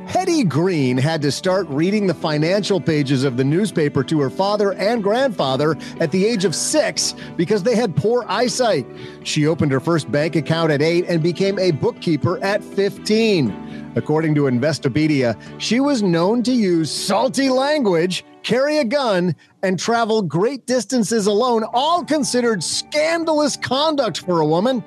Hetty 0.07 0.45
Green 0.45 0.99
had 0.99 1.23
to 1.23 1.33
start 1.33 1.67
reading 1.69 2.07
the 2.07 2.15
financial 2.15 2.79
pages 2.81 3.25
of 3.25 3.37
the 3.39 3.45
newspaper 3.45 4.05
to 4.05 4.21
her 4.21 4.29
father 4.29 4.75
and 4.75 5.03
grandfather 5.03 5.77
at 5.99 6.13
the 6.13 6.27
age 6.27 6.45
of 6.45 6.55
six 6.55 7.15
because 7.37 7.63
they 7.63 7.75
had 7.75 7.97
poor 7.97 8.25
eyesight. 8.29 8.87
She 9.23 9.47
opened 9.47 9.73
her 9.73 9.81
first 9.81 10.13
bank 10.13 10.37
account 10.37 10.71
at 10.71 10.83
eight 10.83 11.07
and 11.09 11.23
became 11.23 11.59
a 11.59 11.71
bookkeeper 11.71 12.43
at 12.45 12.63
15. 12.63 13.74
According 13.97 14.35
to 14.37 14.43
Investopedia, 14.43 15.41
she 15.59 15.81
was 15.81 16.03
known 16.03 16.43
to 16.45 16.53
use 16.53 16.91
salty 16.91 17.49
language, 17.49 18.25
carry 18.43 18.79
a 18.79 18.85
gun, 18.85 19.37
and 19.63 19.79
travel 19.79 20.21
great 20.23 20.67
distances 20.67 21.27
alone, 21.27 21.65
all 21.73 22.05
considered 22.05 22.63
scandalous 22.63 23.57
conduct 23.57 24.21
for 24.21 24.41
a 24.41 24.47
woman, 24.47 24.85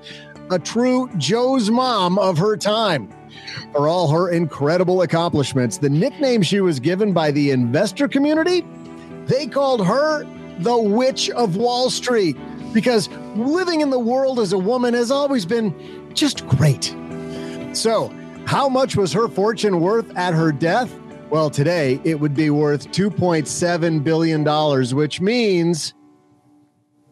a 0.52 0.60
true 0.60 1.10
Joe's 1.18 1.70
mom 1.70 2.20
of 2.20 2.38
her 2.38 2.58
time. 2.58 3.10
For 3.72 3.88
all 3.88 4.10
her 4.10 4.30
incredible 4.30 5.02
accomplishments, 5.02 5.78
the 5.78 5.90
nickname 5.90 6.42
she 6.42 6.60
was 6.60 6.80
given 6.80 7.14
by 7.14 7.32
the 7.32 7.52
investor 7.52 8.08
community, 8.08 8.66
they 9.26 9.48
called 9.48 9.86
her 9.86 10.26
the 10.60 10.78
Witch 10.78 11.30
of 11.30 11.56
Wall 11.56 11.90
Street 11.90 12.36
because 12.74 13.10
living 13.36 13.82
in 13.82 13.90
the 13.90 14.00
world 14.00 14.40
as 14.40 14.54
a 14.54 14.58
woman 14.58 14.94
has 14.94 15.12
always 15.12 15.46
been 15.46 15.74
just 16.14 16.46
great. 16.48 16.96
So, 17.74 18.12
how 18.48 18.70
much 18.70 18.96
was 18.96 19.12
her 19.12 19.28
fortune 19.28 19.82
worth 19.82 20.16
at 20.18 20.34
her 20.34 20.52
death? 20.52 20.98
Well, 21.30 21.50
today 21.50 22.00
it 22.06 22.20
would 22.20 22.34
be 22.34 22.50
worth 22.50 22.90
$2.7 22.92 24.04
billion, 24.04 24.96
which 24.96 25.20
means 25.20 25.94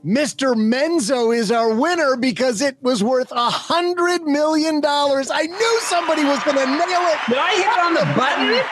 Mr. 0.05 0.55
Menzo 0.55 1.35
is 1.35 1.51
our 1.51 1.73
winner 1.75 2.15
because 2.15 2.61
it 2.61 2.77
was 2.81 3.03
worth 3.03 3.31
a 3.31 3.49
hundred 3.49 4.23
million 4.23 4.79
dollars. 4.79 5.29
I 5.29 5.41
knew 5.41 5.79
somebody 5.81 6.23
was 6.23 6.41
going 6.43 6.57
to 6.57 6.65
nail 6.65 6.79
it. 6.79 7.19
Did 7.27 7.37
I 7.37 7.55
hit 7.55 7.83
on 7.83 7.93
the 7.95 8.13
button 8.15 8.63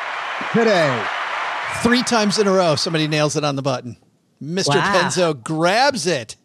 today? 0.54 1.06
Three 1.82 2.04
times 2.04 2.40
in 2.40 2.48
a 2.48 2.52
row, 2.52 2.76
somebody 2.76 3.10
nails 3.10 3.36
it 3.36 3.44
on 3.44 3.58
the 3.58 3.62
button. 3.62 3.98
Mr. 4.42 4.76
Wow. 4.76 4.94
Penzo 4.94 5.44
grabs 5.44 6.08
it. 6.08 6.38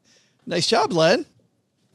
Nice 0.46 0.66
job, 0.66 0.92
Len. 0.92 1.26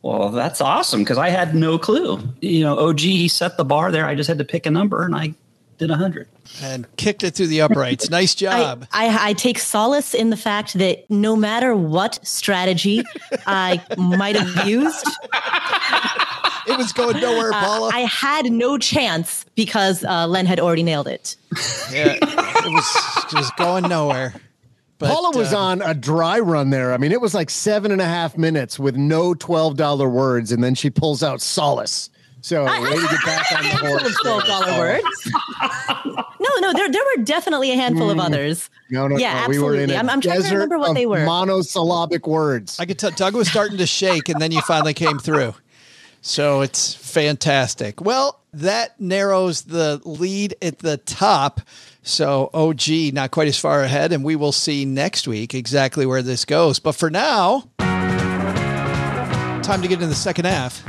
Well, 0.04 0.30
that's 0.30 0.60
awesome 0.60 1.02
because 1.02 1.18
I 1.18 1.30
had 1.30 1.56
no 1.56 1.80
clue. 1.80 2.20
You 2.42 2.62
know, 2.66 2.78
OG 2.78 3.00
he 3.00 3.28
set 3.30 3.56
the 3.56 3.64
bar 3.64 3.90
there. 3.90 4.06
I 4.06 4.16
just 4.16 4.28
had 4.28 4.38
to 4.38 4.44
pick 4.46 4.66
a 4.66 4.72
number, 4.72 5.04
and 5.06 5.16
I 5.16 5.34
did 5.78 5.90
a 5.90 5.96
hundred. 5.96 6.28
And 6.62 6.86
kicked 6.98 7.24
it 7.24 7.36
through 7.36 7.48
the 7.48 7.62
uprights. 7.62 8.10
Nice 8.10 8.36
job. 8.36 8.86
I, 8.92 9.30
I 9.30 9.34
take 9.34 9.58
solace 9.58 10.14
in 10.14 10.30
the 10.30 10.38
fact 10.38 10.74
that 10.74 11.10
no 11.10 11.38
matter 11.38 11.74
what 11.74 12.20
strategy 12.28 13.04
I 13.48 13.82
might 13.98 14.36
have 14.36 14.68
used, 14.68 15.08
it 16.68 16.78
was 16.78 16.92
going 16.92 17.22
nowhere, 17.22 17.52
Paula. 17.54 17.92
I 17.94 18.02
had 18.02 18.52
no 18.52 18.78
chance 18.78 19.46
because 19.56 20.04
uh, 20.04 20.28
Len 20.28 20.46
had 20.46 20.60
already 20.60 20.84
nailed 20.84 21.08
it. 21.08 21.38
yeah, 21.92 22.18
it 22.22 22.74
was 22.74 23.32
just 23.32 23.56
going 23.56 23.88
nowhere. 23.88 24.34
But, 25.00 25.10
Paula 25.10 25.36
was 25.38 25.52
uh, 25.54 25.60
on 25.60 25.82
a 25.82 25.94
dry 25.94 26.40
run 26.40 26.70
there. 26.70 26.94
I 26.94 26.98
mean, 26.98 27.12
it 27.12 27.20
was 27.20 27.34
like 27.34 27.50
seven 27.50 27.92
and 27.92 28.00
a 28.02 28.06
half 28.06 28.38
minutes 28.38 28.80
with 28.80 28.96
no 28.96 29.34
$12 29.34 30.12
words, 30.12 30.52
and 30.52 30.64
then 30.64 30.76
she 30.76 30.90
pulls 30.90 31.24
out 31.24 31.42
solace. 31.42 32.10
So, 32.42 32.66
way 32.66 32.72
to 32.96 33.08
get 33.10 33.20
back 33.26 33.52
on 33.58 33.64
the 33.64 33.70
horse. 33.88 34.18
Twelve 34.22 34.44
dollar 34.46 34.78
words. 34.78 35.32
no, 36.40 36.50
no, 36.60 36.74
there 36.74 36.92
there 36.92 37.02
were 37.18 37.24
definitely 37.24 37.72
a 37.72 37.76
handful 37.76 38.10
of 38.12 38.20
others. 38.20 38.70
No, 38.92 39.08
no, 39.08 39.18
Yeah, 39.18 39.44
no. 39.44 39.48
We 39.48 39.60
were 39.60 39.76
in 39.76 39.90
absolutely. 39.90 39.94
a 39.94 39.98
I'm- 39.98 40.10
I'm 40.10 40.20
trying 40.22 40.44
to 40.44 40.54
remember 40.54 40.78
what 40.78 40.94
they 40.94 41.06
were. 41.06 41.26
Monosyllabic 41.26 42.28
words. 42.28 42.80
I 42.82 42.86
could 42.86 43.00
tell 43.00 43.12
Doug 43.12 43.34
was 43.36 43.48
starting 43.50 43.78
to 43.78 43.88
shake, 43.88 44.28
and 44.28 44.42
then 44.42 44.52
you 44.52 44.60
finally 44.62 44.94
came 44.94 45.20
through. 45.20 45.56
So 46.22 46.60
it's 46.62 46.94
fantastic. 46.94 48.02
Well, 48.02 48.42
that 48.54 49.00
narrows 49.00 49.62
the 49.64 50.02
lead 50.04 50.56
at 50.62 50.80
the 50.80 50.98
top. 50.98 51.62
So 52.04 52.50
OG 52.54 53.14
not 53.14 53.32
quite 53.32 53.48
as 53.48 53.58
far 53.58 53.82
ahead, 53.82 54.12
and 54.12 54.24
we 54.26 54.36
will 54.36 54.52
see 54.52 54.84
next 54.84 55.28
week 55.28 55.56
exactly 55.56 56.06
where 56.06 56.22
this 56.22 56.44
goes. 56.44 56.80
But 56.80 56.94
for 56.94 57.10
now, 57.10 57.64
time 57.80 59.82
to 59.82 59.88
get 59.88 59.94
into 59.94 60.08
the 60.08 60.16
second 60.16 60.46
half. 60.46 60.84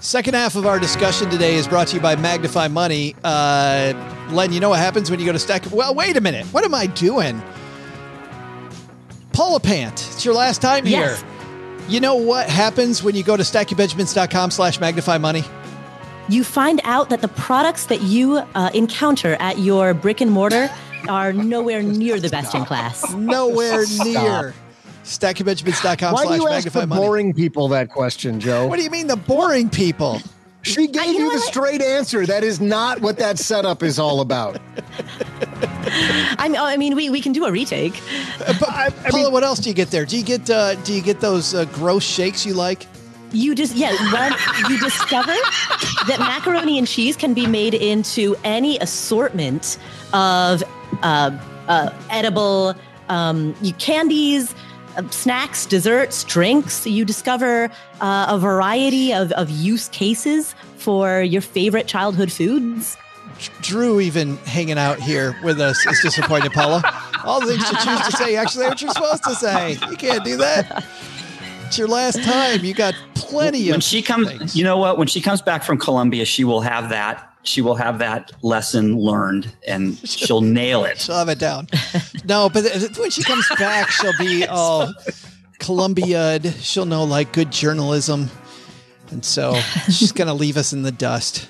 Second 0.00 0.34
half 0.34 0.56
of 0.56 0.66
our 0.66 0.78
discussion 0.78 1.28
today 1.28 1.56
is 1.56 1.68
brought 1.68 1.88
to 1.88 1.96
you 1.96 2.00
by 2.00 2.16
Magnify 2.16 2.68
Money. 2.68 3.14
Uh, 3.22 3.92
Len, 4.30 4.52
you 4.52 4.60
know 4.60 4.70
what 4.70 4.78
happens 4.78 5.10
when 5.10 5.20
you 5.20 5.26
go 5.26 5.32
to 5.32 5.38
Stack? 5.38 5.70
Well, 5.70 5.94
wait 5.94 6.16
a 6.16 6.20
minute. 6.22 6.46
What 6.46 6.64
am 6.64 6.74
I 6.74 6.86
doing? 6.86 7.42
Paula 9.32 9.60
Pant. 9.60 9.92
It's 9.92 10.24
your 10.24 10.34
last 10.34 10.62
time 10.62 10.86
here. 10.86 11.18
Yes. 11.86 11.92
You 11.92 12.00
know 12.00 12.16
what 12.16 12.48
happens 12.48 13.02
when 13.02 13.14
you 13.14 13.22
go 13.22 13.36
to 13.36 13.42
stackingbenjamins.com 13.42 14.50
slash 14.50 14.80
magnify 14.80 15.18
money? 15.18 15.44
You 16.28 16.42
find 16.42 16.80
out 16.84 17.10
that 17.10 17.20
the 17.22 17.28
products 17.28 17.86
that 17.86 18.02
you 18.02 18.38
uh, 18.54 18.70
encounter 18.74 19.36
at 19.38 19.58
your 19.60 19.94
brick 19.94 20.20
and 20.20 20.30
mortar 20.30 20.68
are 21.08 21.32
nowhere 21.32 21.82
near 21.82 22.18
the 22.18 22.28
best 22.28 22.54
in 22.54 22.64
class. 22.64 23.12
Nowhere 23.14 23.84
near. 24.04 24.54
Stackingbenjamins.com 25.04 26.14
Why 26.14 26.22
do 26.22 26.28
slash 26.28 26.38
you 26.40 26.48
ask 26.48 26.54
magnify 26.56 26.80
the 26.80 26.86
money. 26.88 27.00
boring 27.00 27.32
people 27.34 27.68
that 27.68 27.90
question, 27.90 28.40
Joe? 28.40 28.66
What 28.66 28.76
do 28.76 28.82
you 28.82 28.90
mean 28.90 29.06
the 29.06 29.16
boring 29.16 29.70
people? 29.70 30.20
She 30.66 30.88
gave 30.88 31.14
you 31.14 31.20
know 31.20 31.30
the 31.30 31.36
what? 31.36 31.44
straight 31.44 31.80
answer. 31.80 32.26
That 32.26 32.42
is 32.42 32.60
not 32.60 33.00
what 33.00 33.18
that 33.18 33.38
setup 33.38 33.82
is 33.82 33.98
all 33.98 34.20
about. 34.20 34.58
I 36.38 36.48
mean, 36.48 36.60
I 36.60 36.76
mean, 36.76 36.96
we, 36.96 37.08
we 37.08 37.20
can 37.20 37.32
do 37.32 37.44
a 37.44 37.52
retake. 37.52 37.94
Paula, 39.08 39.30
what 39.30 39.44
else 39.44 39.60
do 39.60 39.68
you 39.68 39.74
get 39.74 39.90
there? 39.90 40.04
Do 40.04 40.16
you 40.16 40.24
get 40.24 40.50
uh, 40.50 40.74
do 40.82 40.92
you 40.92 41.02
get 41.02 41.20
those 41.20 41.54
uh, 41.54 41.66
gross 41.66 42.02
shakes 42.02 42.44
you 42.44 42.54
like? 42.54 42.86
You 43.30 43.54
just 43.54 43.76
yeah, 43.76 43.92
when 44.12 44.32
you 44.70 44.78
discover 44.80 45.34
that 46.06 46.16
macaroni 46.18 46.78
and 46.78 46.86
cheese 46.86 47.16
can 47.16 47.32
be 47.32 47.46
made 47.46 47.74
into 47.74 48.34
any 48.42 48.78
assortment 48.78 49.78
of 50.12 50.62
uh, 51.02 51.30
uh, 51.68 51.90
edible 52.10 52.74
um, 53.08 53.54
candies, 53.78 54.52
uh, 54.52 54.56
snacks, 55.10 55.66
desserts, 55.66 56.24
drinks. 56.24 56.86
You 56.86 57.04
discover 57.04 57.70
uh, 58.00 58.26
a 58.28 58.38
variety 58.38 59.12
of, 59.12 59.32
of 59.32 59.50
use 59.50 59.88
cases 59.88 60.54
for 60.76 61.20
your 61.22 61.42
favorite 61.42 61.86
childhood 61.86 62.30
foods. 62.32 62.96
Drew 63.60 64.00
even 64.00 64.36
hanging 64.38 64.78
out 64.78 64.98
here 64.98 65.36
with 65.44 65.60
us 65.60 65.84
is 65.86 66.00
disappointed, 66.00 66.52
Paula. 66.52 66.82
All 67.24 67.40
the 67.40 67.48
things 67.48 67.70
you 67.70 67.76
choose 67.78 68.06
to 68.06 68.12
say, 68.12 68.36
actually, 68.36 68.66
what 68.66 68.80
you're 68.80 68.90
supposed 68.92 69.24
to 69.24 69.34
say. 69.34 69.72
You 69.90 69.96
can't 69.96 70.24
do 70.24 70.36
that. 70.38 70.84
It's 71.66 71.76
your 71.76 71.88
last 71.88 72.22
time. 72.22 72.64
You 72.64 72.72
got 72.74 72.94
plenty 73.14 73.66
when 73.66 73.76
of 73.76 73.82
she 73.82 74.02
comes 74.02 74.28
things. 74.28 74.56
you 74.56 74.62
know 74.64 74.78
what 74.78 74.98
when 74.98 75.08
she 75.08 75.20
comes 75.20 75.42
back 75.42 75.64
from 75.64 75.78
columbia 75.78 76.24
she 76.24 76.44
will 76.44 76.60
have 76.60 76.90
that 76.90 77.35
she 77.46 77.60
will 77.62 77.76
have 77.76 77.98
that 77.98 78.32
lesson 78.42 78.96
learned 78.96 79.52
and 79.66 79.96
she'll 80.08 80.40
nail 80.40 80.84
it 80.84 80.98
She'll 80.98 81.16
have 81.16 81.28
it 81.28 81.38
down. 81.38 81.68
No, 82.24 82.48
but 82.48 82.64
when 82.98 83.10
she 83.10 83.22
comes 83.22 83.48
back, 83.58 83.90
she'll 83.90 84.16
be 84.18 84.44
all 84.48 84.92
Columbia. 85.58 86.40
She'll 86.52 86.86
know 86.86 87.04
like 87.04 87.32
good 87.32 87.50
journalism. 87.50 88.30
And 89.10 89.24
so 89.24 89.54
she's 89.86 90.12
going 90.12 90.26
to 90.28 90.34
leave 90.34 90.56
us 90.56 90.72
in 90.72 90.82
the 90.82 90.92
dust. 90.92 91.48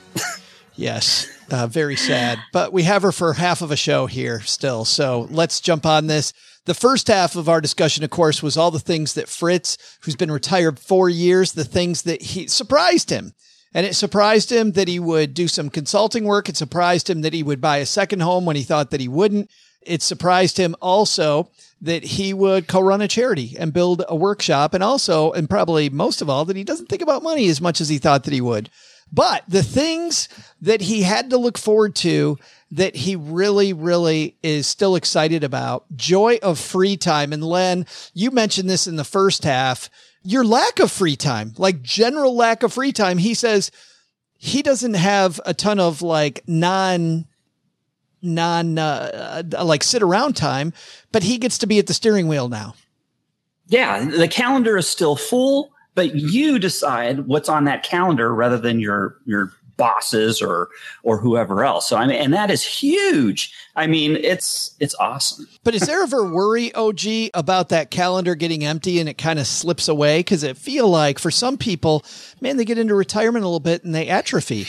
Yes, 0.74 1.26
uh, 1.50 1.66
very 1.66 1.96
sad. 1.96 2.38
But 2.52 2.72
we 2.72 2.82
have 2.82 3.02
her 3.02 3.12
for 3.12 3.32
half 3.32 3.62
of 3.62 3.70
a 3.70 3.76
show 3.76 4.06
here 4.06 4.40
still. 4.40 4.84
So 4.84 5.26
let's 5.30 5.60
jump 5.60 5.86
on 5.86 6.06
this. 6.06 6.32
The 6.66 6.74
first 6.74 7.08
half 7.08 7.36
of 7.36 7.48
our 7.48 7.60
discussion, 7.60 8.04
of 8.04 8.10
course, 8.10 8.42
was 8.42 8.56
all 8.56 8.70
the 8.70 8.80
things 8.80 9.14
that 9.14 9.28
Fritz, 9.28 9.78
who's 10.02 10.16
been 10.16 10.32
retired 10.32 10.78
four 10.78 11.08
years, 11.08 11.52
the 11.52 11.64
things 11.64 12.02
that 12.02 12.20
he 12.20 12.48
surprised 12.48 13.08
him. 13.08 13.32
And 13.76 13.84
it 13.84 13.94
surprised 13.94 14.50
him 14.50 14.72
that 14.72 14.88
he 14.88 14.98
would 14.98 15.34
do 15.34 15.48
some 15.48 15.68
consulting 15.68 16.24
work. 16.24 16.48
It 16.48 16.56
surprised 16.56 17.10
him 17.10 17.20
that 17.20 17.34
he 17.34 17.42
would 17.42 17.60
buy 17.60 17.76
a 17.76 17.84
second 17.84 18.20
home 18.20 18.46
when 18.46 18.56
he 18.56 18.62
thought 18.62 18.90
that 18.90 19.02
he 19.02 19.06
wouldn't. 19.06 19.50
It 19.82 20.00
surprised 20.00 20.56
him 20.56 20.74
also 20.80 21.50
that 21.82 22.02
he 22.02 22.32
would 22.32 22.68
co-run 22.68 23.02
a 23.02 23.06
charity 23.06 23.54
and 23.58 23.74
build 23.74 24.02
a 24.08 24.16
workshop. 24.16 24.72
And 24.72 24.82
also, 24.82 25.30
and 25.32 25.50
probably 25.50 25.90
most 25.90 26.22
of 26.22 26.30
all, 26.30 26.46
that 26.46 26.56
he 26.56 26.64
doesn't 26.64 26.88
think 26.88 27.02
about 27.02 27.22
money 27.22 27.48
as 27.48 27.60
much 27.60 27.82
as 27.82 27.90
he 27.90 27.98
thought 27.98 28.24
that 28.24 28.32
he 28.32 28.40
would. 28.40 28.70
But 29.12 29.44
the 29.46 29.62
things 29.62 30.30
that 30.62 30.80
he 30.80 31.02
had 31.02 31.28
to 31.28 31.36
look 31.36 31.58
forward 31.58 31.94
to 31.96 32.38
that 32.70 32.96
he 32.96 33.14
really, 33.14 33.74
really 33.74 34.38
is 34.42 34.66
still 34.66 34.96
excited 34.96 35.44
about 35.44 35.84
joy 35.94 36.38
of 36.42 36.58
free 36.58 36.96
time. 36.96 37.34
And 37.34 37.44
Len, 37.44 37.84
you 38.14 38.30
mentioned 38.30 38.70
this 38.70 38.86
in 38.86 38.96
the 38.96 39.04
first 39.04 39.44
half 39.44 39.90
your 40.26 40.44
lack 40.44 40.78
of 40.80 40.90
free 40.90 41.16
time, 41.16 41.54
like 41.56 41.82
general 41.82 42.34
lack 42.36 42.62
of 42.62 42.72
free 42.72 42.92
time. 42.92 43.18
He 43.18 43.34
says 43.34 43.70
he 44.36 44.62
doesn't 44.62 44.94
have 44.94 45.40
a 45.46 45.54
ton 45.54 45.78
of 45.80 46.02
like 46.02 46.42
non, 46.46 47.26
non, 48.20 48.78
uh, 48.78 49.42
uh, 49.56 49.64
like 49.64 49.82
sit 49.84 50.02
around 50.02 50.36
time, 50.36 50.72
but 51.12 51.22
he 51.22 51.38
gets 51.38 51.58
to 51.58 51.66
be 51.66 51.78
at 51.78 51.86
the 51.86 51.94
steering 51.94 52.28
wheel 52.28 52.48
now. 52.48 52.74
yeah 53.68 54.04
the 54.04 54.28
calendar 54.28 54.76
is 54.76 54.86
still 54.88 55.16
full 55.16 55.70
but 55.94 56.14
you 56.14 56.58
decide 56.58 57.26
what's 57.26 57.48
on 57.48 57.64
that 57.64 57.82
calendar 57.82 58.32
rather 58.34 58.58
than 58.58 58.78
your 58.80 59.16
your 59.24 59.50
bosses 59.76 60.40
or 60.40 60.68
or 61.02 61.18
whoever 61.18 61.64
else. 61.64 61.88
So 61.88 61.96
I 61.96 62.06
mean, 62.06 62.16
and 62.16 62.32
that 62.34 62.50
is 62.50 62.62
huge. 62.62 63.52
I 63.74 63.86
mean, 63.86 64.16
it's 64.16 64.74
it's 64.80 64.94
awesome. 64.96 65.46
But 65.64 65.74
is 65.74 65.82
there 65.82 66.02
ever 66.02 66.24
worry, 66.24 66.72
OG, 66.74 67.30
about 67.34 67.68
that 67.70 67.90
calendar 67.90 68.34
getting 68.34 68.64
empty 68.64 68.98
and 69.00 69.08
it 69.08 69.18
kind 69.18 69.38
of 69.38 69.46
slips 69.46 69.88
away? 69.88 70.20
Because 70.20 70.42
it 70.42 70.56
feel 70.56 70.88
like 70.88 71.18
for 71.18 71.30
some 71.30 71.58
people, 71.58 72.04
man, 72.40 72.56
they 72.56 72.64
get 72.64 72.78
into 72.78 72.94
retirement 72.94 73.44
a 73.44 73.48
little 73.48 73.60
bit 73.60 73.84
and 73.84 73.94
they 73.94 74.08
atrophy. 74.08 74.66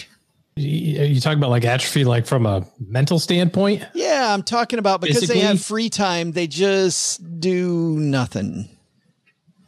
You, 0.55 1.03
you 1.03 1.20
talk 1.22 1.38
about 1.38 1.51
like 1.51 1.66
atrophy, 1.66 2.03
like 2.03 2.26
from 2.26 2.45
a 2.45 2.66
mental 2.80 3.20
standpoint. 3.20 3.84
Yeah, 3.93 4.34
I'm 4.34 4.41
talking 4.43 4.80
about 4.80 5.01
because 5.01 5.22
Basically- 5.22 5.41
they 5.41 5.47
have 5.47 5.62
free 5.62 5.89
time, 5.89 6.32
they 6.32 6.47
just 6.47 7.39
do 7.39 7.95
nothing. 7.99 8.70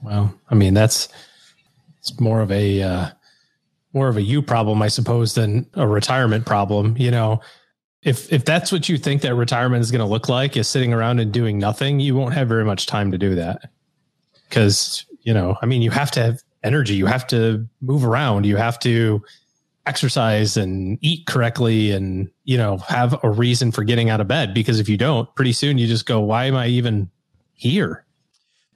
Well, 0.02 0.34
I 0.50 0.56
mean 0.56 0.74
that's 0.74 1.10
it's 2.00 2.20
more 2.20 2.42
of 2.42 2.52
a 2.52 2.82
uh, 2.82 3.10
more 3.94 4.08
of 4.08 4.18
a 4.18 4.22
you 4.22 4.42
problem, 4.42 4.82
I 4.82 4.88
suppose, 4.88 5.34
than 5.34 5.66
a 5.74 5.88
retirement 5.88 6.46
problem. 6.46 6.96
You 6.98 7.12
know, 7.12 7.42
if 8.04 8.32
if 8.32 8.46
that's 8.46 8.72
what 8.72 8.88
you 8.88 8.98
think 8.98 9.22
that 9.24 9.36
retirement 9.36 9.82
is 9.82 9.92
going 9.92 10.00
to 10.00 10.06
look 10.06 10.30
like, 10.30 10.56
is 10.56 10.68
sitting 10.68 10.94
around 10.94 11.20
and 11.20 11.32
doing 11.32 11.58
nothing, 11.58 12.00
you 12.00 12.16
won't 12.16 12.34
have 12.34 12.48
very 12.48 12.66
much 12.66 12.86
time 12.86 13.12
to 13.12 13.18
do 13.18 13.36
that. 13.36 13.70
Because 14.48 15.06
you 15.22 15.34
know, 15.34 15.58
I 15.62 15.66
mean, 15.66 15.82
you 15.82 15.92
have 15.92 16.12
to 16.12 16.22
have 16.22 16.42
energy, 16.64 16.96
you 16.96 17.06
have 17.06 17.28
to 17.28 17.68
move 17.82 18.06
around, 18.06 18.46
you 18.46 18.58
have 18.58 18.80
to 18.80 19.24
exercise 19.86 20.56
and 20.56 20.98
eat 21.02 21.26
correctly, 21.26 21.92
and 21.92 22.30
you 22.44 22.58
know, 22.58 22.78
have 22.78 23.22
a 23.24 23.30
reason 23.30 23.72
for 23.72 23.84
getting 23.84 24.10
out 24.10 24.22
of 24.22 24.28
bed. 24.28 24.54
Because 24.54 24.80
if 24.80 24.88
you 24.88 24.98
don't, 24.98 25.34
pretty 25.36 25.54
soon 25.54 25.78
you 25.78 25.88
just 25.88 26.06
go, 26.06 26.20
"Why 26.20 26.46
am 26.46 26.56
I 26.56 26.68
even 26.68 27.10
here?" 27.54 28.06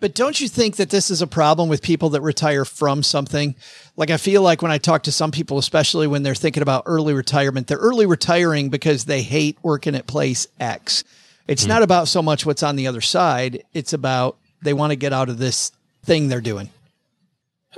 But 0.03 0.15
don't 0.15 0.41
you 0.41 0.49
think 0.49 0.75
that 0.75 0.89
this 0.89 1.09
is 1.09 1.21
a 1.21 1.27
problem 1.27 1.69
with 1.69 1.81
people 1.81 2.09
that 2.09 2.19
retire 2.19 2.65
from 2.65 3.03
something? 3.03 3.55
Like, 3.95 4.09
I 4.09 4.17
feel 4.17 4.41
like 4.41 4.61
when 4.61 4.69
I 4.69 4.77
talk 4.77 5.03
to 5.03 5.13
some 5.13 5.31
people, 5.31 5.57
especially 5.57 6.07
when 6.07 6.23
they're 6.23 6.35
thinking 6.35 6.61
about 6.61 6.83
early 6.87 7.13
retirement, 7.13 7.67
they're 7.67 7.77
early 7.77 8.05
retiring 8.05 8.67
because 8.67 9.05
they 9.05 9.21
hate 9.21 9.57
working 9.63 9.95
at 9.95 10.05
place 10.05 10.45
X. 10.59 11.05
It's 11.47 11.65
not 11.65 11.83
about 11.83 12.09
so 12.09 12.21
much 12.21 12.45
what's 12.45 12.63
on 12.63 12.75
the 12.75 12.85
other 12.85 12.99
side, 12.99 13.63
it's 13.73 13.93
about 13.93 14.35
they 14.61 14.73
want 14.73 14.91
to 14.91 14.97
get 14.97 15.13
out 15.13 15.29
of 15.29 15.37
this 15.37 15.71
thing 16.03 16.27
they're 16.27 16.41
doing. 16.41 16.69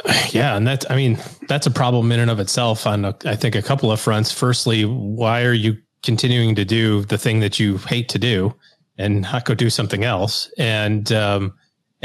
Yeah, 0.31 0.57
and 0.57 0.65
that's 0.65 0.85
I 0.89 0.95
mean 0.95 1.19
that's 1.47 1.67
a 1.67 1.71
problem 1.71 2.11
in 2.11 2.19
and 2.19 2.31
of 2.31 2.39
itself 2.39 2.87
on 2.87 3.05
a, 3.05 3.15
I 3.23 3.35
think 3.35 3.53
a 3.53 3.61
couple 3.61 3.91
of 3.91 4.01
fronts. 4.01 4.31
Firstly, 4.31 4.83
why 4.83 5.43
are 5.43 5.53
you 5.53 5.77
continuing 6.01 6.55
to 6.55 6.65
do 6.65 7.03
the 7.05 7.19
thing 7.19 7.39
that 7.41 7.59
you 7.59 7.77
hate 7.77 8.09
to 8.09 8.17
do 8.17 8.55
and 8.97 9.21
not 9.21 9.45
go 9.45 9.53
do 9.53 9.69
something 9.69 10.03
else? 10.03 10.51
And 10.57 11.11
um, 11.11 11.53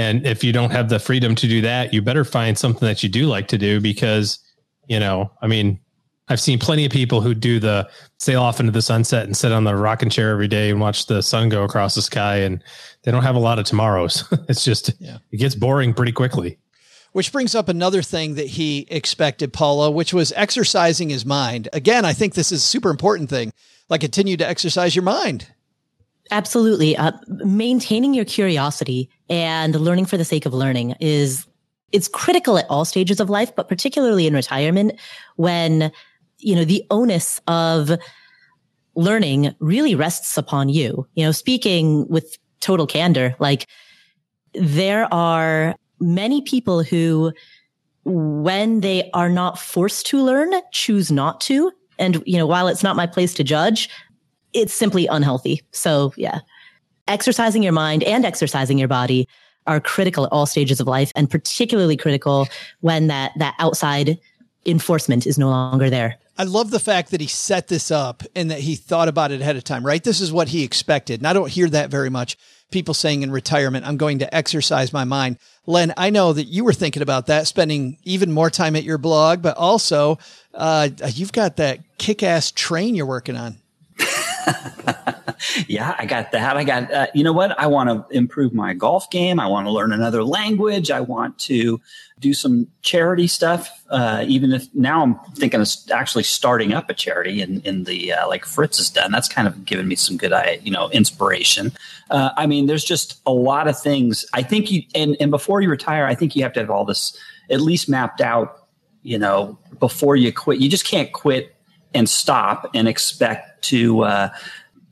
and 0.00 0.26
if 0.26 0.42
you 0.42 0.52
don't 0.52 0.70
have 0.70 0.88
the 0.88 0.98
freedom 0.98 1.34
to 1.36 1.46
do 1.46 1.60
that, 1.60 1.92
you 1.92 2.00
better 2.02 2.24
find 2.24 2.56
something 2.58 2.86
that 2.88 3.02
you 3.02 3.08
do 3.08 3.26
like 3.26 3.48
to 3.48 3.58
do 3.58 3.80
because 3.80 4.38
you 4.88 4.98
know 5.00 5.30
I 5.42 5.46
mean 5.46 5.78
I've 6.30 6.40
seen 6.40 6.58
plenty 6.60 6.84
of 6.86 6.92
people 6.92 7.20
who 7.20 7.34
do 7.34 7.58
the 7.58 7.90
sail 8.18 8.40
off 8.42 8.60
into 8.60 8.70
the 8.72 8.82
sunset 8.82 9.24
and 9.26 9.36
sit 9.36 9.50
on 9.50 9.64
the 9.64 9.74
rocking 9.74 10.10
chair 10.10 10.30
every 10.30 10.46
day 10.46 10.70
and 10.70 10.80
watch 10.80 11.06
the 11.06 11.22
sun 11.22 11.48
go 11.48 11.64
across 11.64 11.96
the 11.96 12.02
sky, 12.02 12.36
and 12.36 12.62
they 13.02 13.10
don't 13.10 13.24
have 13.24 13.34
a 13.34 13.40
lot 13.40 13.58
of 13.58 13.64
tomorrows. 13.64 14.24
it's 14.48 14.64
just 14.64 14.92
Yeah. 15.00 15.18
it 15.32 15.38
gets 15.38 15.56
boring 15.56 15.92
pretty 15.92 16.12
quickly. 16.12 16.58
Which 17.12 17.32
brings 17.32 17.56
up 17.56 17.68
another 17.68 18.02
thing 18.02 18.36
that 18.36 18.46
he 18.46 18.86
expected, 18.90 19.52
Paula, 19.52 19.90
which 19.90 20.14
was 20.14 20.32
exercising 20.36 21.10
his 21.10 21.26
mind. 21.26 21.68
Again, 21.72 22.04
I 22.04 22.12
think 22.12 22.34
this 22.34 22.52
is 22.52 22.62
a 22.62 22.66
super 22.74 22.90
important 22.90 23.28
thing. 23.28 23.52
Like 23.88 24.00
continue 24.02 24.36
to 24.36 24.48
exercise 24.48 24.94
your 24.94 25.02
mind. 25.02 25.48
Absolutely. 26.30 26.96
Uh, 26.96 27.12
maintaining 27.44 28.14
your 28.14 28.24
curiosity 28.24 29.10
and 29.28 29.74
learning 29.74 30.06
for 30.06 30.16
the 30.16 30.24
sake 30.24 30.46
of 30.46 30.54
learning 30.54 30.94
is 31.00 31.46
it's 31.92 32.08
critical 32.08 32.56
at 32.56 32.66
all 32.70 32.84
stages 32.84 33.18
of 33.18 33.28
life, 33.28 33.54
but 33.56 33.68
particularly 33.68 34.26
in 34.26 34.34
retirement 34.34 34.92
when, 35.36 35.90
you 36.38 36.54
know, 36.54 36.64
the 36.64 36.84
onus 36.90 37.40
of 37.48 37.90
learning 38.94 39.54
really 39.58 39.94
rests 39.94 40.38
upon 40.38 40.68
you. 40.68 41.06
You 41.14 41.24
know, 41.24 41.32
speaking 41.32 42.06
with 42.08 42.38
total 42.60 42.86
candor, 42.86 43.34
like 43.40 43.66
there 44.54 45.12
are 45.12 45.74
many 45.98 46.42
people 46.42 46.82
who, 46.82 47.32
when 48.04 48.80
they 48.80 49.10
are 49.12 49.28
not 49.28 49.58
forced 49.58 50.06
to 50.06 50.22
learn, 50.22 50.52
choose 50.72 51.10
not 51.10 51.40
to. 51.42 51.72
And, 51.98 52.22
you 52.24 52.38
know, 52.38 52.46
while 52.46 52.68
it's 52.68 52.82
not 52.82 52.96
my 52.96 53.06
place 53.06 53.34
to 53.34 53.44
judge, 53.44 53.88
it's 54.52 54.74
simply 54.74 55.06
unhealthy. 55.06 55.62
So 55.72 56.12
yeah, 56.16 56.40
exercising 57.08 57.62
your 57.62 57.72
mind 57.72 58.02
and 58.04 58.24
exercising 58.24 58.78
your 58.78 58.88
body 58.88 59.28
are 59.66 59.80
critical 59.80 60.24
at 60.24 60.32
all 60.32 60.46
stages 60.46 60.80
of 60.80 60.86
life 60.86 61.12
and 61.14 61.30
particularly 61.30 61.96
critical 61.96 62.48
when 62.80 63.08
that, 63.08 63.32
that 63.36 63.54
outside 63.58 64.18
enforcement 64.66 65.26
is 65.26 65.38
no 65.38 65.48
longer 65.48 65.90
there. 65.90 66.18
I 66.38 66.44
love 66.44 66.70
the 66.70 66.80
fact 66.80 67.10
that 67.10 67.20
he 67.20 67.26
set 67.26 67.68
this 67.68 67.90
up 67.90 68.22
and 68.34 68.50
that 68.50 68.60
he 68.60 68.74
thought 68.74 69.08
about 69.08 69.30
it 69.30 69.42
ahead 69.42 69.56
of 69.56 69.64
time, 69.64 69.84
right? 69.84 70.02
This 70.02 70.22
is 70.22 70.32
what 70.32 70.48
he 70.48 70.64
expected. 70.64 71.20
And 71.20 71.26
I 71.26 71.34
don't 71.34 71.50
hear 71.50 71.68
that 71.68 71.90
very 71.90 72.08
much. 72.08 72.38
People 72.70 72.94
saying 72.94 73.22
in 73.22 73.30
retirement, 73.30 73.86
I'm 73.86 73.98
going 73.98 74.20
to 74.20 74.34
exercise 74.34 74.92
my 74.92 75.04
mind. 75.04 75.38
Len, 75.66 75.92
I 75.96 76.08
know 76.08 76.32
that 76.32 76.44
you 76.44 76.64
were 76.64 76.72
thinking 76.72 77.02
about 77.02 77.26
that, 77.26 77.46
spending 77.46 77.98
even 78.04 78.32
more 78.32 78.48
time 78.48 78.74
at 78.74 78.84
your 78.84 78.96
blog, 78.96 79.42
but 79.42 79.56
also 79.56 80.18
uh, 80.54 80.88
you've 81.08 81.32
got 81.32 81.56
that 81.56 81.80
kick 81.98 82.22
ass 82.22 82.50
train 82.50 82.94
you're 82.94 83.06
working 83.06 83.36
on. 83.36 83.58
yeah, 85.68 85.94
I 85.98 86.06
got 86.06 86.32
that. 86.32 86.56
I 86.56 86.64
got, 86.64 86.92
uh, 86.92 87.06
you 87.14 87.24
know 87.24 87.32
what? 87.32 87.58
I 87.58 87.66
want 87.66 87.88
to 87.88 88.16
improve 88.16 88.52
my 88.52 88.74
golf 88.74 89.10
game. 89.10 89.40
I 89.40 89.46
want 89.46 89.66
to 89.66 89.70
learn 89.70 89.92
another 89.92 90.22
language. 90.22 90.90
I 90.90 91.00
want 91.00 91.38
to 91.40 91.80
do 92.18 92.34
some 92.34 92.68
charity 92.82 93.26
stuff. 93.26 93.70
Uh, 93.88 94.24
even 94.26 94.52
if 94.52 94.66
now 94.74 95.02
I'm 95.02 95.18
thinking 95.34 95.60
of 95.60 95.68
actually 95.92 96.24
starting 96.24 96.72
up 96.72 96.90
a 96.90 96.94
charity 96.94 97.40
in, 97.40 97.60
in 97.62 97.84
the, 97.84 98.12
uh, 98.12 98.28
like 98.28 98.44
Fritz 98.44 98.78
has 98.78 98.90
done. 98.90 99.12
That's 99.12 99.28
kind 99.28 99.48
of 99.48 99.64
given 99.64 99.88
me 99.88 99.96
some 99.96 100.16
good, 100.16 100.32
you 100.62 100.70
know, 100.70 100.90
inspiration. 100.90 101.72
Uh, 102.10 102.30
I 102.36 102.46
mean, 102.46 102.66
there's 102.66 102.84
just 102.84 103.20
a 103.26 103.32
lot 103.32 103.68
of 103.68 103.80
things. 103.80 104.24
I 104.32 104.42
think 104.42 104.70
you, 104.70 104.82
and, 104.94 105.16
and 105.20 105.30
before 105.30 105.60
you 105.60 105.70
retire, 105.70 106.06
I 106.06 106.14
think 106.14 106.36
you 106.36 106.42
have 106.42 106.52
to 106.54 106.60
have 106.60 106.70
all 106.70 106.84
this 106.84 107.16
at 107.50 107.60
least 107.60 107.88
mapped 107.88 108.20
out, 108.20 108.66
you 109.02 109.18
know, 109.18 109.58
before 109.78 110.16
you 110.16 110.32
quit. 110.32 110.60
You 110.60 110.68
just 110.68 110.86
can't 110.86 111.12
quit 111.12 111.54
and 111.94 112.08
stop 112.08 112.70
and 112.74 112.86
expect 112.86 113.49
to 113.62 114.02
uh, 114.02 114.28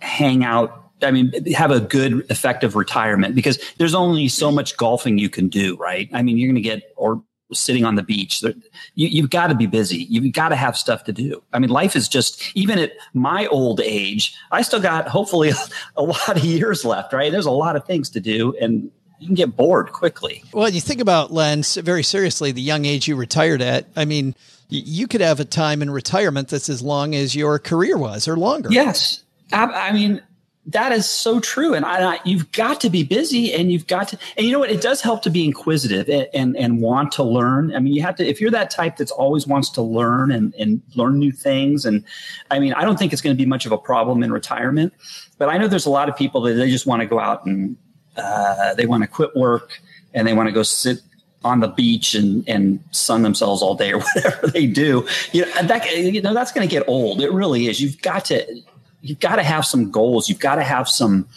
hang 0.00 0.44
out. 0.44 0.90
I 1.02 1.12
mean, 1.12 1.32
have 1.54 1.70
a 1.70 1.80
good, 1.80 2.26
effective 2.28 2.74
retirement 2.74 3.34
because 3.36 3.58
there's 3.78 3.94
only 3.94 4.26
so 4.28 4.50
much 4.50 4.76
golfing 4.76 5.18
you 5.18 5.28
can 5.28 5.48
do, 5.48 5.76
right? 5.76 6.10
I 6.12 6.22
mean, 6.22 6.38
you're 6.38 6.48
going 6.48 6.56
to 6.56 6.60
get 6.60 6.82
or 6.96 7.22
sitting 7.52 7.84
on 7.84 7.94
the 7.94 8.02
beach. 8.02 8.42
You, 8.42 8.52
you've 8.94 9.30
got 9.30 9.48
to 9.48 9.54
be 9.54 9.66
busy. 9.66 10.06
You've 10.10 10.32
got 10.32 10.50
to 10.50 10.56
have 10.56 10.76
stuff 10.76 11.04
to 11.04 11.12
do. 11.12 11.42
I 11.52 11.58
mean, 11.58 11.70
life 11.70 11.96
is 11.96 12.08
just 12.08 12.42
even 12.56 12.78
at 12.78 12.92
my 13.14 13.46
old 13.46 13.80
age. 13.80 14.36
I 14.50 14.62
still 14.62 14.80
got 14.80 15.08
hopefully 15.08 15.52
a 15.96 16.02
lot 16.02 16.36
of 16.36 16.44
years 16.44 16.84
left, 16.84 17.12
right? 17.12 17.32
There's 17.32 17.46
a 17.46 17.50
lot 17.50 17.76
of 17.76 17.86
things 17.86 18.10
to 18.10 18.20
do, 18.20 18.54
and 18.60 18.90
you 19.18 19.26
can 19.26 19.34
get 19.34 19.56
bored 19.56 19.92
quickly. 19.92 20.44
Well, 20.52 20.68
you 20.68 20.80
think 20.80 21.00
about 21.00 21.32
Len 21.32 21.62
very 21.62 22.02
seriously, 22.02 22.52
the 22.52 22.62
young 22.62 22.84
age 22.84 23.08
you 23.08 23.16
retired 23.16 23.62
at. 23.62 23.86
I 23.96 24.04
mean, 24.04 24.34
you 24.68 25.06
could 25.06 25.20
have 25.20 25.40
a 25.40 25.44
time 25.44 25.82
in 25.82 25.90
retirement 25.90 26.48
that's 26.48 26.68
as 26.68 26.82
long 26.82 27.14
as 27.14 27.34
your 27.34 27.58
career 27.58 27.96
was 27.96 28.28
or 28.28 28.36
longer. 28.36 28.68
Yes. 28.70 29.22
I, 29.52 29.64
I 29.64 29.92
mean, 29.92 30.22
that 30.66 30.92
is 30.92 31.08
so 31.08 31.40
true. 31.40 31.72
And 31.72 31.86
I, 31.86 32.16
I, 32.16 32.20
you've 32.24 32.52
got 32.52 32.80
to 32.82 32.90
be 32.90 33.02
busy 33.02 33.54
and 33.54 33.72
you've 33.72 33.86
got 33.86 34.08
to, 34.08 34.18
and 34.36 34.44
you 34.44 34.52
know 34.52 34.58
what? 34.58 34.70
It 34.70 34.82
does 34.82 35.00
help 35.00 35.22
to 35.22 35.30
be 35.30 35.44
inquisitive 35.46 36.08
and, 36.10 36.28
and, 36.34 36.56
and 36.56 36.82
want 36.82 37.12
to 37.12 37.22
learn. 37.22 37.74
I 37.74 37.78
mean, 37.78 37.94
you 37.94 38.02
have 38.02 38.16
to, 38.16 38.26
if 38.26 38.38
you're 38.40 38.50
that 38.50 38.70
type 38.70 38.98
that's 38.98 39.10
always 39.10 39.46
wants 39.46 39.70
to 39.70 39.82
learn 39.82 40.30
and, 40.30 40.54
and 40.56 40.82
learn 40.94 41.18
new 41.18 41.32
things. 41.32 41.86
And 41.86 42.04
I 42.50 42.58
mean, 42.58 42.74
I 42.74 42.84
don't 42.84 42.98
think 42.98 43.14
it's 43.14 43.22
going 43.22 43.34
to 43.34 43.42
be 43.42 43.46
much 43.46 43.64
of 43.64 43.72
a 43.72 43.78
problem 43.78 44.22
in 44.22 44.30
retirement, 44.30 44.92
but 45.38 45.48
I 45.48 45.56
know 45.56 45.68
there's 45.68 45.86
a 45.86 45.90
lot 45.90 46.10
of 46.10 46.16
people 46.16 46.42
that 46.42 46.52
they 46.54 46.70
just 46.70 46.86
want 46.86 47.00
to 47.00 47.06
go 47.06 47.18
out 47.18 47.46
and 47.46 47.78
uh, 48.18 48.74
they 48.74 48.84
want 48.84 49.02
to 49.02 49.08
quit 49.08 49.34
work 49.34 49.80
and 50.12 50.28
they 50.28 50.34
want 50.34 50.48
to 50.48 50.52
go 50.52 50.62
sit 50.62 51.00
on 51.44 51.60
the 51.60 51.68
beach 51.68 52.14
and, 52.14 52.46
and 52.48 52.80
sun 52.90 53.22
themselves 53.22 53.62
all 53.62 53.74
day 53.74 53.92
or 53.92 54.00
whatever 54.14 54.48
they 54.48 54.66
do. 54.66 55.06
You 55.32 55.46
know, 55.46 55.62
that, 55.62 55.96
you 55.96 56.20
know, 56.20 56.34
that's 56.34 56.52
going 56.52 56.68
to 56.68 56.70
get 56.70 56.88
old. 56.88 57.20
It 57.20 57.32
really 57.32 57.66
is. 57.66 57.80
You've 57.80 58.00
got 58.02 58.26
to, 58.26 58.62
you've 59.02 59.20
got 59.20 59.36
to 59.36 59.42
have 59.42 59.64
some 59.64 59.90
goals. 59.90 60.28
You've 60.28 60.40
got 60.40 60.56
to 60.56 60.64
have 60.64 60.88
some, 60.88 61.28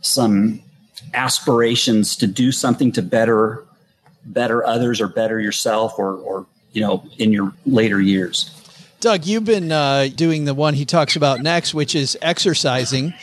some 0.00 0.62
aspirations 1.14 2.16
to 2.16 2.26
do 2.26 2.52
something 2.52 2.92
to 2.92 3.02
better, 3.02 3.64
better 4.24 4.64
others 4.64 5.00
or 5.00 5.08
better 5.08 5.40
yourself 5.40 5.98
or, 5.98 6.14
or, 6.14 6.46
you 6.72 6.80
know, 6.80 7.04
in 7.18 7.32
your 7.32 7.52
later 7.64 8.00
years. 8.00 8.50
Doug, 9.00 9.26
you've 9.26 9.44
been 9.44 9.70
uh, 9.70 10.08
doing 10.14 10.46
the 10.46 10.54
one 10.54 10.74
he 10.74 10.84
talks 10.84 11.16
about 11.16 11.40
next, 11.40 11.74
which 11.74 11.94
is 11.94 12.18
exercising. 12.22 13.14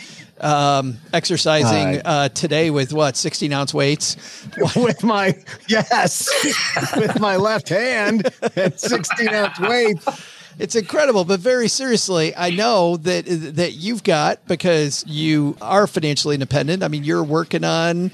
Um, 0.42 0.98
exercising 1.14 2.02
uh, 2.04 2.30
today 2.30 2.70
with 2.70 2.92
what, 2.92 3.16
16 3.16 3.54
ounce 3.54 3.74
weights? 3.74 4.18
with 4.76 5.04
my 5.04 5.38
yes, 5.68 6.28
with 6.98 7.20
my 7.20 7.38
left 7.38 7.70
hand 7.70 8.30
at 8.56 8.80
16 8.80 9.30
ounce 9.30 9.60
weights 9.60 10.06
It's 10.60 10.76
incredible, 10.76 11.26
but 11.26 11.40
very 11.40 11.68
seriously, 11.68 12.36
I 12.36 12.52
know 12.52 12.98
that 12.98 13.26
that 13.56 13.74
you've 13.74 14.04
got 14.04 14.46
because 14.48 15.04
you 15.08 15.58
are 15.62 15.88
financially 15.88 16.36
independent. 16.36 16.84
I 16.84 16.88
mean, 16.88 17.04
you're 17.04 17.24
working 17.24 17.64
on 17.64 18.12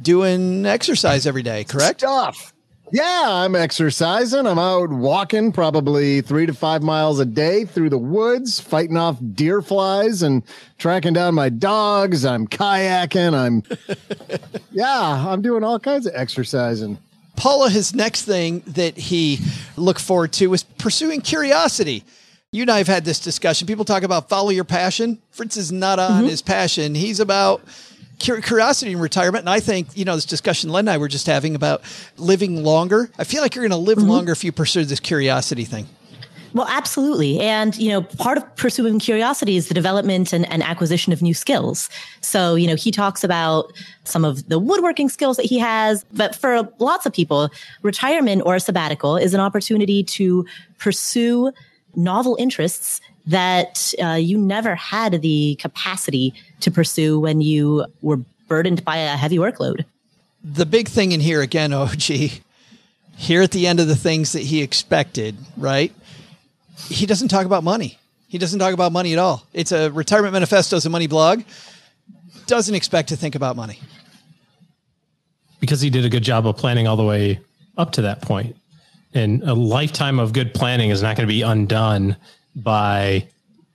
doing 0.00 0.64
exercise 0.64 1.26
every 1.26 1.42
day, 1.42 1.64
correct? 1.64 2.00
Stuff. 2.00 2.51
Yeah, 2.92 3.24
I'm 3.26 3.56
exercising. 3.56 4.46
I'm 4.46 4.58
out 4.58 4.90
walking 4.90 5.50
probably 5.50 6.20
three 6.20 6.44
to 6.44 6.52
five 6.52 6.82
miles 6.82 7.20
a 7.20 7.24
day 7.24 7.64
through 7.64 7.88
the 7.88 7.96
woods, 7.96 8.60
fighting 8.60 8.98
off 8.98 9.16
deer 9.32 9.62
flies 9.62 10.22
and 10.22 10.42
tracking 10.76 11.14
down 11.14 11.34
my 11.34 11.48
dogs. 11.48 12.26
I'm 12.26 12.46
kayaking. 12.46 13.32
I'm, 13.32 13.62
yeah, 14.72 15.26
I'm 15.26 15.40
doing 15.40 15.64
all 15.64 15.80
kinds 15.80 16.04
of 16.04 16.12
exercising. 16.14 16.98
Paula, 17.34 17.70
his 17.70 17.94
next 17.94 18.24
thing 18.24 18.60
that 18.66 18.98
he 18.98 19.40
looked 19.78 20.02
forward 20.02 20.34
to 20.34 20.48
was 20.48 20.62
pursuing 20.62 21.22
curiosity. 21.22 22.04
You 22.52 22.60
and 22.60 22.70
I 22.70 22.76
have 22.76 22.88
had 22.88 23.06
this 23.06 23.20
discussion. 23.20 23.66
People 23.66 23.86
talk 23.86 24.02
about 24.02 24.28
follow 24.28 24.50
your 24.50 24.64
passion. 24.64 25.18
Fritz 25.30 25.56
is 25.56 25.72
not 25.72 25.98
on 25.98 26.10
mm-hmm. 26.10 26.28
his 26.28 26.42
passion. 26.42 26.94
He's 26.94 27.20
about 27.20 27.62
curiosity 28.22 28.92
in 28.92 28.98
retirement. 28.98 29.42
And 29.42 29.50
I 29.50 29.60
think, 29.60 29.96
you 29.96 30.04
know, 30.04 30.14
this 30.14 30.24
discussion 30.24 30.70
Len 30.70 30.82
and 30.82 30.90
I 30.90 30.98
were 30.98 31.08
just 31.08 31.26
having 31.26 31.54
about 31.54 31.82
living 32.16 32.62
longer. 32.62 33.10
I 33.18 33.24
feel 33.24 33.42
like 33.42 33.54
you're 33.54 33.66
going 33.66 33.78
to 33.78 33.84
live 33.84 33.98
mm-hmm. 33.98 34.08
longer 34.08 34.32
if 34.32 34.44
you 34.44 34.52
pursue 34.52 34.84
this 34.84 35.00
curiosity 35.00 35.64
thing. 35.64 35.86
Well, 36.54 36.66
absolutely. 36.68 37.40
And, 37.40 37.76
you 37.76 37.88
know, 37.88 38.02
part 38.02 38.36
of 38.36 38.56
pursuing 38.56 38.98
curiosity 38.98 39.56
is 39.56 39.68
the 39.68 39.74
development 39.74 40.32
and, 40.32 40.50
and, 40.52 40.62
acquisition 40.62 41.12
of 41.12 41.22
new 41.22 41.32
skills. 41.32 41.88
So, 42.20 42.56
you 42.56 42.66
know, 42.66 42.74
he 42.74 42.90
talks 42.90 43.24
about 43.24 43.72
some 44.04 44.24
of 44.24 44.48
the 44.48 44.58
woodworking 44.58 45.08
skills 45.08 45.38
that 45.38 45.46
he 45.46 45.58
has. 45.58 46.04
But 46.12 46.34
for 46.34 46.68
lots 46.78 47.06
of 47.06 47.12
people, 47.12 47.48
retirement 47.80 48.42
or 48.44 48.54
a 48.54 48.60
sabbatical 48.60 49.16
is 49.16 49.32
an 49.32 49.40
opportunity 49.40 50.04
to 50.04 50.44
pursue 50.78 51.52
novel 51.94 52.36
interests 52.38 53.00
that 53.26 53.94
uh, 54.02 54.12
you 54.14 54.38
never 54.38 54.74
had 54.74 55.22
the 55.22 55.56
capacity 55.56 56.34
to 56.60 56.70
pursue 56.70 57.20
when 57.20 57.40
you 57.40 57.86
were 58.00 58.18
burdened 58.48 58.84
by 58.84 58.96
a 58.96 59.16
heavy 59.16 59.38
workload. 59.38 59.84
The 60.44 60.66
big 60.66 60.88
thing 60.88 61.12
in 61.12 61.20
here 61.20 61.40
again, 61.40 61.72
OG, 61.72 62.02
here 63.16 63.42
at 63.42 63.52
the 63.52 63.66
end 63.66 63.80
of 63.80 63.88
the 63.88 63.96
things 63.96 64.32
that 64.32 64.42
he 64.42 64.62
expected, 64.62 65.36
right? 65.56 65.92
He 66.88 67.06
doesn't 67.06 67.28
talk 67.28 67.46
about 67.46 67.62
money. 67.62 67.98
He 68.28 68.38
doesn't 68.38 68.58
talk 68.58 68.72
about 68.72 68.92
money 68.92 69.12
at 69.12 69.18
all. 69.18 69.46
It's 69.52 69.72
a 69.72 69.90
retirement 69.90 70.32
manifesto, 70.32 70.76
it's 70.76 70.86
a 70.86 70.90
money 70.90 71.06
blog. 71.06 71.42
Doesn't 72.46 72.74
expect 72.74 73.10
to 73.10 73.16
think 73.16 73.34
about 73.34 73.56
money. 73.56 73.78
Because 75.60 75.80
he 75.80 75.90
did 75.90 76.04
a 76.04 76.08
good 76.08 76.24
job 76.24 76.46
of 76.46 76.56
planning 76.56 76.88
all 76.88 76.96
the 76.96 77.04
way 77.04 77.40
up 77.76 77.92
to 77.92 78.02
that 78.02 78.20
point. 78.22 78.56
And 79.14 79.42
a 79.42 79.54
lifetime 79.54 80.18
of 80.18 80.32
good 80.32 80.54
planning 80.54 80.90
is 80.90 81.02
not 81.02 81.16
going 81.16 81.28
to 81.28 81.32
be 81.32 81.42
undone 81.42 82.16
by 82.56 83.26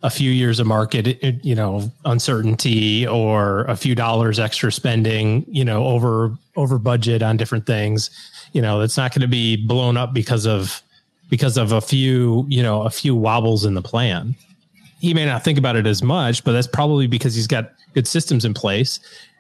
a 0.04 0.10
few 0.10 0.30
years 0.30 0.60
of 0.60 0.68
market, 0.68 1.24
you 1.44 1.56
know, 1.56 1.92
uncertainty 2.06 3.08
or 3.08 3.62
a 3.66 3.76
few 3.76 3.96
dollars 3.96 4.40
extra 4.40 4.72
spending, 4.72 5.44
you 5.48 5.66
know, 5.66 5.86
over 5.86 6.32
over 6.56 6.78
budget 6.78 7.24
on 7.24 7.38
different 7.38 7.66
things. 7.66 8.10
You 8.54 8.62
know, 8.62 8.82
it's 8.82 8.98
not 8.98 9.12
going 9.12 9.22
to 9.22 9.28
be 9.28 9.58
blown 9.58 9.98
up 9.98 10.14
because 10.14 10.46
of 10.46 10.82
because 11.30 11.58
of 11.58 11.72
a 11.72 11.82
few, 11.82 12.46
you 12.48 12.62
know, 12.62 12.84
a 12.84 12.90
few 12.90 13.16
wobbles 13.16 13.66
in 13.66 13.74
the 13.74 13.82
plan. 13.82 14.36
He 15.00 15.14
may 15.14 15.26
not 15.26 15.44
think 15.44 15.58
about 15.58 15.76
it 15.76 15.86
as 15.86 16.02
much, 16.02 16.44
but 16.44 16.54
that's 16.54 16.68
probably 16.68 17.08
because 17.08 17.36
he's 17.36 17.48
got 17.48 17.72
good 17.94 18.08
systems 18.08 18.46
in 18.46 18.54
place 18.54 19.00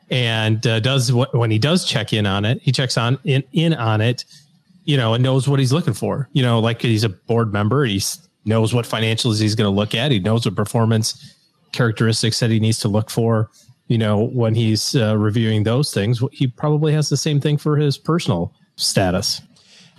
and 0.09 0.65
uh, 0.65 0.79
does 0.79 1.11
what 1.11 1.33
when 1.35 1.51
he 1.51 1.59
does 1.59 1.85
check 1.85 2.13
in 2.13 2.25
on 2.25 2.45
it, 2.45 2.61
he 2.61 2.71
checks 2.71 2.97
on 2.97 3.19
in, 3.23 3.43
in 3.53 3.73
on 3.73 4.01
it, 4.01 4.25
you 4.85 4.97
know, 4.97 5.13
and 5.13 5.23
knows 5.23 5.47
what 5.47 5.59
he's 5.59 5.73
looking 5.73 5.93
for. 5.93 6.29
You 6.33 6.43
know, 6.43 6.59
like 6.59 6.81
he's 6.81 7.03
a 7.03 7.09
board 7.09 7.53
member, 7.53 7.85
he's 7.85 8.26
knows 8.47 8.73
what 8.73 8.85
financials 8.85 9.39
he's 9.41 9.55
going 9.55 9.71
to 9.71 9.75
look 9.75 9.93
at. 9.93 10.11
He 10.11 10.19
knows 10.19 10.45
what 10.45 10.55
performance 10.55 11.35
characteristics 11.71 12.39
that 12.39 12.49
he 12.49 12.59
needs 12.59 12.79
to 12.79 12.87
look 12.87 13.09
for. 13.09 13.49
You 13.87 13.97
know, 13.97 14.25
when 14.25 14.55
he's 14.55 14.95
uh, 14.95 15.17
reviewing 15.17 15.63
those 15.63 15.93
things, 15.93 16.21
he 16.31 16.47
probably 16.47 16.93
has 16.93 17.09
the 17.09 17.17
same 17.17 17.39
thing 17.39 17.57
for 17.57 17.77
his 17.77 17.97
personal 17.97 18.53
status. 18.75 19.41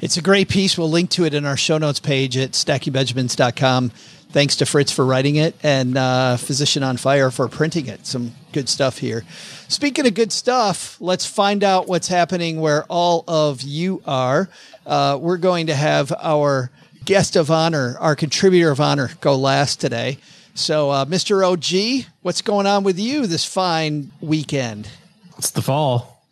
It's 0.00 0.16
a 0.16 0.22
great 0.22 0.48
piece. 0.48 0.78
We'll 0.78 0.90
link 0.90 1.10
to 1.10 1.24
it 1.24 1.34
in 1.34 1.44
our 1.44 1.56
show 1.56 1.78
notes 1.78 1.98
page 1.98 2.36
at 2.36 2.52
stackingbenjamins.com. 2.52 3.90
Thanks 4.30 4.56
to 4.56 4.66
Fritz 4.66 4.92
for 4.92 5.06
writing 5.06 5.36
it 5.36 5.56
and 5.62 5.96
uh, 5.96 6.36
Physician 6.36 6.82
on 6.82 6.98
Fire 6.98 7.30
for 7.30 7.48
printing 7.48 7.86
it. 7.86 8.06
Some 8.06 8.34
good 8.52 8.68
stuff 8.68 8.98
here. 8.98 9.24
Speaking 9.68 10.06
of 10.06 10.14
good 10.14 10.32
stuff, 10.32 11.00
let's 11.00 11.24
find 11.24 11.64
out 11.64 11.88
what's 11.88 12.08
happening 12.08 12.60
where 12.60 12.84
all 12.84 13.24
of 13.26 13.62
you 13.62 14.02
are. 14.06 14.50
Uh, 14.86 15.18
we're 15.20 15.38
going 15.38 15.66
to 15.68 15.74
have 15.74 16.12
our 16.20 16.70
guest 17.08 17.36
of 17.36 17.50
honor, 17.50 17.96
our 18.00 18.14
contributor 18.14 18.70
of 18.70 18.82
honor, 18.82 19.08
go 19.22 19.34
last 19.34 19.80
today. 19.80 20.18
So, 20.52 20.90
uh, 20.90 21.06
Mr. 21.06 21.42
OG, 21.42 22.06
what's 22.20 22.42
going 22.42 22.66
on 22.66 22.84
with 22.84 22.98
you 22.98 23.26
this 23.26 23.46
fine 23.46 24.12
weekend? 24.20 24.90
It's 25.38 25.50
the 25.50 25.62
fall. 25.62 26.22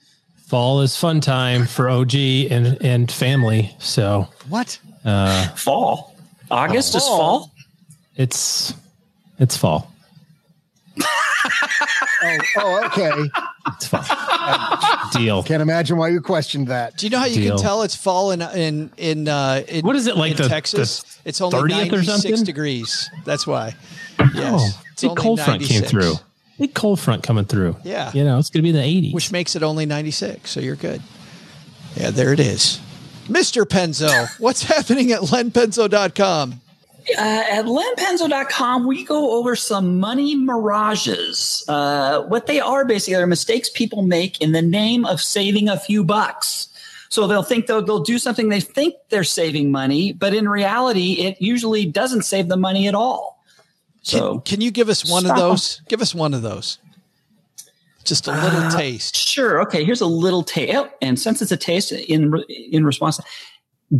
Fall 0.49 0.83
is 0.83 0.95
fun 0.95 1.23
time 1.23 1.65
for 1.65 1.89
OG 1.89 2.15
and 2.15 2.77
and 2.83 3.11
family. 3.11 3.75
So 3.79 4.29
what? 4.51 4.79
Uh, 5.03 5.49
fall. 5.55 6.15
August 6.51 6.95
oh, 6.95 6.99
is 6.99 7.05
fall. 7.05 7.51
It's 8.17 8.75
it's 9.39 9.57
fall. 9.57 9.91
oh, 11.03 12.39
oh, 12.59 12.85
okay. 12.85 13.31
It's 13.75 13.87
fine. 13.87 14.05
Deal. 15.13 15.43
Can't 15.43 15.63
imagine 15.63 15.97
why 15.97 16.09
you 16.09 16.21
questioned 16.21 16.69
that. 16.69 16.97
Do 16.97 17.07
you 17.07 17.11
know 17.11 17.19
how 17.19 17.27
you 17.27 17.37
Deal. 17.37 17.57
can 17.57 17.63
tell 17.63 17.83
it's 17.83 17.97
fall 17.97 18.31
in 18.31 18.43
in 18.43 18.91
in, 18.97 19.29
uh, 19.29 19.63
in 19.69 19.85
what 19.85 19.97
is 19.97 20.07
it 20.07 20.17
like 20.17 20.37
the, 20.37 20.49
Texas? 20.49 21.03
The 21.03 21.29
it's 21.29 21.41
only 21.41 21.69
ninety 21.69 22.03
six 22.05 22.43
degrees. 22.43 23.11
That's 23.25 23.47
why. 23.47 23.75
Yes, 24.35 24.79
oh, 24.79 24.83
big 25.01 25.17
cold 25.17 25.39
96. 25.39 25.45
front 25.45 25.63
came 25.63 25.83
through. 25.83 26.15
Big 26.59 26.75
cold 26.75 27.01
front 27.01 27.23
coming 27.23 27.45
through. 27.45 27.77
Yeah, 27.85 28.11
you 28.15 28.25
know 28.25 28.39
it's 28.39 28.51
going 28.51 28.61
to 28.61 28.63
be 28.63 28.71
in 28.71 28.77
the 28.77 28.83
eighties, 28.83 29.15
which 29.15 29.33
makes 29.33 29.57
it 29.57 29.63
only 29.63 29.87
ninety 29.87 30.11
six. 30.11 30.51
So 30.51 30.61
you're 30.61 30.77
good. 30.77 31.03
Yeah, 31.97 32.11
there 32.11 32.33
it 32.33 32.41
is. 32.41 32.81
Mr. 33.27 33.65
Penzo, 33.65 34.29
what's 34.39 34.63
happening 34.75 35.13
at 35.13 35.21
lenpenzo.com? 35.23 36.61
Uh, 37.17 37.45
at 37.51 37.65
lenpenzo.com, 37.67 38.87
we 38.87 39.05
go 39.05 39.39
over 39.39 39.55
some 39.55 40.01
money 40.01 40.35
mirages. 40.35 41.65
Uh, 41.69 42.23
what 42.23 42.47
they 42.47 42.59
are 42.59 42.85
basically 42.85 43.15
are 43.15 43.27
mistakes 43.27 43.69
people 43.69 44.03
make 44.03 44.41
in 44.41 44.53
the 44.53 44.63
name 44.63 45.05
of 45.05 45.21
saving 45.21 45.69
a 45.69 45.79
few 45.79 46.03
bucks. 46.03 46.69
So 47.09 47.27
they'll 47.27 47.45
think 47.45 47.67
they'll, 47.67 47.83
they'll 47.83 48.03
do 48.03 48.19
something 48.19 48.49
they 48.49 48.61
think 48.61 48.95
they're 49.11 49.25
saving 49.25 49.71
money, 49.71 50.13
but 50.13 50.35
in 50.35 50.49
reality, 50.49 51.13
it 51.13 51.41
usually 51.41 51.87
doesn't 51.87 52.23
save 52.23 52.49
the 52.49 52.57
money 52.57 52.89
at 52.89 52.95
all. 52.95 53.43
So 54.03 54.39
can, 54.41 54.57
can 54.57 54.61
you 54.61 54.71
give 54.71 54.89
us 54.89 55.09
one 55.09 55.29
of 55.29 55.37
those? 55.37 55.81
Give 55.89 56.03
us 56.03 56.15
one 56.15 56.35
of 56.35 56.43
those. 56.43 56.79
Just 58.05 58.29
a 58.29 58.33
little 58.33 58.61
uh, 58.61 58.77
taste. 58.77 59.17
Sure. 59.17 59.61
Okay. 59.63 59.85
Here's 59.85 60.01
a 60.01 60.07
little 60.07 60.45
taste. 60.45 60.77
Oh, 60.77 60.89
and 61.03 61.19
since 61.19 61.43
it's 61.43 61.51
a 61.51 61.57
taste 61.57 61.91
in 61.91 62.33
in 62.49 62.85
response, 62.87 63.21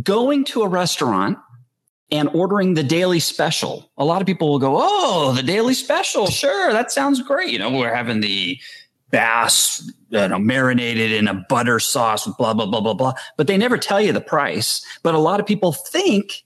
going 0.03 0.45
to 0.45 0.61
a 0.61 0.67
restaurant 0.67 1.37
and 2.11 2.29
ordering 2.33 2.73
the 2.73 2.83
daily 2.83 3.19
special. 3.19 3.91
A 3.97 4.05
lot 4.05 4.21
of 4.21 4.27
people 4.27 4.49
will 4.49 4.59
go, 4.59 4.75
Oh, 4.79 5.33
the 5.35 5.43
daily 5.43 5.73
special. 5.73 6.27
Sure. 6.27 6.71
That 6.71 6.91
sounds 6.91 7.21
great. 7.21 7.49
You 7.49 7.59
know, 7.59 7.71
we're 7.71 7.93
having 7.93 8.21
the 8.21 8.59
bass, 9.09 9.89
you 10.09 10.27
know, 10.27 10.39
marinated 10.39 11.11
in 11.11 11.27
a 11.27 11.33
butter 11.33 11.79
sauce 11.79 12.27
with 12.27 12.37
blah, 12.37 12.53
blah, 12.53 12.65
blah, 12.65 12.81
blah, 12.81 12.93
blah. 12.93 13.13
But 13.35 13.47
they 13.47 13.57
never 13.57 13.77
tell 13.77 14.01
you 14.01 14.13
the 14.13 14.21
price. 14.21 14.85
But 15.03 15.15
a 15.15 15.19
lot 15.19 15.39
of 15.39 15.45
people 15.45 15.73
think 15.73 16.43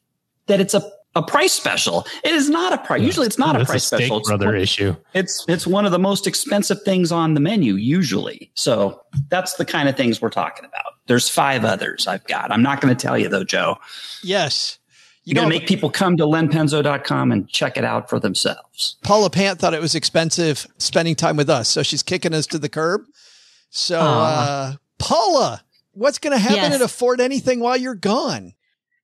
that 0.47 0.59
it's 0.59 0.73
a, 0.73 0.83
a 1.15 1.21
price 1.21 1.53
special. 1.53 2.05
It 2.23 2.33
is 2.33 2.49
not 2.49 2.73
a 2.73 2.77
price. 2.77 3.01
Usually 3.01 3.27
it's 3.27 3.39
not 3.39 3.55
a 3.55 3.65
price 3.65 3.83
a 3.83 3.97
special. 3.97 4.17
It's 4.17 4.29
brother 4.29 4.55
issue. 4.55 4.95
It's, 5.13 5.45
it's 5.47 5.67
one 5.67 5.85
of 5.85 5.91
the 5.91 5.99
most 5.99 6.25
expensive 6.25 6.81
things 6.83 7.11
on 7.11 7.33
the 7.33 7.39
menu 7.39 7.75
usually. 7.75 8.51
So 8.53 9.01
that's 9.29 9.55
the 9.55 9.65
kind 9.65 9.89
of 9.89 9.97
things 9.97 10.21
we're 10.21 10.29
talking 10.29 10.65
about. 10.65 10.93
There's 11.07 11.27
five 11.27 11.65
others 11.65 12.07
I've 12.07 12.25
got. 12.27 12.51
I'm 12.51 12.63
not 12.63 12.79
going 12.79 12.95
to 12.95 13.01
tell 13.01 13.17
you 13.17 13.27
though, 13.27 13.43
Joe. 13.43 13.77
Yes. 14.23 14.77
You 15.23 15.35
got 15.35 15.43
to 15.43 15.49
make 15.49 15.67
people 15.67 15.89
come 15.91 16.17
to 16.17 16.23
lenpenzo.com 16.23 17.31
and 17.31 17.47
check 17.47 17.77
it 17.77 17.85
out 17.85 18.09
for 18.09 18.19
themselves. 18.19 18.97
Paula 19.03 19.29
Pant 19.29 19.59
thought 19.59 19.73
it 19.73 19.81
was 19.81 19.93
expensive 19.93 20.67
spending 20.77 21.15
time 21.15 21.37
with 21.37 21.49
us, 21.49 21.69
so 21.69 21.83
she's 21.83 22.01
kicking 22.01 22.33
us 22.33 22.47
to 22.47 22.57
the 22.57 22.69
curb. 22.69 23.01
So, 23.69 23.99
uh, 23.99 24.73
Paula, 24.97 25.63
what's 25.91 26.17
going 26.17 26.33
to 26.33 26.39
happen 26.39 26.57
yes. 26.57 26.75
at 26.75 26.81
Afford 26.81 27.21
Anything 27.21 27.59
while 27.59 27.77
you're 27.77 27.95
gone? 27.95 28.53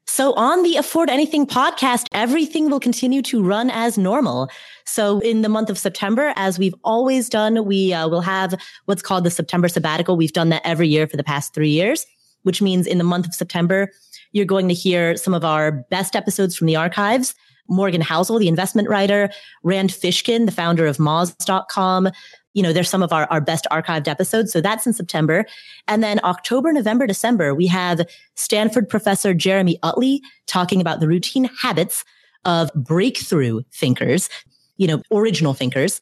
So 0.09 0.33
on 0.33 0.63
the 0.63 0.77
Afford 0.77 1.09
Anything 1.09 1.45
podcast, 1.45 2.07
everything 2.13 2.69
will 2.69 2.79
continue 2.79 3.21
to 3.23 3.43
run 3.43 3.69
as 3.69 3.97
normal. 3.97 4.49
So 4.85 5.19
in 5.19 5.41
the 5.41 5.49
month 5.49 5.69
of 5.69 5.77
September, 5.77 6.33
as 6.37 6.57
we've 6.57 6.73
always 6.83 7.27
done, 7.29 7.65
we 7.65 7.93
uh, 7.93 8.07
will 8.07 8.21
have 8.21 8.55
what's 8.85 9.01
called 9.01 9.25
the 9.25 9.29
September 9.29 9.67
sabbatical. 9.67 10.15
We've 10.15 10.33
done 10.33 10.49
that 10.49 10.61
every 10.63 10.87
year 10.87 11.07
for 11.07 11.17
the 11.17 11.25
past 11.25 11.53
three 11.53 11.69
years, 11.69 12.05
which 12.43 12.61
means 12.61 12.87
in 12.87 12.97
the 12.97 13.03
month 13.03 13.27
of 13.27 13.35
September, 13.35 13.91
you're 14.31 14.45
going 14.45 14.67
to 14.67 14.73
hear 14.73 15.15
some 15.17 15.33
of 15.33 15.43
our 15.43 15.71
best 15.89 16.15
episodes 16.15 16.55
from 16.55 16.67
the 16.67 16.75
archives. 16.75 17.35
Morgan 17.69 18.01
Housel, 18.01 18.39
the 18.39 18.47
investment 18.47 18.89
writer, 18.89 19.29
Rand 19.63 19.89
Fishkin, 19.89 20.45
the 20.45 20.51
founder 20.51 20.85
of 20.85 20.97
Moz.com. 20.97 22.09
You 22.53 22.63
know, 22.63 22.73
there's 22.73 22.89
some 22.89 23.03
of 23.03 23.13
our, 23.13 23.25
our 23.29 23.41
best 23.41 23.67
archived 23.71 24.07
episodes. 24.07 24.51
So 24.51 24.61
that's 24.61 24.87
in 24.87 24.93
September. 24.93 25.45
And 25.87 26.01
then 26.01 26.19
October, 26.23 26.71
November, 26.71 27.05
December, 27.05 27.53
we 27.53 27.67
have 27.67 28.07
Stanford 28.35 28.89
professor 28.89 29.33
Jeremy 29.33 29.77
Utley 29.83 30.21
talking 30.47 30.81
about 30.81 30.99
the 30.99 31.07
routine 31.07 31.49
habits 31.61 32.03
of 32.45 32.71
breakthrough 32.73 33.61
thinkers, 33.73 34.29
you 34.77 34.87
know, 34.87 35.01
original 35.11 35.53
thinkers. 35.53 36.01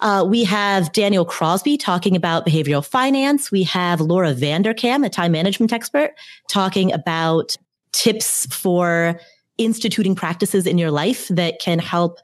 Uh, 0.00 0.24
we 0.28 0.44
have 0.44 0.92
Daniel 0.92 1.24
Crosby 1.24 1.76
talking 1.76 2.16
about 2.16 2.46
behavioral 2.46 2.84
finance. 2.84 3.50
We 3.50 3.62
have 3.64 4.00
Laura 4.00 4.34
Vanderkam, 4.34 5.04
a 5.04 5.08
time 5.08 5.32
management 5.32 5.72
expert, 5.72 6.14
talking 6.48 6.92
about 6.92 7.56
tips 7.92 8.46
for 8.54 9.18
instituting 9.58 10.14
practices 10.14 10.66
in 10.66 10.76
your 10.76 10.90
life 10.90 11.28
that 11.28 11.58
can 11.60 11.78
help 11.78 12.18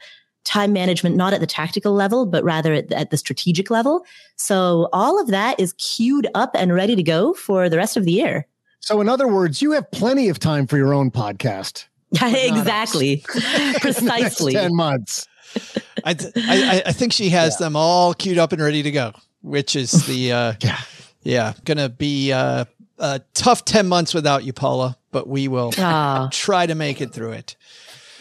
time 0.45 0.73
management, 0.73 1.17
not 1.17 1.33
at 1.33 1.41
the 1.41 1.47
tactical 1.47 1.93
level, 1.93 2.27
but 2.27 2.45
rather 2.45 2.73
at, 2.75 2.93
at 2.93 3.11
the 3.11 3.17
strategic 3.17 3.71
level. 3.71 4.05
So 4.37 4.89
all 4.93 5.21
of 5.21 5.29
that 5.29 5.59
is 5.59 5.73
queued 5.75 6.27
up 6.35 6.51
and 6.55 6.75
ready 6.75 6.97
to 6.97 7.03
go 7.03 7.33
for 7.33 7.69
the 7.69 7.77
rest 7.77 7.97
of 7.97 8.05
the 8.05 8.13
year. 8.13 8.47
So, 8.81 9.01
in 9.01 9.09
other 9.09 9.29
words, 9.29 9.63
you 9.63 9.71
have 9.73 9.89
plenty 9.93 10.29
of 10.29 10.41
time 10.41 10.67
for 10.67 10.77
your 10.77 10.93
own 10.93 11.13
podcast. 11.13 11.87
exactly. 12.23 13.25
Precisely. 13.81 14.53
10 14.53 14.75
months. 14.75 15.27
I, 16.05 16.15
th- 16.15 16.33
I, 16.37 16.83
I 16.87 16.93
think 16.93 17.13
she 17.13 17.31
has 17.31 17.57
yeah. 17.59 17.67
them 17.67 17.77
all 17.77 18.15
queued 18.15 18.39
up 18.39 18.53
and 18.53 18.63
ready 18.63 18.83
to 18.83 18.91
go, 18.91 19.13
which 19.43 19.77
is 19.77 20.07
the, 20.07 20.33
uh, 20.33 20.55
yeah, 20.61 20.81
yeah, 21.23 21.53
gonna 21.65 21.89
be, 21.89 22.33
uh, 22.33 22.65
a 22.99 23.21
tough 23.35 23.65
10 23.65 23.89
months 23.89 24.15
without 24.15 24.45
you, 24.45 24.53
Paula, 24.53 24.97
but 25.11 25.29
we 25.29 25.49
will 25.49 25.73
oh. 25.77 26.29
try 26.31 26.67
to 26.67 26.75
make 26.75 27.01
it 27.01 27.13
through 27.13 27.33
it. 27.33 27.57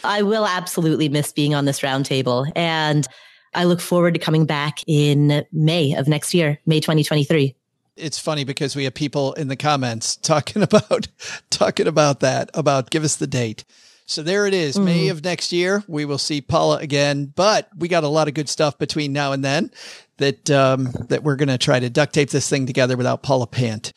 I 0.04 0.22
will 0.22 0.46
absolutely 0.46 1.08
miss 1.08 1.32
being 1.32 1.54
on 1.54 1.64
this 1.64 1.80
roundtable. 1.80 2.50
And 2.56 3.06
I 3.54 3.64
look 3.64 3.80
forward 3.80 4.14
to 4.14 4.20
coming 4.20 4.46
back 4.46 4.80
in 4.86 5.44
May 5.52 5.94
of 5.94 6.08
next 6.08 6.34
year, 6.34 6.58
May 6.66 6.80
2023 6.80 7.54
it's 7.96 8.18
funny 8.18 8.44
because 8.44 8.74
we 8.74 8.84
have 8.84 8.94
people 8.94 9.32
in 9.34 9.48
the 9.48 9.56
comments 9.56 10.16
talking 10.22 10.62
about 10.62 11.08
talking 11.50 11.86
about 11.86 12.20
that 12.20 12.50
about 12.54 12.90
give 12.90 13.04
us 13.04 13.16
the 13.16 13.26
date 13.26 13.64
so 14.12 14.22
there 14.22 14.46
it 14.46 14.54
is, 14.54 14.76
mm. 14.76 14.84
May 14.84 15.08
of 15.08 15.24
next 15.24 15.52
year. 15.52 15.82
We 15.86 16.04
will 16.04 16.18
see 16.18 16.40
Paula 16.40 16.78
again, 16.78 17.32
but 17.34 17.68
we 17.76 17.88
got 17.88 18.04
a 18.04 18.08
lot 18.08 18.28
of 18.28 18.34
good 18.34 18.48
stuff 18.48 18.78
between 18.78 19.12
now 19.12 19.32
and 19.32 19.44
then 19.44 19.70
that 20.18 20.50
um, 20.50 20.90
that 21.08 21.22
we're 21.22 21.36
going 21.36 21.48
to 21.48 21.58
try 21.58 21.80
to 21.80 21.88
duct 21.88 22.12
tape 22.12 22.30
this 22.30 22.48
thing 22.48 22.66
together 22.66 22.96
without 22.96 23.22
Paula 23.22 23.46
Pant. 23.46 23.92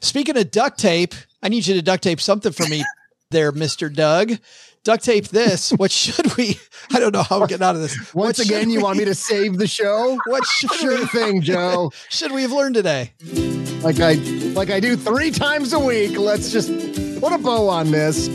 Speaking 0.00 0.36
of 0.36 0.50
duct 0.50 0.78
tape, 0.78 1.14
I 1.42 1.48
need 1.48 1.66
you 1.66 1.74
to 1.74 1.82
duct 1.82 2.02
tape 2.02 2.20
something 2.20 2.52
for 2.52 2.66
me, 2.66 2.84
there, 3.30 3.52
Mister 3.52 3.88
Doug. 3.88 4.32
Duct 4.82 5.04
tape 5.04 5.28
this. 5.28 5.70
What 5.72 5.90
should 5.90 6.36
we? 6.36 6.58
I 6.92 7.00
don't 7.00 7.12
know 7.12 7.22
how 7.22 7.40
we 7.40 7.46
get 7.48 7.60
out 7.60 7.74
of 7.74 7.82
this. 7.82 8.14
Once 8.14 8.38
what 8.38 8.46
again, 8.46 8.70
you 8.70 8.78
we, 8.78 8.82
want 8.82 8.96
me 8.98 9.04
to 9.04 9.14
save 9.14 9.58
the 9.58 9.66
show? 9.66 10.18
What 10.26 10.46
should 10.46 10.72
sure 10.72 10.98
we, 10.98 11.06
thing, 11.06 11.42
Joe? 11.42 11.92
Should 12.08 12.32
we 12.32 12.42
have 12.42 12.52
learned 12.52 12.76
today? 12.76 13.12
Like 13.82 14.00
I 14.00 14.14
like 14.54 14.70
I 14.70 14.80
do 14.80 14.96
three 14.96 15.30
times 15.30 15.72
a 15.72 15.78
week. 15.78 16.16
Let's 16.16 16.50
just 16.50 16.68
put 17.20 17.32
a 17.32 17.38
bow 17.38 17.68
on 17.68 17.90
this. 17.90 18.28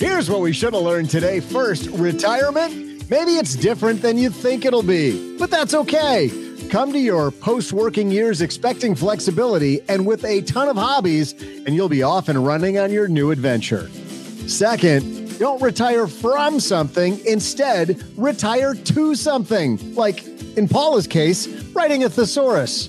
Here's 0.00 0.30
what 0.30 0.40
we 0.40 0.52
should 0.52 0.72
have 0.72 0.82
learned 0.82 1.10
today. 1.10 1.40
First, 1.40 1.88
retirement. 1.90 3.10
Maybe 3.10 3.32
it's 3.32 3.54
different 3.54 4.00
than 4.00 4.16
you 4.16 4.30
think 4.30 4.64
it'll 4.64 4.82
be, 4.82 5.36
but 5.38 5.50
that's 5.50 5.74
okay. 5.74 6.30
Come 6.70 6.92
to 6.92 6.98
your 6.98 7.30
post 7.30 7.72
working 7.72 8.10
years 8.10 8.40
expecting 8.40 8.94
flexibility 8.94 9.80
and 9.88 10.06
with 10.06 10.24
a 10.24 10.40
ton 10.42 10.68
of 10.68 10.76
hobbies, 10.76 11.32
and 11.32 11.74
you'll 11.74 11.90
be 11.90 12.02
off 12.02 12.28
and 12.28 12.46
running 12.46 12.78
on 12.78 12.90
your 12.90 13.08
new 13.08 13.30
adventure. 13.30 13.90
Second, 14.46 15.23
don't 15.38 15.60
retire 15.60 16.06
from 16.06 16.60
something. 16.60 17.24
Instead, 17.26 18.02
retire 18.16 18.74
to 18.74 19.14
something. 19.14 19.94
Like 19.94 20.26
in 20.56 20.68
Paula's 20.68 21.06
case, 21.06 21.48
writing 21.72 22.04
a 22.04 22.08
thesaurus. 22.08 22.88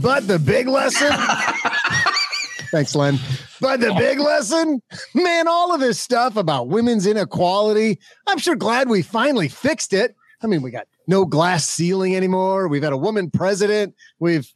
But 0.00 0.26
the 0.26 0.38
big 0.38 0.68
lesson. 0.68 1.12
Thanks, 2.72 2.94
Len. 2.94 3.18
But 3.60 3.80
the 3.80 3.92
big 3.94 4.18
lesson, 4.18 4.82
man, 5.14 5.46
all 5.46 5.74
of 5.74 5.80
this 5.80 6.00
stuff 6.00 6.36
about 6.36 6.68
women's 6.68 7.06
inequality, 7.06 8.00
I'm 8.26 8.38
sure 8.38 8.56
glad 8.56 8.88
we 8.88 9.02
finally 9.02 9.48
fixed 9.48 9.92
it. 9.92 10.16
I 10.42 10.46
mean, 10.46 10.62
we 10.62 10.70
got 10.70 10.88
no 11.06 11.24
glass 11.24 11.68
ceiling 11.68 12.16
anymore. 12.16 12.66
We've 12.68 12.82
had 12.82 12.92
a 12.92 12.96
woman 12.96 13.30
president. 13.30 13.94
We've, 14.18 14.50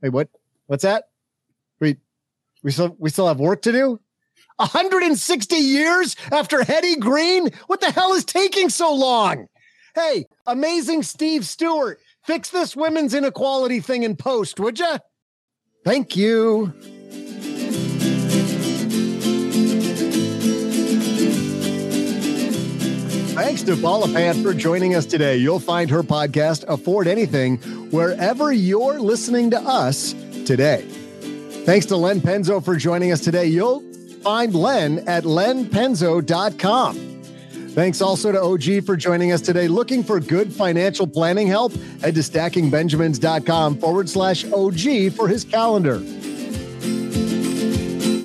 hey, 0.00 0.08
what, 0.08 0.28
what's 0.66 0.84
that? 0.84 1.08
We, 1.80 1.96
we 2.62 2.70
still, 2.70 2.96
we 2.98 3.10
still 3.10 3.28
have 3.28 3.40
work 3.40 3.62
to 3.62 3.72
do. 3.72 4.00
160 4.58 5.56
years 5.56 6.16
after 6.32 6.64
Hetty 6.64 6.96
Green? 6.96 7.50
What 7.68 7.80
the 7.80 7.90
hell 7.90 8.12
is 8.12 8.24
taking 8.24 8.68
so 8.68 8.92
long? 8.92 9.46
Hey, 9.94 10.26
amazing 10.46 11.04
Steve 11.04 11.46
Stewart, 11.46 12.00
fix 12.24 12.50
this 12.50 12.76
women's 12.76 13.14
inequality 13.14 13.80
thing 13.80 14.02
in 14.02 14.16
post, 14.16 14.60
would 14.60 14.78
you? 14.78 14.98
Thank 15.84 16.16
you. 16.16 16.72
Thanks 23.34 23.62
to 23.62 23.76
Paula 23.76 24.08
Pant 24.08 24.42
for 24.42 24.52
joining 24.52 24.96
us 24.96 25.06
today. 25.06 25.36
You'll 25.36 25.60
find 25.60 25.88
her 25.90 26.02
podcast, 26.02 26.64
Afford 26.66 27.06
Anything, 27.06 27.58
wherever 27.90 28.52
you're 28.52 29.00
listening 29.00 29.50
to 29.52 29.60
us 29.60 30.12
today. 30.44 30.82
Thanks 31.64 31.86
to 31.86 31.96
Len 31.96 32.20
Penzo 32.20 32.62
for 32.62 32.76
joining 32.76 33.12
us 33.12 33.20
today. 33.20 33.46
You'll 33.46 33.87
find 34.22 34.54
Len 34.54 35.00
at 35.08 35.24
lenpenzo.com. 35.24 37.08
Thanks 37.70 38.00
also 38.00 38.32
to 38.32 38.42
OG 38.42 38.84
for 38.84 38.96
joining 38.96 39.30
us 39.30 39.40
today. 39.40 39.68
Looking 39.68 40.02
for 40.02 40.18
good 40.18 40.52
financial 40.52 41.06
planning 41.06 41.46
help? 41.46 41.72
Head 42.00 42.14
to 42.16 42.22
stackingbenjamins.com 42.22 43.78
forward 43.78 44.08
slash 44.08 44.44
OG 44.50 45.12
for 45.12 45.28
his 45.28 45.44
calendar. 45.44 46.02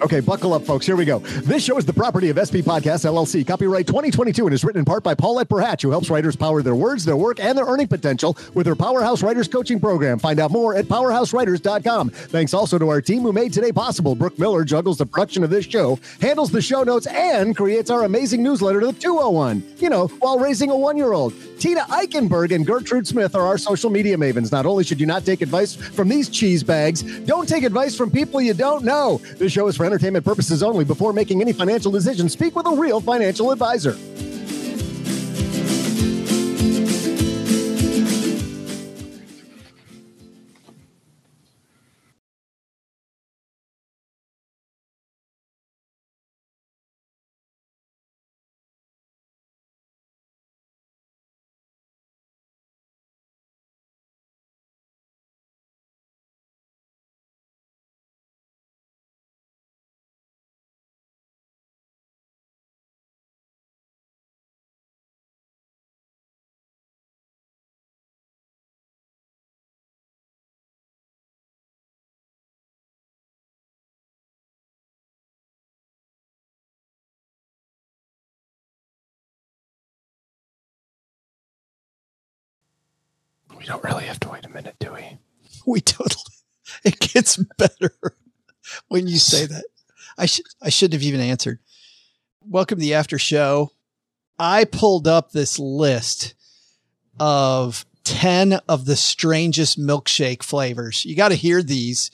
Okay, 0.04 0.20
buckle 0.20 0.54
up, 0.54 0.64
folks. 0.64 0.86
Here 0.86 0.98
we 0.98 1.06
go. 1.06 1.20
This 1.20 1.64
show 1.64 1.78
is 1.78 1.86
the 1.86 1.94
property 1.94 2.28
of 2.28 2.36
SP 2.36 2.60
Podcast 2.60 3.06
LLC. 3.06 3.48
Copyright 3.48 3.88
2022 3.88 4.46
and 4.46 4.54
is 4.54 4.66
written 4.66 4.80
in 4.80 4.86
part 4.86 5.02
by 5.02 5.16
Paulette 5.16 5.48
Perhatch, 5.48 5.82
who 5.82 5.92
helps 5.92 6.10
writers 6.10 6.36
power 6.36 6.62
their 6.62 6.76
words, 6.76 7.06
their 7.06 7.16
work, 7.16 7.40
and 7.40 7.58
their 7.58 7.64
earning 7.64 7.88
potential 7.88 8.38
with 8.54 8.68
her 8.68 8.76
Powerhouse 8.76 9.24
Writers 9.24 9.48
Coaching 9.48 9.80
Program. 9.80 10.20
Find 10.20 10.42
out 10.42 10.52
more 10.52 10.76
at 10.76 10.88
powerhousewriters.com. 10.88 12.10
Thanks 12.10 12.54
also 12.54 12.78
to 12.78 12.90
our 12.90 13.02
team 13.02 13.22
who 13.22 13.32
made 13.32 13.54
today 13.54 13.72
possible. 13.72 14.14
Brooke 14.14 14.38
Miller 14.38 14.66
juggles 14.66 14.98
the 14.98 15.06
production 15.06 15.42
of 15.42 15.50
this 15.50 15.66
show, 15.66 15.98
handles 16.20 16.52
the 16.52 16.62
show 16.62 16.84
notes, 16.84 17.08
and 17.08 17.56
creates 17.56 17.90
our 17.90 18.04
amazing 18.04 18.44
newsletter 18.44 18.82
to 18.82 18.88
the 18.88 18.94
201. 18.94 19.64
You 19.78 19.90
know, 19.90 20.08
while 20.20 20.38
raising 20.38 20.70
a 20.70 20.76
one 20.76 20.98
year 20.98 21.14
old. 21.14 21.34
Tina 21.60 21.82
Eichenberg 21.82 22.54
and 22.54 22.68
Gertrude 22.68 23.08
Smith 23.08 23.36
are 23.36 23.46
our 23.46 23.58
social 23.58 23.90
media 23.90 24.18
mavens. 24.18 24.52
Not 24.52 24.66
only 24.66 24.84
should 24.84 25.00
you 25.00 25.06
not 25.06 25.24
take 25.24 25.42
advice 25.42 25.78
from 25.78 26.10
these 26.10 26.28
cheese 26.28 26.62
bags, 26.62 27.04
don't 27.22 27.48
take 27.48 27.64
advice 27.64 27.96
from 27.96 28.12
people 28.12 28.42
you 28.42 28.54
don't 28.54 28.84
know. 28.84 29.22
This 29.38 29.54
show 29.54 29.68
is 29.68 29.78
for 29.78 29.86
entertainment 29.94 30.26
purposes 30.26 30.64
only. 30.64 30.84
Before 30.84 31.14
making 31.14 31.42
any 31.42 31.54
financial 31.54 31.92
decisions, 31.92 32.34
speak 32.34 32.56
with 32.56 32.66
a 32.66 32.76
real 32.76 33.00
financial 33.00 33.52
advisor. 33.52 33.96
We 83.64 83.68
don't 83.68 83.84
really 83.86 84.04
have 84.04 84.20
to 84.20 84.30
wait 84.30 84.46
a 84.46 84.50
minute, 84.50 84.76
do 84.78 84.92
we? 84.92 85.18
We 85.66 85.80
totally. 85.80 86.34
It 86.84 87.00
gets 87.00 87.38
better 87.38 87.94
when 88.90 89.08
you 89.08 89.18
say 89.18 89.46
that. 89.46 89.64
I 90.18 90.26
should 90.26 90.46
I 90.62 90.68
shouldn't 90.68 91.02
have 91.02 91.08
even 91.08 91.22
answered. 91.22 91.60
Welcome 92.46 92.80
to 92.80 92.82
the 92.82 92.94
after 92.94 93.18
show. 93.18 93.72
I 94.38 94.66
pulled 94.66 95.08
up 95.08 95.32
this 95.32 95.58
list 95.60 96.34
of 97.18 97.86
10 98.04 98.60
of 98.68 98.84
the 98.84 98.98
strangest 98.98 99.80
milkshake 99.80 100.44
flavors. 100.44 101.06
You 101.06 101.16
got 101.16 101.30
to 101.30 101.36
hear 101.36 101.64
these 101.64 102.12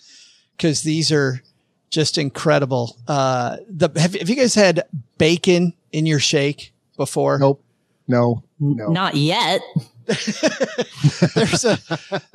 because 0.56 0.84
these 0.84 1.12
are 1.12 1.42
just 1.90 2.20
incredible. 2.20 2.96
Uh, 3.08 3.58
the, 3.68 3.90
have, 4.00 4.14
have 4.14 4.30
you 4.30 4.36
guys 4.36 4.54
had 4.54 4.84
bacon 5.18 5.74
in 5.92 6.06
your 6.06 6.20
shake 6.20 6.74
before? 6.96 7.40
Nope. 7.40 7.64
No, 8.08 8.44
no. 8.60 8.90
Not 8.90 9.16
yet. 9.16 9.62
there's 11.36 11.66
a 11.66 11.80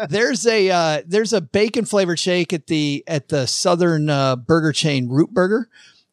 there's 0.09 0.47
a 0.47 0.71
uh, 0.71 1.03
there's 1.07 1.33
a 1.33 1.41
bacon 1.41 1.85
flavored 1.85 2.19
shake 2.19 2.53
at 2.53 2.69
the 2.69 3.03
at 3.07 3.29
the 3.29 3.47
southern 3.47 4.09
uh, 4.09 4.37
burger 4.37 4.73
chain 4.73 5.09
Root 5.09 5.31
Burger, 5.31 5.69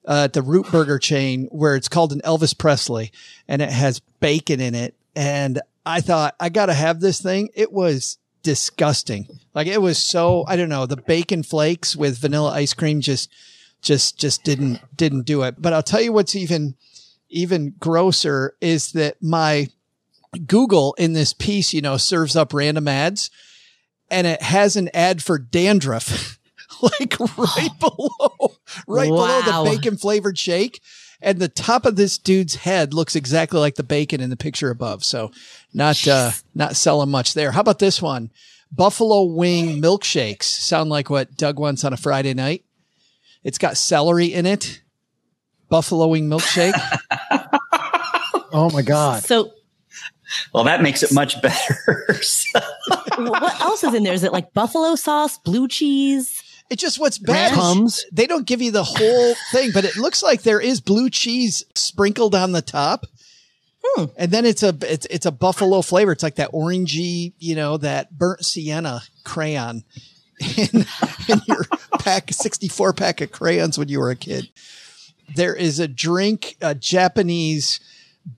uh, 0.07 0.23
at 0.25 0.33
the 0.33 0.41
Root 0.41 0.71
Burger 0.71 0.99
chain 0.99 1.47
where 1.51 1.75
it's 1.75 1.87
called 1.87 2.11
an 2.11 2.21
Elvis 2.21 2.57
Presley, 2.57 3.11
and 3.47 3.61
it 3.61 3.69
has 3.69 3.99
bacon 4.19 4.59
in 4.59 4.75
it, 4.75 4.95
and 5.15 5.61
I 5.85 6.01
thought 6.01 6.35
I 6.39 6.49
got 6.49 6.67
to 6.67 6.73
have 6.73 6.99
this 6.99 7.21
thing. 7.21 7.49
It 7.53 7.71
was 7.71 8.17
disgusting. 8.43 9.27
Like 9.53 9.67
it 9.67 9.81
was 9.81 9.97
so, 9.97 10.45
I 10.47 10.55
don't 10.55 10.69
know, 10.69 10.85
the 10.85 10.97
bacon 10.97 11.43
flakes 11.43 11.95
with 11.95 12.17
vanilla 12.17 12.51
ice 12.51 12.73
cream 12.73 13.01
just, 13.01 13.29
just, 13.81 14.17
just 14.17 14.43
didn't, 14.43 14.79
didn't 14.95 15.23
do 15.23 15.43
it. 15.43 15.55
But 15.61 15.73
I'll 15.73 15.83
tell 15.83 16.01
you 16.01 16.13
what's 16.13 16.35
even, 16.35 16.75
even 17.29 17.75
grosser 17.79 18.55
is 18.61 18.91
that 18.93 19.21
my 19.21 19.69
Google 20.45 20.93
in 20.97 21.13
this 21.13 21.33
piece, 21.33 21.73
you 21.73 21.81
know, 21.81 21.97
serves 21.97 22.35
up 22.35 22.53
random 22.53 22.87
ads 22.87 23.29
and 24.09 24.27
it 24.27 24.41
has 24.41 24.75
an 24.75 24.89
ad 24.93 25.21
for 25.21 25.37
dandruff. 25.37 26.37
like 26.81 27.19
right 27.37 27.79
below, 27.79 28.53
right 28.87 29.09
below 29.09 29.41
the 29.41 29.69
bacon 29.69 29.97
flavored 29.97 30.37
shake. 30.37 30.81
And 31.21 31.37
the 31.37 31.47
top 31.47 31.85
of 31.85 31.95
this 31.95 32.17
dude's 32.17 32.55
head 32.55 32.93
looks 32.93 33.15
exactly 33.15 33.59
like 33.59 33.75
the 33.75 33.83
bacon 33.83 34.21
in 34.21 34.31
the 34.31 34.37
picture 34.37 34.71
above. 34.71 35.03
So 35.03 35.31
not, 35.73 36.07
uh, 36.07 36.31
not 36.55 36.75
selling 36.75 37.09
much 37.09 37.35
there. 37.35 37.51
How 37.51 37.61
about 37.61 37.79
this 37.79 38.01
one? 38.01 38.31
Buffalo 38.71 39.23
wing 39.25 39.81
milkshakes 39.81 40.43
sound 40.43 40.89
like 40.89 41.09
what 41.09 41.35
Doug 41.35 41.59
wants 41.59 41.83
on 41.83 41.93
a 41.93 41.97
Friday 41.97 42.33
night. 42.33 42.63
It's 43.43 43.57
got 43.57 43.77
celery 43.77 44.27
in 44.27 44.45
it. 44.45 44.81
Buffalo 45.69 46.07
wing 46.07 46.29
milkshake. 46.29 46.73
Oh 48.53 48.69
my 48.69 48.81
God. 48.81 49.23
So 49.23 49.53
Well, 50.53 50.63
that 50.65 50.81
makes 50.81 51.03
it 51.03 51.13
much 51.13 51.41
better. 51.41 52.15
So- 52.21 52.59
what 53.17 53.61
else 53.61 53.83
is 53.83 53.93
in 53.93 54.03
there? 54.03 54.13
Is 54.13 54.23
it 54.23 54.31
like 54.31 54.53
buffalo 54.53 54.95
sauce, 54.95 55.37
blue 55.37 55.67
cheese? 55.67 56.41
It's 56.69 56.81
just 56.81 56.99
what's 56.99 57.17
bad. 57.17 57.51
is 57.85 58.05
They 58.11 58.27
don't 58.27 58.45
give 58.45 58.61
you 58.61 58.71
the 58.71 58.83
whole 58.83 59.35
thing, 59.51 59.71
but 59.73 59.83
it 59.83 59.97
looks 59.97 60.23
like 60.23 60.43
there 60.43 60.61
is 60.61 60.79
blue 60.79 61.09
cheese 61.09 61.65
sprinkled 61.75 62.33
on 62.33 62.53
the 62.53 62.61
top. 62.61 63.05
Hmm. 63.83 64.05
And 64.17 64.31
then 64.31 64.45
it's 64.45 64.63
a 64.63 64.75
it's 64.81 65.05
it's 65.09 65.25
a 65.25 65.31
buffalo 65.31 65.81
flavor. 65.81 66.11
It's 66.11 66.23
like 66.23 66.35
that 66.35 66.51
orangey, 66.51 67.33
you 67.39 67.55
know, 67.55 67.77
that 67.77 68.17
burnt 68.17 68.45
sienna 68.45 69.01
crayon 69.25 69.83
in, 70.57 70.85
in 71.27 71.41
your 71.47 71.65
pack, 71.99 72.31
sixty 72.31 72.67
four 72.69 72.93
pack 72.93 73.19
of 73.21 73.31
crayons 73.31 73.77
when 73.77 73.89
you 73.89 73.99
were 73.99 74.11
a 74.11 74.15
kid. 74.15 74.49
There 75.35 75.55
is 75.55 75.79
a 75.79 75.87
drink, 75.87 76.55
a 76.61 76.73
Japanese 76.75 77.79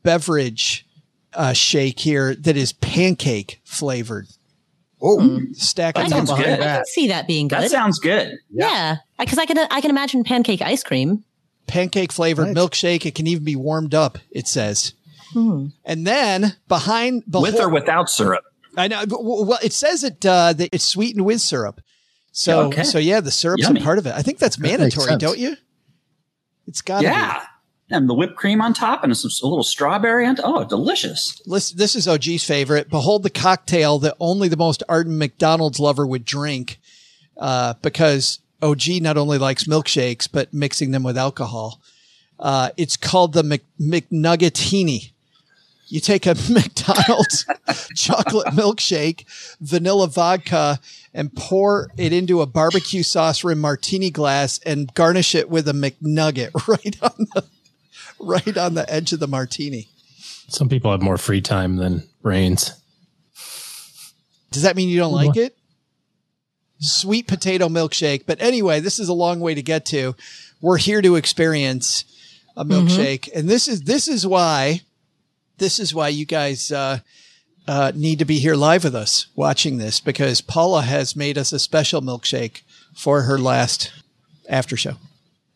beverage 0.04 0.83
uh, 1.36 1.54
shake 1.54 2.00
here 2.00 2.36
that 2.36 2.56
is 2.58 2.74
pancake 2.74 3.60
flavored. 3.64 4.28
Oh, 5.02 5.40
Stack 5.54 5.98
I 5.98 6.04
of 6.04 6.08
can, 6.08 6.26
sounds 6.26 6.30
them. 6.30 6.38
good. 6.40 6.60
I 6.62 6.76
can 6.78 6.86
see 6.86 7.08
that 7.10 7.28
being 7.28 7.48
good. 7.50 7.60
that 7.60 7.72
sounds 7.72 8.00
good. 8.00 8.38
yeah, 8.50 8.98
because 9.20 9.38
I 9.38 9.46
can 9.46 9.58
I 9.70 9.82
can 9.82 9.90
imagine 9.92 10.24
pancake 10.24 10.62
ice 10.62 10.82
cream. 10.84 11.24
pancake 11.68 12.12
flavored 12.14 12.48
Nice. 12.48 12.56
milkshake. 12.56 13.06
It 13.06 13.14
can 13.16 13.28
even 13.28 13.44
be 13.44 13.56
warmed 13.56 13.94
up. 13.94 14.18
It 14.32 14.48
says. 14.48 14.94
And 15.36 15.74
then 16.08 16.56
behind 16.68 17.24
the 17.28 17.42
With 17.42 17.54
whole- 17.56 17.64
or 17.64 17.70
without 17.70 18.08
syrup. 18.10 18.44
I 18.78 18.88
know. 18.88 19.04
Well, 19.10 19.58
it 19.64 19.74
says 19.74 20.04
it 20.04 20.24
uh, 20.26 20.54
that 20.54 20.70
it's 20.72 20.86
sweetened 20.86 21.26
with 21.26 21.42
syrup. 21.42 21.82
So, 22.32 22.68
Okay. 22.68 22.84
so 22.84 22.98
yeah, 22.98 23.20
the 23.20 23.30
syrup's 23.32 23.64
Yummy. 23.64 23.80
a 23.82 23.84
part 23.84 23.98
of 24.00 24.06
it. 24.08 24.14
I 24.16 24.22
think 24.22 24.38
that's 24.40 24.58
makes 24.58 24.78
mandatory, 24.78 25.08
sense. 25.10 25.22
don't 25.22 25.38
you? 25.38 25.56
It's 26.68 26.82
got 26.82 27.00
to 27.00 27.04
Yeah. 27.06 27.44
And 27.90 28.10
the 28.10 28.14
whipped 28.14 28.36
cream 28.36 28.62
on 28.62 28.74
top 28.74 29.04
and 29.04 29.16
some, 29.16 29.30
a 29.44 29.48
little 29.48 29.64
strawberry 29.64 30.26
on 30.26 30.36
top. 30.36 30.46
Oh, 30.48 30.64
delicious. 30.64 31.42
Listen, 31.46 31.78
this 31.78 31.96
is 31.96 32.08
OG's 32.08 32.44
favorite. 32.44 32.90
Behold 32.90 33.24
the 33.24 33.30
cocktail 33.30 34.00
that 34.00 34.16
only 34.20 34.48
the 34.48 34.58
most 34.58 34.84
ardent 34.90 35.18
McDonald's 35.18 35.80
lover 35.80 36.08
would 36.08 36.26
drink, 36.26 36.80
uh, 37.38 37.74
because 37.82 38.40
OG 38.62 39.02
not 39.02 39.18
only 39.18 39.38
likes 39.38 39.66
milkshakes 39.66 40.28
but 40.32 40.54
mixing 40.54 40.92
them 40.92 41.04
with 41.04 41.18
alcohol. 41.18 41.82
Uh, 42.40 42.72
it's 42.78 42.98
called 42.98 43.34
the 43.34 43.44
Mc, 43.44 43.64
McNuggetini. 43.80 45.12
You 45.88 46.00
take 46.00 46.26
a 46.26 46.36
McDonald's 46.50 47.46
chocolate 47.96 48.48
milkshake, 48.48 49.26
vanilla 49.62 50.08
vodka, 50.08 50.80
and 51.14 51.36
pour 51.36 51.92
it 51.98 52.12
into 52.12 52.42
a 52.42 52.48
barbecue 52.48 53.04
sauce 53.04 53.44
rim 53.44 53.60
martini 53.60 54.10
glass 54.10 54.60
and 54.66 54.94
garnish 54.94 55.36
it 55.36 55.50
with 55.50 55.68
a 55.68 55.74
McNugget 55.74 56.68
right 56.68 56.98
on 57.02 57.28
the 57.36 57.46
right 58.26 58.58
on 58.58 58.74
the 58.74 58.92
edge 58.92 59.14
of 59.14 59.20
the 59.20 59.28
martini. 59.28 59.88
Some 60.48 60.70
people 60.70 60.92
have 60.92 61.02
more 61.02 61.18
free 61.18 61.42
time 61.42 61.78
than 61.78 62.08
brains. 62.22 62.80
Does 64.52 64.64
that 64.64 64.76
mean 64.76 64.90
you 64.90 65.00
don't 65.00 65.14
like 65.14 65.36
it? 65.36 65.58
Sweet 66.80 67.28
potato 67.28 67.70
milkshake. 67.70 68.26
But 68.26 68.42
anyway, 68.42 68.80
this 68.80 69.00
is 69.00 69.10
a 69.10 69.14
long 69.14 69.40
way 69.40 69.56
to 69.56 69.64
get 69.64 69.86
to. 69.88 70.16
We're 70.62 70.78
here 70.78 71.02
to 71.02 71.16
experience 71.16 72.06
a 72.56 72.64
milkshake. 72.64 73.30
And 73.34 73.50
this 73.50 73.68
is, 73.68 73.82
this 73.82 74.08
is 74.08 74.28
why, 74.28 74.82
this 75.58 75.80
is 75.80 75.94
why 75.94 76.10
you 76.10 76.26
guys, 76.26 76.72
uh, 76.72 77.00
uh, 77.68 77.92
need 77.96 78.20
to 78.20 78.26
be 78.26 78.40
here 78.40 78.56
live 78.56 78.84
with 78.84 78.96
us 78.96 79.28
watching 79.36 79.78
this 79.78 80.00
because 80.00 80.42
Paula 80.42 80.82
has 80.82 81.16
made 81.16 81.38
us 81.38 81.54
a 81.54 81.60
special 81.60 82.02
milkshake 82.02 82.62
for 82.94 83.24
her 83.24 83.38
last 83.38 83.92
after 84.50 84.76
show. 84.76 84.96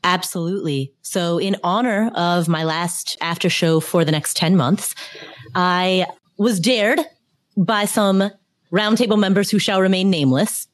Absolutely. 0.04 0.94
So, 1.02 1.38
in 1.38 1.58
honor 1.64 2.12
of 2.16 2.48
my 2.48 2.64
last 2.64 3.18
after 3.22 3.50
show 3.50 3.80
for 3.80 4.06
the 4.06 4.12
next 4.12 4.38
10 4.38 4.56
months, 4.56 4.96
I 5.56 6.06
was 6.38 6.60
dared 6.60 7.00
by 7.58 7.86
some 7.86 8.32
roundtable 8.72 9.20
members 9.20 9.50
who 9.50 9.60
shall 9.60 9.82
remain 9.82 10.10
nameless 10.10 10.68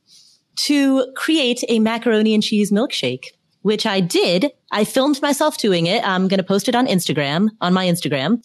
to 0.55 1.11
create 1.15 1.63
a 1.69 1.80
macaroni 1.80 2.34
and 2.34 2.43
cheese 2.43 2.71
milkshake, 2.71 3.26
which 3.61 3.86
I 3.86 3.99
did. 3.99 4.51
I 4.71 4.84
filmed 4.84 5.21
myself 5.21 5.57
doing 5.57 5.88
it. 5.88 6.07
I'm 6.07 6.28
going 6.28 6.39
to 6.39 6.43
post 6.43 6.67
it 6.67 6.76
on 6.76 6.88
Instagram, 6.88 7.49
on 7.61 7.74
my 7.74 7.86
Instagram. 7.86 8.43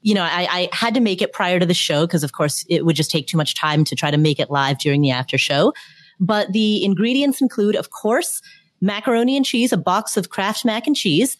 You 0.00 0.14
know, 0.14 0.22
I, 0.22 0.48
I 0.50 0.68
had 0.72 0.94
to 0.94 1.00
make 1.00 1.22
it 1.22 1.32
prior 1.32 1.60
to 1.60 1.66
the 1.66 1.74
show 1.74 2.06
because, 2.06 2.24
of 2.24 2.32
course, 2.32 2.64
it 2.68 2.84
would 2.84 2.96
just 2.96 3.10
take 3.10 3.26
too 3.26 3.36
much 3.36 3.54
time 3.54 3.84
to 3.84 3.94
try 3.94 4.10
to 4.10 4.18
make 4.18 4.40
it 4.40 4.50
live 4.50 4.78
during 4.78 5.00
the 5.00 5.10
after 5.10 5.38
show. 5.38 5.72
But 6.18 6.52
the 6.52 6.84
ingredients 6.84 7.40
include, 7.40 7.76
of 7.76 7.90
course, 7.90 8.40
macaroni 8.82 9.36
and 9.36 9.46
cheese, 9.46 9.72
a 9.72 9.78
box 9.78 10.18
of 10.18 10.28
Kraft 10.28 10.64
mac 10.64 10.86
and 10.86 10.94
cheese, 10.94 11.38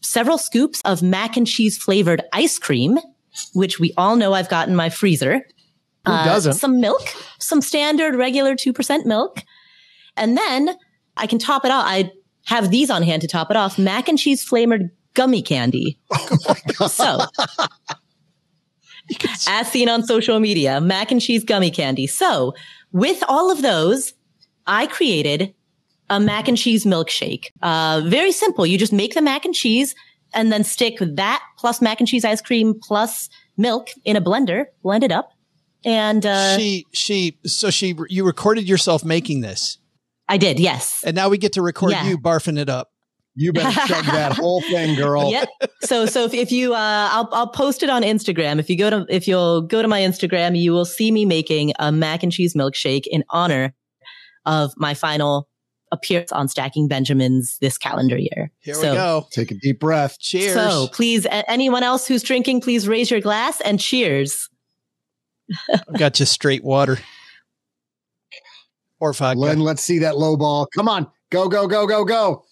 several 0.00 0.38
scoops 0.38 0.80
of 0.84 1.02
mac 1.02 1.36
and 1.36 1.46
cheese 1.46 1.76
flavored 1.76 2.22
ice 2.32 2.58
cream, 2.58 2.98
which 3.54 3.80
we 3.80 3.92
all 3.96 4.14
know 4.14 4.34
I've 4.34 4.48
got 4.48 4.68
in 4.68 4.76
my 4.76 4.90
freezer. 4.90 5.44
who 6.06 6.12
uh, 6.12 6.24
doesn't? 6.24 6.54
Some 6.54 6.80
milk, 6.80 7.02
some 7.38 7.60
standard 7.60 8.14
regular 8.14 8.54
2% 8.54 9.06
milk. 9.06 9.42
And 10.16 10.36
then 10.36 10.76
I 11.16 11.26
can 11.26 11.38
top 11.38 11.64
it 11.64 11.70
off. 11.70 11.84
I 11.86 12.12
have 12.46 12.70
these 12.70 12.90
on 12.90 13.02
hand 13.02 13.22
to 13.22 13.28
top 13.28 13.50
it 13.50 13.56
off. 13.56 13.78
Mac 13.78 14.08
and 14.08 14.18
cheese 14.18 14.44
flavored 14.44 14.90
gummy 15.14 15.42
candy. 15.42 15.98
Oh 16.80 16.88
so 16.88 17.20
as 19.48 19.70
seen 19.70 19.88
on 19.88 20.04
social 20.04 20.40
media, 20.40 20.80
mac 20.80 21.10
and 21.10 21.20
cheese 21.20 21.44
gummy 21.44 21.70
candy. 21.70 22.06
So 22.06 22.54
with 22.92 23.22
all 23.28 23.50
of 23.50 23.62
those, 23.62 24.14
I 24.66 24.86
created 24.86 25.54
a 26.12 26.20
mac 26.20 26.46
and 26.46 26.58
cheese 26.58 26.84
milkshake. 26.84 27.46
Uh, 27.62 28.02
very 28.06 28.32
simple. 28.32 28.66
You 28.66 28.76
just 28.78 28.92
make 28.92 29.14
the 29.14 29.22
mac 29.22 29.44
and 29.44 29.54
cheese 29.54 29.94
and 30.34 30.52
then 30.52 30.62
stick 30.64 30.98
that 31.00 31.42
plus 31.58 31.80
mac 31.80 32.00
and 32.00 32.08
cheese 32.08 32.24
ice 32.24 32.40
cream 32.40 32.74
plus 32.80 33.28
milk 33.56 33.88
in 34.04 34.16
a 34.16 34.20
blender, 34.20 34.66
blend 34.82 35.04
it 35.04 35.12
up. 35.12 35.30
And, 35.84 36.24
uh, 36.24 36.58
she, 36.58 36.86
she, 36.92 37.38
so 37.44 37.70
she, 37.70 37.96
you 38.08 38.24
recorded 38.24 38.68
yourself 38.68 39.04
making 39.04 39.40
this 39.40 39.78
I 40.28 40.36
did. 40.36 40.60
Yes. 40.60 41.02
and 41.04 41.16
now 41.16 41.28
we 41.28 41.38
get 41.38 41.54
to 41.54 41.62
record 41.62 41.92
Yeah. 41.92 42.08
you 42.08 42.18
barfing 42.18 42.58
it 42.58 42.68
up. 42.68 42.90
You 43.34 43.52
better 43.54 43.72
chug 43.88 44.04
that 44.04 44.32
whole 44.36 44.60
thing, 44.60 44.94
girl. 44.94 45.30
Yep. 45.30 45.48
So, 45.84 46.04
so 46.04 46.24
if, 46.24 46.34
if 46.34 46.52
you, 46.52 46.74
uh, 46.74 47.08
I'll, 47.10 47.28
I'll 47.32 47.48
post 47.48 47.82
it 47.82 47.88
on 47.88 48.02
Instagram. 48.02 48.58
If 48.60 48.68
you 48.68 48.76
go 48.76 48.90
to, 48.90 49.06
if 49.08 49.26
you'll 49.26 49.62
go 49.62 49.80
to 49.80 49.88
my 49.88 50.00
Instagram, 50.00 50.56
you 50.58 50.72
will 50.72 50.84
see 50.84 51.10
me 51.10 51.24
making 51.24 51.72
a 51.78 51.90
mac 51.90 52.22
and 52.22 52.30
cheese 52.30 52.54
milkshake 52.54 53.04
in 53.10 53.24
honor 53.30 53.74
of 54.44 54.72
my 54.76 54.92
final 54.94 55.48
appearance 55.92 56.32
on 56.32 56.48
Stacking 56.48 56.88
Benjamins 56.88 57.58
this 57.60 57.78
calendar 57.78 58.16
year. 58.16 58.50
Here 58.60 58.74
so, 58.74 58.90
we 58.90 58.96
go. 58.96 59.26
Take 59.30 59.50
a 59.52 59.54
deep 59.54 59.78
breath. 59.78 60.18
Cheers. 60.18 60.54
So 60.54 60.88
please, 60.92 61.26
a- 61.26 61.48
anyone 61.50 61.84
else 61.84 62.08
who's 62.08 62.22
drinking, 62.22 62.62
please 62.62 62.88
raise 62.88 63.10
your 63.10 63.20
glass 63.20 63.60
and 63.60 63.78
cheers. 63.78 64.48
I've 65.70 65.98
got 65.98 66.14
just 66.14 66.32
straight 66.32 66.64
water. 66.64 66.98
Or 68.98 69.12
vodka. 69.12 69.40
Len, 69.40 69.60
let's 69.60 69.82
see 69.82 69.98
that 70.00 70.16
low 70.16 70.36
ball. 70.36 70.66
Come 70.74 70.88
on. 70.88 71.08
Go, 71.30 71.48
go, 71.48 71.66
go, 71.66 71.86
go, 71.86 72.04
go. 72.04 72.44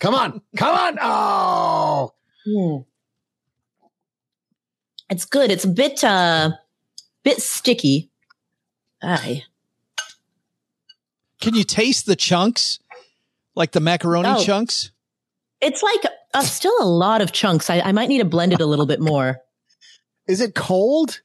Come 0.00 0.14
on. 0.14 0.40
Come 0.56 0.76
on. 0.76 0.98
Oh. 1.00 2.14
Hmm. 2.44 2.76
It's 5.10 5.24
good. 5.24 5.50
It's 5.50 5.64
a 5.64 5.68
bit, 5.68 6.02
uh, 6.04 6.50
bit 7.24 7.40
sticky. 7.40 8.10
Aye. 9.02 9.44
Can 11.40 11.54
you 11.54 11.64
taste 11.64 12.06
the 12.06 12.16
chunks? 12.16 12.80
Like 13.58 13.72
the 13.72 13.80
macaroni 13.80 14.28
Oh. 14.28 14.42
chunks? 14.42 14.92
It's 15.60 15.82
like 15.82 16.00
uh, 16.32 16.42
still 16.42 16.74
a 16.80 16.86
lot 16.86 17.20
of 17.20 17.32
chunks. 17.32 17.68
I, 17.68 17.80
I 17.80 17.92
might 17.92 18.08
need 18.08 18.18
to 18.18 18.24
blend 18.24 18.52
it 18.52 18.60
a 18.60 18.66
little 18.66 18.86
bit 18.86 19.00
more. 19.00 19.40
Is 20.28 20.40
it 20.40 20.54
cold? 20.54 21.20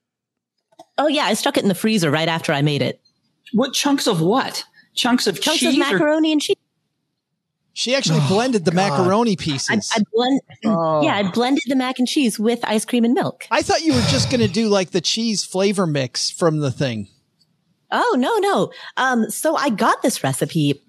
Oh 0.98 1.08
yeah, 1.08 1.26
I 1.26 1.36
stuck 1.36 1.58
it 1.58 1.64
in 1.64 1.70
the 1.70 1.76
freezer 1.76 2.10
right 2.10 2.28
after 2.28 2.52
I 2.52 2.62
made 2.62 2.82
it. 2.82 3.00
What 3.54 3.74
chunks 3.74 4.08
of 4.08 4.20
what? 4.22 4.64
Chunks 4.96 5.28
of 5.28 5.40
Chunks 5.40 5.60
cheese 5.60 5.74
of 5.74 5.76
or 5.76 5.92
macaroni 5.94 6.32
and 6.32 6.42
cheese. 6.42 6.56
She 7.76 7.96
actually 7.96 8.20
blended 8.28 8.66
the 8.66 8.72
macaroni 8.72 9.36
pieces. 9.36 9.92
I, 9.96 10.00
I 10.00 10.04
blend, 10.14 10.42
yeah, 11.04 11.16
I 11.16 11.32
blended 11.32 11.64
the 11.68 11.76
mac 11.76 11.98
and 11.98 12.08
cheese 12.08 12.40
with 12.40 12.60
ice 12.64 12.86
cream 12.86 13.04
and 13.04 13.14
milk. 13.16 13.48
I 13.50 13.64
thought 13.64 13.82
you 13.82 13.94
were 13.94 14.02
just 14.02 14.30
going 14.30 14.42
to 14.42 14.48
do 14.48 14.70
like 14.70 14.92
the 14.92 15.02
cheese 15.02 15.44
flavor 15.44 15.88
mix 15.88 16.30
from 16.30 16.60
the 16.60 16.72
thing. 16.72 17.08
Oh 17.92 18.16
no, 18.18 18.38
no. 18.38 18.72
Um, 18.98 19.30
so 19.32 19.56
I 19.56 19.70
got 19.70 20.02
this 20.04 20.24
recipe 20.24 20.82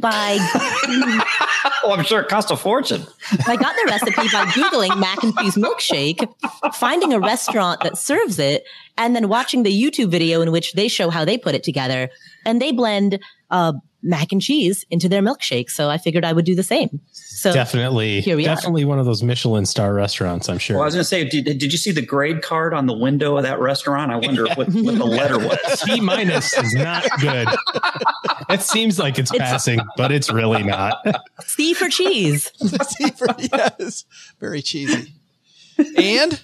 by 0.00 0.38
oh, 1.84 1.94
I'm 1.96 2.04
sure 2.04 2.20
it 2.20 2.28
cost 2.28 2.50
a 2.50 2.56
fortune. 2.56 3.02
I 3.46 3.56
got 3.56 3.74
the 3.76 3.84
recipe 3.86 4.28
by 4.32 4.44
Googling 4.46 4.98
mac 4.98 5.22
and 5.22 5.36
cheese 5.38 5.56
milkshake, 5.56 6.26
finding 6.74 7.12
a 7.12 7.20
restaurant 7.20 7.82
that 7.82 7.98
serves 7.98 8.38
it, 8.38 8.64
and 8.96 9.14
then 9.14 9.28
watching 9.28 9.62
the 9.62 9.70
YouTube 9.70 10.10
video 10.10 10.40
in 10.40 10.52
which 10.52 10.72
they 10.74 10.88
show 10.88 11.10
how 11.10 11.24
they 11.24 11.38
put 11.38 11.54
it 11.54 11.62
together. 11.62 12.10
And 12.44 12.62
they 12.62 12.72
blend 12.72 13.18
uh, 13.50 13.72
mac 14.02 14.32
and 14.32 14.40
cheese 14.40 14.84
into 14.90 15.08
their 15.08 15.22
milkshake. 15.22 15.70
So 15.70 15.90
I 15.90 15.98
figured 15.98 16.24
I 16.24 16.32
would 16.32 16.44
do 16.44 16.54
the 16.54 16.62
same. 16.62 17.00
So 17.12 17.52
definitely, 17.52 18.20
here 18.20 18.36
we 18.36 18.44
are. 18.46 18.54
definitely 18.54 18.84
one 18.84 18.98
of 18.98 19.06
those 19.06 19.22
Michelin 19.22 19.66
star 19.66 19.92
restaurants. 19.94 20.48
I'm 20.48 20.58
sure. 20.58 20.76
Well, 20.76 20.82
I 20.82 20.86
was 20.86 20.94
going 20.94 21.02
to 21.02 21.08
say, 21.08 21.24
did, 21.28 21.44
did 21.58 21.72
you 21.72 21.78
see 21.78 21.90
the 21.92 22.02
grade 22.02 22.42
card 22.42 22.74
on 22.74 22.86
the 22.86 22.96
window 22.96 23.36
of 23.36 23.42
that 23.44 23.60
restaurant? 23.60 24.10
I 24.10 24.16
wonder 24.16 24.46
what, 24.46 24.68
what 24.68 24.72
the 24.72 25.04
letter 25.04 25.38
was. 25.46 25.80
C 25.80 26.00
minus 26.00 26.56
is 26.58 26.74
not 26.74 27.04
good. 27.20 27.48
it 28.50 28.62
seems 28.62 28.98
like 28.98 29.18
it's, 29.18 29.30
passing, 29.30 29.80
but 29.96 30.10
it's 30.10 30.32
really 30.32 30.62
not. 30.64 30.96
C 31.46 31.74
for 31.74 31.88
cheese. 31.88 32.50
C 32.60 33.10
for- 33.10 33.28
yes, 33.38 34.04
very 34.40 34.62
cheesy. 34.62 35.12
And 35.96 36.40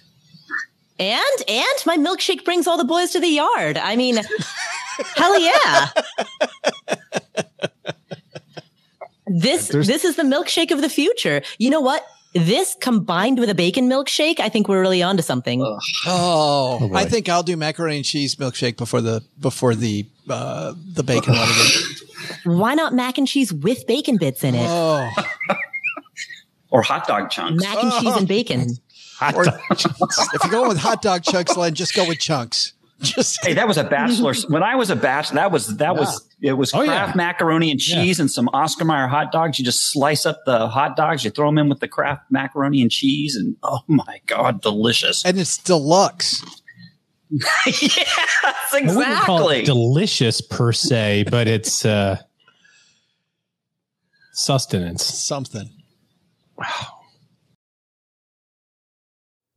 And 1.00 1.42
and 1.48 1.78
my 1.86 1.96
milkshake 1.96 2.44
brings 2.44 2.68
all 2.68 2.78
the 2.78 2.84
boys 2.84 3.10
to 3.12 3.20
the 3.20 3.28
yard. 3.28 3.76
I 3.78 3.96
mean, 3.96 4.20
hell 5.16 5.40
yeah. 5.40 5.88
This 9.26 9.68
There's- 9.68 9.86
this 9.86 10.04
is 10.04 10.16
the 10.16 10.22
milkshake 10.22 10.70
of 10.70 10.80
the 10.80 10.88
future. 10.88 11.42
You 11.58 11.70
know 11.70 11.80
what? 11.80 12.06
This 12.34 12.76
combined 12.80 13.38
with 13.38 13.48
a 13.48 13.54
bacon 13.54 13.88
milkshake, 13.88 14.40
I 14.40 14.48
think 14.48 14.68
we're 14.68 14.80
really 14.80 15.02
onto 15.04 15.22
something. 15.22 15.62
oh, 16.06 16.78
boy. 16.88 16.94
I 16.96 17.04
think 17.04 17.28
I'll 17.28 17.44
do 17.44 17.56
macaroni 17.56 17.96
and 17.96 18.04
cheese 18.04 18.34
milkshake 18.34 18.76
before 18.76 19.00
the 19.00 19.22
before 19.38 19.76
the 19.76 20.04
uh, 20.28 20.74
the 20.94 21.04
bacon 21.04 21.34
one 21.34 21.48
again. 21.48 21.70
Why 22.58 22.74
not 22.74 22.92
mac 22.92 23.18
and 23.18 23.28
cheese 23.28 23.52
with 23.52 23.86
bacon 23.86 24.16
bits 24.16 24.42
in 24.42 24.54
it? 24.56 24.66
Oh, 24.68 25.08
Or 26.70 26.82
hot 26.82 27.06
dog 27.06 27.30
chunks. 27.30 27.62
Mac 27.62 27.82
and 27.82 27.92
cheese 28.02 28.16
and 28.16 28.26
bacon. 28.26 28.68
Hot 29.18 29.34
or 29.36 29.44
if 29.70 30.42
you're 30.42 30.50
going 30.50 30.68
with 30.68 30.78
hot 30.78 31.02
dog 31.02 31.22
chunks, 31.22 31.56
Len, 31.56 31.72
just 31.74 31.94
go 31.94 32.06
with 32.08 32.18
chunks. 32.18 32.72
Just 33.00 33.44
Hey, 33.44 33.52
that 33.54 33.68
was 33.68 33.76
a 33.78 33.84
bachelor. 33.84 34.34
when 34.48 34.62
I 34.64 34.74
was 34.74 34.90
a 34.90 34.96
bachelor, 34.96 35.36
that 35.36 35.52
was 35.52 35.76
that 35.76 35.94
was 35.94 36.20
it 36.44 36.52
was 36.58 36.74
Oh, 36.74 36.82
yeah. 36.82 37.10
macaroni 37.16 37.70
and 37.70 37.80
cheese 37.80 38.20
and 38.20 38.30
some 38.30 38.50
Oscar 38.52 38.84
Mayer 38.84 39.06
hot 39.06 39.32
dogs. 39.32 39.58
You 39.58 39.64
just 39.64 39.90
slice 39.90 40.26
up 40.26 40.44
the 40.44 40.68
hot 40.68 40.94
dogs, 40.94 41.24
you 41.24 41.30
throw 41.30 41.48
them 41.48 41.56
in 41.56 41.70
with 41.70 41.80
the 41.80 41.88
Kraft 41.88 42.30
macaroni 42.30 42.82
and 42.82 42.90
cheese, 42.90 43.34
and 43.34 43.56
oh 43.62 43.80
my 43.88 44.20
god, 44.26 44.60
delicious! 44.60 45.24
and 45.24 45.38
it's 45.38 45.56
deluxe. 45.56 46.44
yes, 47.66 47.98
I 48.72 48.82
wouldn't 48.84 49.16
call 49.20 49.48
it 49.48 49.60
exactly. 49.60 49.64
delicious 49.64 50.40
per 50.42 50.70
se, 50.72 51.24
but 51.30 51.48
it's 51.48 51.86
uh, 51.86 52.18
sustenance. 54.32 55.02
something. 55.04 55.70
Wow. 56.58 56.66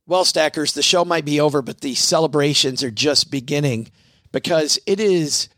Well, 0.06 0.24
Stackers, 0.24 0.72
the 0.72 0.82
show 0.82 1.04
might 1.04 1.26
be 1.26 1.38
over, 1.38 1.60
but 1.60 1.82
the 1.82 1.94
celebrations 1.94 2.82
are 2.82 2.90
just 2.90 3.30
beginning 3.30 3.90
because 4.32 4.78
it 4.86 4.98
is 5.00 5.50